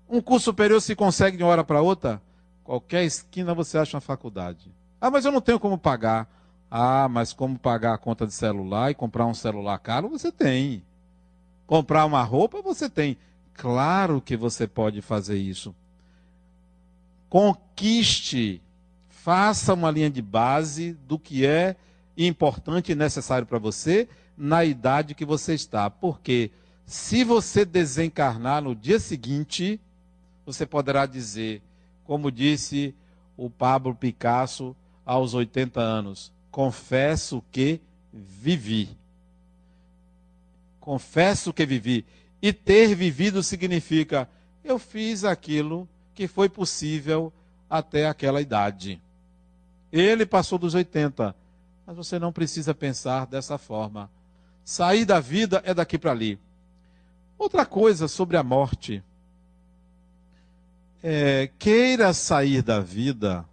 um 0.08 0.20
curso 0.20 0.44
superior 0.44 0.80
se 0.80 0.94
consegue 0.94 1.36
de 1.36 1.42
uma 1.42 1.50
hora 1.50 1.64
para 1.64 1.82
outra? 1.82 2.22
Qualquer 2.62 3.02
esquina 3.02 3.52
você 3.52 3.76
acha 3.76 3.96
uma 3.96 4.00
faculdade. 4.00 4.70
Ah, 5.06 5.10
mas 5.10 5.24
eu 5.24 5.30
não 5.30 5.40
tenho 5.40 5.60
como 5.60 5.78
pagar. 5.78 6.28
Ah, 6.68 7.08
mas 7.08 7.32
como 7.32 7.56
pagar 7.56 7.94
a 7.94 7.98
conta 7.98 8.26
de 8.26 8.32
celular 8.32 8.90
e 8.90 8.94
comprar 8.94 9.24
um 9.24 9.34
celular 9.34 9.78
caro, 9.78 10.08
você 10.08 10.32
tem. 10.32 10.82
Comprar 11.64 12.04
uma 12.04 12.24
roupa, 12.24 12.60
você 12.60 12.90
tem. 12.90 13.16
Claro 13.54 14.20
que 14.20 14.36
você 14.36 14.66
pode 14.66 15.00
fazer 15.00 15.38
isso. 15.38 15.72
Conquiste, 17.28 18.60
faça 19.08 19.74
uma 19.74 19.92
linha 19.92 20.10
de 20.10 20.20
base 20.20 20.94
do 21.06 21.20
que 21.20 21.46
é 21.46 21.76
importante 22.16 22.90
e 22.90 22.96
necessário 22.96 23.46
para 23.46 23.60
você 23.60 24.08
na 24.36 24.64
idade 24.64 25.14
que 25.14 25.24
você 25.24 25.54
está. 25.54 25.88
Porque 25.88 26.50
se 26.84 27.22
você 27.22 27.64
desencarnar 27.64 28.60
no 28.60 28.74
dia 28.74 28.98
seguinte, 28.98 29.80
você 30.44 30.66
poderá 30.66 31.06
dizer, 31.06 31.62
como 32.02 32.28
disse 32.28 32.92
o 33.36 33.48
Pablo 33.48 33.94
Picasso 33.94 34.74
aos 35.06 35.32
80 35.32 35.80
anos: 35.80 36.32
confesso 36.50 37.42
que 37.52 37.80
vivi. 38.12 38.96
Confesso 40.80 41.52
que 41.52 41.64
vivi. 41.64 42.04
E 42.42 42.52
ter 42.52 42.94
vivido 42.94 43.42
significa 43.42 44.28
eu 44.64 44.78
fiz 44.78 45.24
aquilo 45.24 45.88
que 46.14 46.26
foi 46.26 46.48
possível 46.48 47.32
até 47.70 48.08
aquela 48.08 48.40
idade. 48.40 49.00
Ele 49.92 50.26
passou 50.26 50.58
dos 50.58 50.74
80, 50.74 51.34
mas 51.86 51.96
você 51.96 52.18
não 52.18 52.32
precisa 52.32 52.74
pensar 52.74 53.26
dessa 53.26 53.56
forma. 53.56 54.10
Sair 54.64 55.04
da 55.04 55.20
vida 55.20 55.62
é 55.64 55.72
daqui 55.72 55.96
para 55.96 56.10
ali. 56.10 56.38
Outra 57.38 57.64
coisa 57.64 58.08
sobre 58.08 58.36
a 58.36 58.42
morte. 58.42 59.02
É, 61.02 61.50
queira 61.58 62.12
sair 62.12 62.62
da 62.62 62.80
vida 62.80 63.44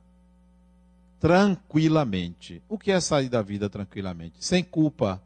tranquilamente. 1.24 2.62
O 2.68 2.78
que 2.78 2.92
é 2.92 3.00
sair 3.00 3.30
da 3.30 3.42
vida 3.42 3.70
tranquilamente? 3.70 4.44
Sem 4.44 4.62
culpa. 4.62 5.24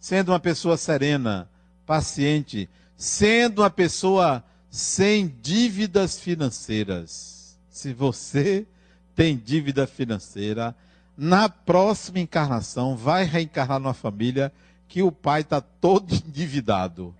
Sendo 0.00 0.32
uma 0.32 0.40
pessoa 0.40 0.76
serena, 0.76 1.48
paciente, 1.86 2.68
sendo 2.96 3.62
uma 3.62 3.70
pessoa 3.70 4.42
sem 4.68 5.28
dívidas 5.40 6.18
financeiras. 6.18 7.56
Se 7.70 7.92
você 7.92 8.66
tem 9.14 9.36
dívida 9.36 9.86
financeira, 9.86 10.74
na 11.16 11.48
próxima 11.48 12.18
encarnação 12.18 12.96
vai 12.96 13.22
reencarnar 13.22 13.78
numa 13.78 13.94
família 13.94 14.52
que 14.88 15.00
o 15.00 15.12
pai 15.12 15.42
está 15.42 15.60
todo 15.60 16.12
endividado. 16.26 17.14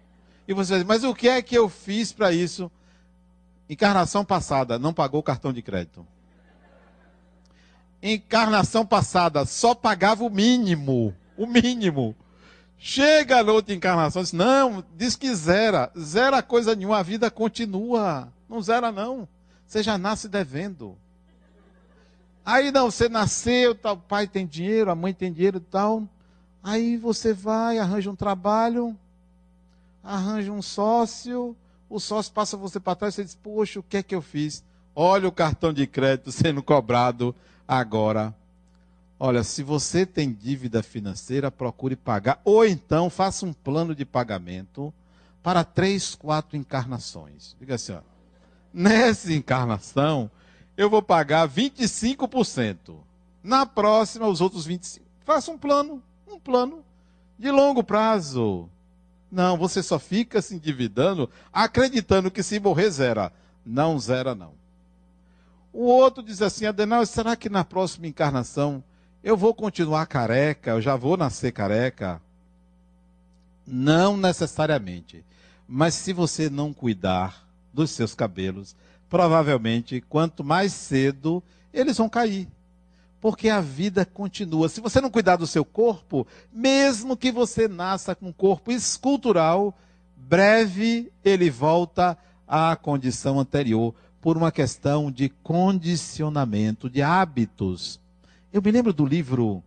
E 0.49 0.53
você 0.53 0.79
diz, 0.79 0.85
mas 0.85 1.05
o 1.05 1.15
que 1.15 1.29
é 1.29 1.41
que 1.41 1.57
eu 1.57 1.69
fiz 1.69 2.13
para 2.13 2.33
isso? 2.33 2.69
Encarnação 3.71 4.25
passada, 4.25 4.81
não 4.81 4.93
pagou 4.93 5.21
o 5.21 5.23
cartão 5.23 5.53
de 5.53 5.63
crédito. 5.63 6.05
Encarnação 8.03 8.85
passada, 8.85 9.45
só 9.45 9.75
pagava 9.75 10.25
o 10.25 10.31
mínimo. 10.31 11.15
O 11.37 11.47
mínimo. 11.47 12.17
Chega 12.77 13.45
na 13.45 13.53
outra 13.53 13.73
encarnação, 13.73 14.23
diz, 14.23 14.33
não, 14.33 14.85
diz 14.97 15.15
que 15.15 15.33
zera. 15.35 15.93
Zera 15.97 16.43
coisa 16.43 16.75
nenhuma, 16.75 16.99
a 16.99 17.03
vida 17.03 17.31
continua. 17.31 18.33
Não 18.49 18.61
zera, 18.61 18.91
não. 18.91 19.29
Você 19.65 19.85
já 19.85 19.97
nasce 19.97 20.29
devendo. 20.29 20.99
Aí 22.45 22.73
não, 22.73 22.91
você 22.91 23.09
nasceu, 23.09 23.73
tal, 23.73 23.95
o 23.95 23.99
pai 23.99 24.27
tem 24.27 24.45
dinheiro, 24.47 24.91
a 24.91 24.97
mãe 24.97 25.15
tem 25.15 25.33
dinheiro 25.33 25.59
e 25.59 25.61
tal. 25.61 26.03
Aí 26.61 26.97
você 26.97 27.33
vai, 27.33 27.79
arranja 27.79 28.11
um 28.11 28.17
trabalho, 28.17 28.99
arranja 30.03 30.51
um 30.51 30.61
sócio, 30.61 31.57
o 31.89 32.01
sócio 32.01 32.33
passa 32.33 32.57
você 32.57 32.81
para 32.81 32.97
trás 32.97 33.15
você 33.15 33.25
diz, 33.25 33.35
poxa, 33.37 33.79
o 33.79 33.83
que 33.83 33.99
é 33.99 34.03
que 34.03 34.15
eu 34.15 34.23
fiz? 34.23 34.65
Olha 34.95 35.29
o 35.29 35.33
cartão 35.33 35.73
de 35.73 35.87
crédito 35.87 36.31
sendo 36.31 36.63
cobrado 36.63 37.35
agora. 37.67 38.35
Olha, 39.19 39.43
se 39.43 39.63
você 39.63 40.05
tem 40.05 40.33
dívida 40.33 40.83
financeira, 40.83 41.51
procure 41.51 41.95
pagar, 41.95 42.41
ou 42.45 42.67
então 42.67 43.09
faça 43.09 43.47
um 43.47 43.53
plano 43.53 43.95
de 43.95 44.05
pagamento 44.05 44.93
para 45.43 45.65
três, 45.65 46.15
quatro 46.15 46.57
encarnações. 46.57 47.57
Diga 47.59 47.77
assim, 47.77 47.93
ó, 47.93 48.01
nessa 48.75 49.33
encarnação, 49.33 50.31
eu 50.77 50.91
vou 50.91 51.03
pagar 51.03 51.49
25%. 51.49 52.97
Na 53.43 53.65
próxima, 53.65 54.27
os 54.27 54.41
outros 54.41 54.67
25%. 54.67 55.01
Faça 55.25 55.51
um 55.51 55.59
plano, 55.59 56.03
um 56.29 56.39
plano 56.39 56.85
de 57.39 57.51
longo 57.51 57.83
prazo. 57.83 58.69
Não, 59.31 59.57
você 59.57 59.83
só 59.83 59.99
fica 59.99 60.43
se 60.43 60.55
endividando, 60.55 61.31
acreditando 61.53 62.31
que 62.31 62.43
se 62.43 62.59
morrer 62.61 62.91
zera. 62.91 63.33
Não 63.65 63.99
zera, 63.99 64.35
não. 64.35 64.62
O 65.73 65.85
outro 65.85 66.23
diz 66.23 66.43
assim, 66.43 66.67
Adenal, 66.67 67.05
será 67.07 67.35
que 67.35 67.49
na 67.49 67.65
próxima 67.65 68.07
encarnação 68.07 68.85
eu 69.25 69.37
vou 69.37 69.55
continuar 69.55 70.05
careca, 70.07 70.73
eu 70.73 70.81
já 70.81 70.97
vou 70.97 71.17
nascer 71.17 71.53
careca? 71.53 72.21
Não 73.67 74.17
necessariamente. 74.17 75.25
Mas 75.67 75.95
se 75.95 76.13
você 76.13 76.51
não 76.51 76.73
cuidar 76.73 77.47
dos 77.73 77.91
seus 77.93 78.15
cabelos, 78.15 78.77
provavelmente, 79.09 80.01
quanto 80.01 80.45
mais 80.45 80.73
cedo, 80.73 81.43
eles 81.73 81.97
vão 81.97 82.09
cair. 82.09 82.49
Porque 83.21 83.49
a 83.49 83.61
vida 83.61 84.05
continua. 84.05 84.69
Se 84.69 84.81
você 84.81 85.01
não 85.01 85.09
cuidar 85.09 85.37
do 85.37 85.47
seu 85.47 85.65
corpo, 85.65 86.27
mesmo 86.53 87.17
que 87.17 87.31
você 87.31 87.69
nasça 87.69 88.15
com 88.15 88.27
um 88.27 88.33
corpo 88.33 88.73
escultural, 88.73 89.75
breve 90.17 91.11
ele 91.25 91.49
volta 91.49 92.19
à 92.47 92.75
condição 92.75 93.39
anterior, 93.39 93.95
por 94.23 94.39
uma 94.39 94.53
questão 94.53 95.11
de 95.11 95.29
condicionamento, 95.29 96.89
de 96.89 97.03
hábitos. 97.03 98.01
Eu 98.53 98.63
me 98.63 98.71
lembro 98.71 98.93
do 98.93 99.05
livro 99.05 99.63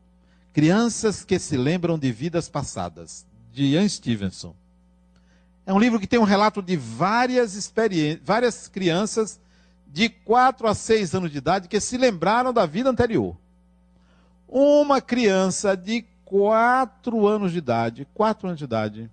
Crianças 0.53 1.25
que 1.25 1.37
se 1.37 1.57
lembram 1.57 1.99
de 1.99 2.09
vidas 2.13 2.47
passadas, 2.47 3.25
de 3.51 3.65
Ian 3.65 3.87
Stevenson. 3.89 4.55
É 5.65 5.73
um 5.73 5.77
livro 5.77 5.99
que 5.99 6.07
tem 6.07 6.17
um 6.17 6.23
relato 6.23 6.61
de 6.61 6.77
várias 6.77 7.55
experiências, 7.55 8.21
várias 8.23 8.69
crianças 8.69 9.41
de 9.85 10.07
4 10.07 10.67
a 10.67 10.73
6 10.73 11.13
anos 11.15 11.31
de 11.31 11.37
idade 11.39 11.67
que 11.67 11.81
se 11.81 11.97
lembraram 11.97 12.53
da 12.53 12.65
vida 12.65 12.89
anterior. 12.89 13.35
Uma 14.47 15.01
criança 15.01 15.75
de 15.75 16.05
4 16.23 17.27
anos 17.27 17.51
de 17.51 17.57
idade, 17.57 18.07
4 18.13 18.47
anos 18.47 18.57
de 18.57 18.63
idade, 18.63 19.11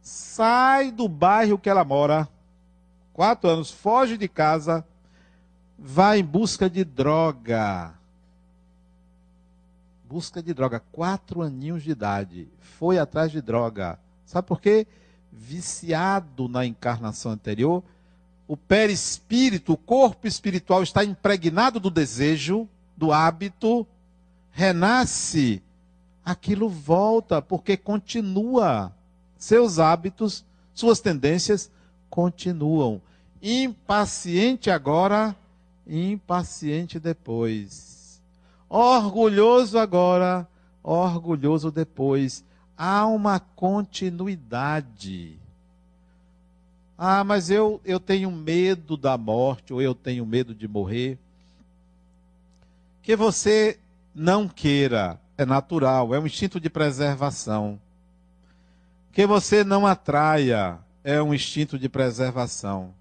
sai 0.00 0.92
do 0.92 1.08
bairro 1.08 1.58
que 1.58 1.68
ela 1.68 1.84
mora, 1.84 2.28
4 3.12 3.50
anos, 3.50 3.70
foge 3.70 4.16
de 4.16 4.28
casa, 4.28 4.84
vai 5.78 6.20
em 6.20 6.24
busca 6.24 6.68
de 6.68 6.84
droga. 6.84 7.94
Busca 10.08 10.42
de 10.42 10.52
droga, 10.52 10.80
quatro 10.92 11.42
aninhos 11.42 11.82
de 11.82 11.90
idade, 11.90 12.48
foi 12.58 12.98
atrás 12.98 13.30
de 13.30 13.40
droga. 13.40 13.98
Sabe 14.26 14.46
por 14.46 14.60
quê? 14.60 14.86
viciado 15.32 16.48
na 16.48 16.66
encarnação 16.66 17.32
anterior, 17.32 17.82
o 18.46 18.56
perispírito, 18.56 19.72
o 19.72 19.76
corpo 19.76 20.26
espiritual 20.26 20.82
está 20.82 21.04
impregnado 21.04 21.78
do 21.78 21.90
desejo, 21.90 22.68
do 22.96 23.12
hábito, 23.12 23.86
renasce, 24.50 25.62
aquilo 26.24 26.68
volta, 26.68 27.40
porque 27.40 27.76
continua. 27.76 28.92
Seus 29.38 29.78
hábitos, 29.78 30.44
suas 30.74 31.00
tendências 31.00 31.70
continuam. 32.10 33.00
Impaciente 33.40 34.70
agora, 34.70 35.36
impaciente 35.86 36.98
depois. 36.98 38.20
Orgulhoso 38.68 39.78
agora, 39.78 40.46
orgulhoso 40.82 41.70
depois 41.70 42.44
há 42.82 43.06
uma 43.06 43.38
continuidade. 43.38 45.38
Ah, 46.96 47.22
mas 47.22 47.50
eu, 47.50 47.78
eu 47.84 48.00
tenho 48.00 48.30
medo 48.30 48.96
da 48.96 49.18
morte, 49.18 49.70
ou 49.70 49.82
eu 49.82 49.94
tenho 49.94 50.24
medo 50.24 50.54
de 50.54 50.66
morrer. 50.66 51.18
Que 53.02 53.14
você 53.14 53.78
não 54.14 54.48
queira, 54.48 55.20
é 55.36 55.44
natural, 55.44 56.14
é 56.14 56.18
um 56.18 56.26
instinto 56.26 56.58
de 56.58 56.70
preservação. 56.70 57.78
Que 59.12 59.26
você 59.26 59.62
não 59.62 59.86
atraia, 59.86 60.78
é 61.02 61.22
um 61.22 61.34
instinto 61.34 61.78
de 61.78 61.88
preservação. 61.88 62.94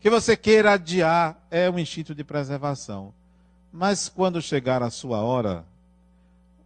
Que 0.00 0.10
você 0.10 0.36
queira 0.36 0.72
adiar, 0.72 1.36
é 1.50 1.68
um 1.70 1.78
instinto 1.78 2.14
de 2.14 2.22
preservação. 2.22 3.12
Mas 3.72 4.08
quando 4.08 4.40
chegar 4.40 4.82
a 4.82 4.90
sua 4.90 5.20
hora, 5.20 5.64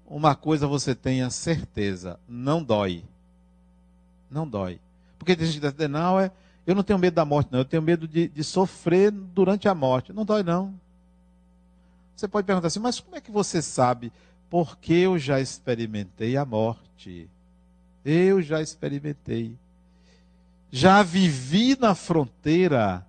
uma 0.06 0.34
coisa 0.34 0.66
você 0.66 0.94
tenha 0.94 1.30
certeza: 1.30 2.18
não 2.28 2.62
dói. 2.62 3.04
Não 4.30 4.46
dói. 4.46 4.78
Porque 5.18 5.36
tem 5.36 5.46
gente 5.46 5.60
que 5.60 5.70
diz, 5.70 5.88
não, 5.88 6.18
é, 6.18 6.30
eu 6.66 6.74
não 6.74 6.82
tenho 6.82 6.98
medo 6.98 7.14
da 7.14 7.24
morte, 7.24 7.48
não. 7.52 7.60
Eu 7.60 7.64
tenho 7.64 7.82
medo 7.82 8.06
de, 8.06 8.28
de 8.28 8.44
sofrer 8.44 9.10
durante 9.10 9.68
a 9.68 9.74
morte. 9.74 10.12
Não 10.12 10.24
dói, 10.24 10.42
não. 10.42 10.74
Você 12.14 12.28
pode 12.28 12.46
perguntar 12.46 12.68
assim, 12.68 12.80
mas 12.80 13.00
como 13.00 13.16
é 13.16 13.20
que 13.20 13.30
você 13.30 13.60
sabe? 13.60 14.12
Porque 14.48 14.92
eu 14.92 15.18
já 15.18 15.40
experimentei 15.40 16.36
a 16.36 16.44
morte. 16.44 17.28
Eu 18.04 18.42
já 18.42 18.60
experimentei. 18.60 19.56
Já 20.72 21.04
vivi 21.04 21.78
na 21.78 21.94
fronteira. 21.94 23.06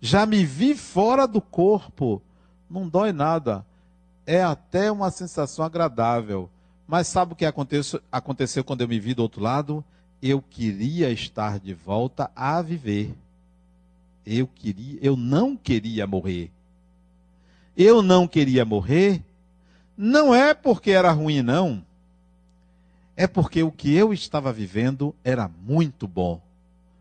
Já 0.00 0.26
me 0.26 0.44
vi 0.44 0.74
fora 0.74 1.26
do 1.26 1.40
corpo. 1.40 2.20
Não 2.68 2.86
dói 2.86 3.12
nada 3.12 3.64
é 4.26 4.42
até 4.42 4.90
uma 4.90 5.10
sensação 5.10 5.64
agradável. 5.64 6.50
Mas 6.86 7.08
sabe 7.08 7.32
o 7.32 7.36
que 7.36 7.46
aconteceu, 7.46 8.64
quando 8.64 8.82
eu 8.82 8.88
me 8.88 9.00
vi 9.00 9.14
do 9.14 9.22
outro 9.22 9.40
lado? 9.40 9.84
Eu 10.20 10.42
queria 10.42 11.10
estar 11.10 11.58
de 11.58 11.74
volta 11.74 12.30
a 12.34 12.60
viver. 12.60 13.14
Eu 14.24 14.46
queria, 14.46 14.98
eu 15.02 15.16
não 15.16 15.56
queria 15.56 16.06
morrer. 16.06 16.50
Eu 17.76 18.02
não 18.02 18.28
queria 18.28 18.64
morrer, 18.64 19.22
Não 19.96 20.34
é 20.34 20.54
porque 20.54 20.90
era 20.90 21.10
ruim, 21.12 21.42
não. 21.42 21.84
É 23.16 23.26
porque 23.26 23.62
o 23.62 23.70
que 23.70 23.94
eu 23.94 24.12
estava 24.12 24.52
vivendo 24.52 25.14
era 25.22 25.48
muito 25.48 26.08
bom. 26.08 26.40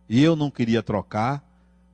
Eu 0.10 0.36
não 0.36 0.51
queria 0.51 0.84
trocar 0.84 1.43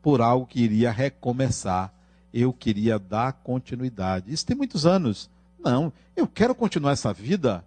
por 0.01 0.22
algo 0.22 0.45
que 0.45 0.62
iria 0.62 0.91
recomeçar. 0.91 1.93
Eu 2.34 2.53
queria 2.53 2.99
dar 2.99 3.34
continuidade. 3.34 4.32
Isso 4.32 4.45
tem 4.45 4.55
muitos 4.55 4.86
anos. 4.86 5.30
Não, 5.60 5.91
eu 6.16 6.28
quero 6.28 6.55
continuar 6.55 6.91
essa 6.91 7.14
vida. 7.14 7.64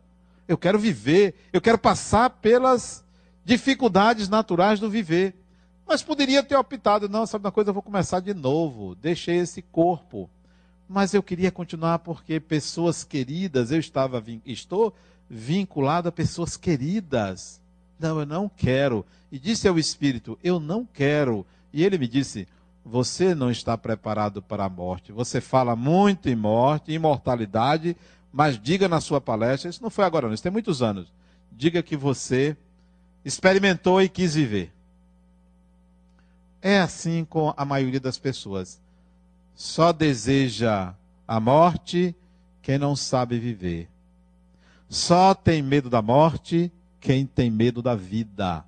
Eu 0.47 0.57
quero 0.59 0.79
viver. 0.79 1.35
Eu 1.53 1.61
quero 1.61 1.79
passar 1.79 2.31
pelas 2.31 3.05
dificuldades 3.45 4.29
naturais 4.29 4.81
do 4.81 4.91
viver. 4.91 5.35
Mas 5.87 6.03
poderia 6.03 6.43
ter 6.43 6.57
optado, 6.57 7.09
não, 7.09 7.27
sabe 7.27 7.45
uma 7.45 7.53
coisa, 7.53 7.71
eu 7.71 7.75
vou 7.75 7.83
começar 7.83 8.21
de 8.21 8.33
novo. 8.33 8.95
Deixei 8.95 9.39
esse 9.39 9.63
corpo. 9.63 10.31
Mas 10.89 11.15
eu 11.15 11.23
queria 11.23 11.51
continuar 11.51 12.01
porque 12.01 12.39
pessoas 12.39 13.05
queridas, 13.05 13.71
eu 13.71 13.79
estava, 13.79 14.23
estou 14.45 14.95
vinculado 15.29 16.09
a 16.09 16.13
pessoas 16.13 16.57
queridas. 16.57 17.62
Não, 18.03 18.19
eu 18.19 18.27
não 18.27 18.49
quero. 18.49 19.07
E 19.31 19.39
disse 19.39 19.69
ao 19.69 19.79
Espírito, 19.79 20.37
eu 20.43 20.59
não 20.59 20.85
quero. 20.85 21.47
E 21.73 21.85
ele 21.85 21.97
me 21.97 22.09
disse, 22.09 22.49
você 22.85 23.33
não 23.33 23.49
está 23.49 23.79
preparado 23.79 24.43
para 24.43 24.65
a 24.65 24.69
morte. 24.69 25.13
Você 25.13 25.41
fala 25.41 25.77
muito 25.77 26.29
em 26.29 26.35
morte, 26.35 26.93
imortalidade, 26.93 27.97
mas 28.33 28.61
diga 28.61 28.89
na 28.89 29.01
sua 29.01 29.21
palestra, 29.21 29.71
isso 29.71 29.83
não 29.83 29.89
foi 29.89 30.05
agora, 30.05 30.27
não, 30.27 30.35
isso 30.35 30.43
tem 30.43 30.51
muitos 30.51 30.83
anos. 30.83 31.13
Diga 31.53 31.81
que 31.81 31.97
você 31.97 32.57
experimentou 33.25 34.03
e 34.03 34.09
quis 34.09 34.35
viver. 34.35 34.73
É 36.61 36.81
assim 36.81 37.25
com 37.25 37.55
a 37.57 37.65
maioria 37.65 38.01
das 38.01 38.19
pessoas. 38.19 38.81
Só 39.55 39.93
deseja 39.93 40.93
a 41.27 41.39
morte 41.39 42.17
quem 42.63 42.79
não 42.79 42.97
sabe 42.97 43.39
viver. 43.39 43.89
Só 44.89 45.35
tem 45.35 45.63
medo 45.63 45.89
da 45.89 46.03
morte 46.03 46.73
quem 47.03 47.27
tem 47.27 47.51
medo 47.51 47.83
da 47.83 47.95
vida. 47.95 48.65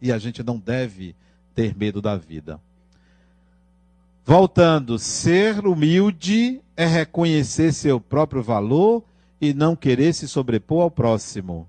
E 0.00 0.12
a 0.12 0.18
gente 0.18 0.42
não 0.42 0.58
deve 0.58 1.14
ter 1.54 1.74
medo 1.76 2.02
da 2.02 2.16
vida. 2.16 2.60
Voltando, 4.24 4.98
ser 4.98 5.64
humilde 5.64 6.60
é 6.76 6.86
reconhecer 6.86 7.72
seu 7.72 8.00
próprio 8.00 8.42
valor 8.42 9.04
e 9.40 9.54
não 9.54 9.74
querer 9.74 10.12
se 10.12 10.28
sobrepor 10.28 10.82
ao 10.82 10.90
próximo. 10.90 11.68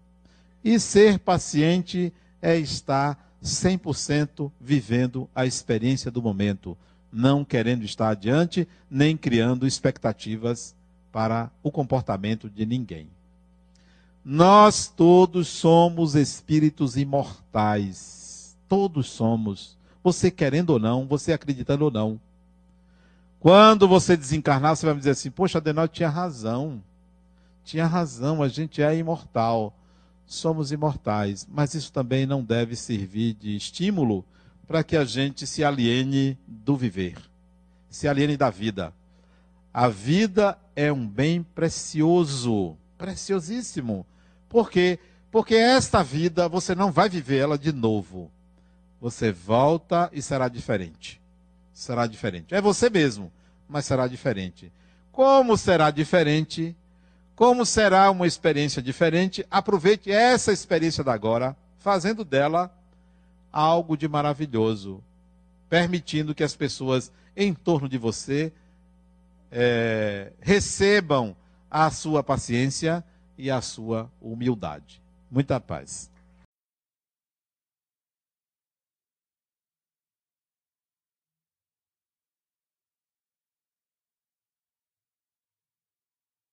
E 0.64 0.80
ser 0.80 1.20
paciente 1.20 2.12
é 2.42 2.58
estar 2.58 3.32
100% 3.44 4.52
vivendo 4.60 5.30
a 5.36 5.46
experiência 5.46 6.10
do 6.10 6.22
momento, 6.22 6.78
não 7.12 7.46
querendo 7.46 7.84
estar 7.84 8.10
adiante, 8.10 8.68
nem 8.90 9.16
criando 9.16 9.68
expectativas 9.68 10.76
para 11.12 11.52
o 11.62 11.72
comportamento 11.72 12.50
de 12.50 12.66
ninguém. 12.66 13.13
Nós 14.24 14.88
todos 14.88 15.48
somos 15.48 16.16
espíritos 16.16 16.98
imortais. 16.98 18.58
Todos 18.68 19.10
somos. 19.10 19.78
Você 20.04 20.32
querendo 20.32 20.72
ou 20.72 20.80
não, 20.80 21.06
você 21.06 21.34
acreditando 21.34 21.86
ou 21.86 21.92
não. 21.92 22.20
Quando 23.40 23.88
você 23.88 24.16
desencarnar, 24.16 24.76
você 24.76 24.86
vai 24.86 24.96
me 24.96 25.00
dizer 25.00 25.12
assim: 25.12 25.32
Poxa, 25.32 25.58
Adenal 25.58 25.88
tinha 25.88 26.10
razão. 26.10 26.82
Tinha 27.64 27.86
razão, 27.86 28.42
a 28.42 28.48
gente 28.48 28.82
é 28.82 28.96
imortal 28.96 29.74
somos 30.26 30.72
imortais, 30.72 31.48
mas 31.50 31.74
isso 31.74 31.92
também 31.92 32.26
não 32.26 32.44
deve 32.44 32.76
servir 32.76 33.34
de 33.34 33.56
estímulo 33.56 34.26
para 34.68 34.84
que 34.84 34.96
a 34.96 35.06
gente 35.06 35.46
se 35.46 35.64
aliene 35.64 36.38
do 36.48 36.76
viver, 36.76 37.18
se 37.90 38.08
aliene 38.08 38.38
da 38.38 38.50
vida. 38.50 38.94
A 39.74 39.88
vida 39.88 40.58
é 40.76 40.92
um 40.92 41.08
bem 41.08 41.44
precioso, 41.44 42.78
preciosíssimo. 42.98 44.06
Por 44.54 44.70
quê? 44.70 45.00
Porque 45.32 45.56
esta 45.56 46.04
vida 46.04 46.48
você 46.48 46.76
não 46.76 46.92
vai 46.92 47.10
viver 47.10 47.40
ela 47.40 47.58
de 47.58 47.74
novo. 47.74 48.30
Você 49.02 49.32
volta 49.32 50.12
e 50.14 50.22
será 50.22 50.48
diferente. 50.48 51.20
Será 51.74 52.06
diferente. 52.06 52.54
É 52.54 52.62
você 52.62 52.88
mesmo, 52.88 53.32
mas 53.68 53.84
será 53.84 54.08
diferente. 54.08 54.72
Como 55.12 55.58
será 55.58 55.90
diferente? 55.90 56.76
Como 57.36 57.66
será 57.66 58.12
uma 58.12 58.28
experiência 58.28 58.80
diferente? 58.80 59.44
Aproveite 59.50 60.12
essa 60.12 60.54
experiência 60.54 61.04
da 61.04 61.14
agora, 61.14 61.58
fazendo 61.80 62.24
dela 62.24 62.72
algo 63.52 63.98
de 63.98 64.08
maravilhoso, 64.08 65.04
permitindo 65.68 66.36
que 66.36 66.44
as 66.44 66.56
pessoas 66.56 67.12
em 67.36 67.56
torno 67.56 67.90
de 67.90 67.98
você 67.98 68.54
é, 69.52 70.32
recebam 70.40 71.36
a 71.72 71.90
sua 71.90 72.22
paciência 72.22 73.04
e 73.38 73.50
a 73.50 73.62
sua 73.62 74.10
humildade. 74.22 75.02
Muita 75.30 75.60
paz. 75.60 76.13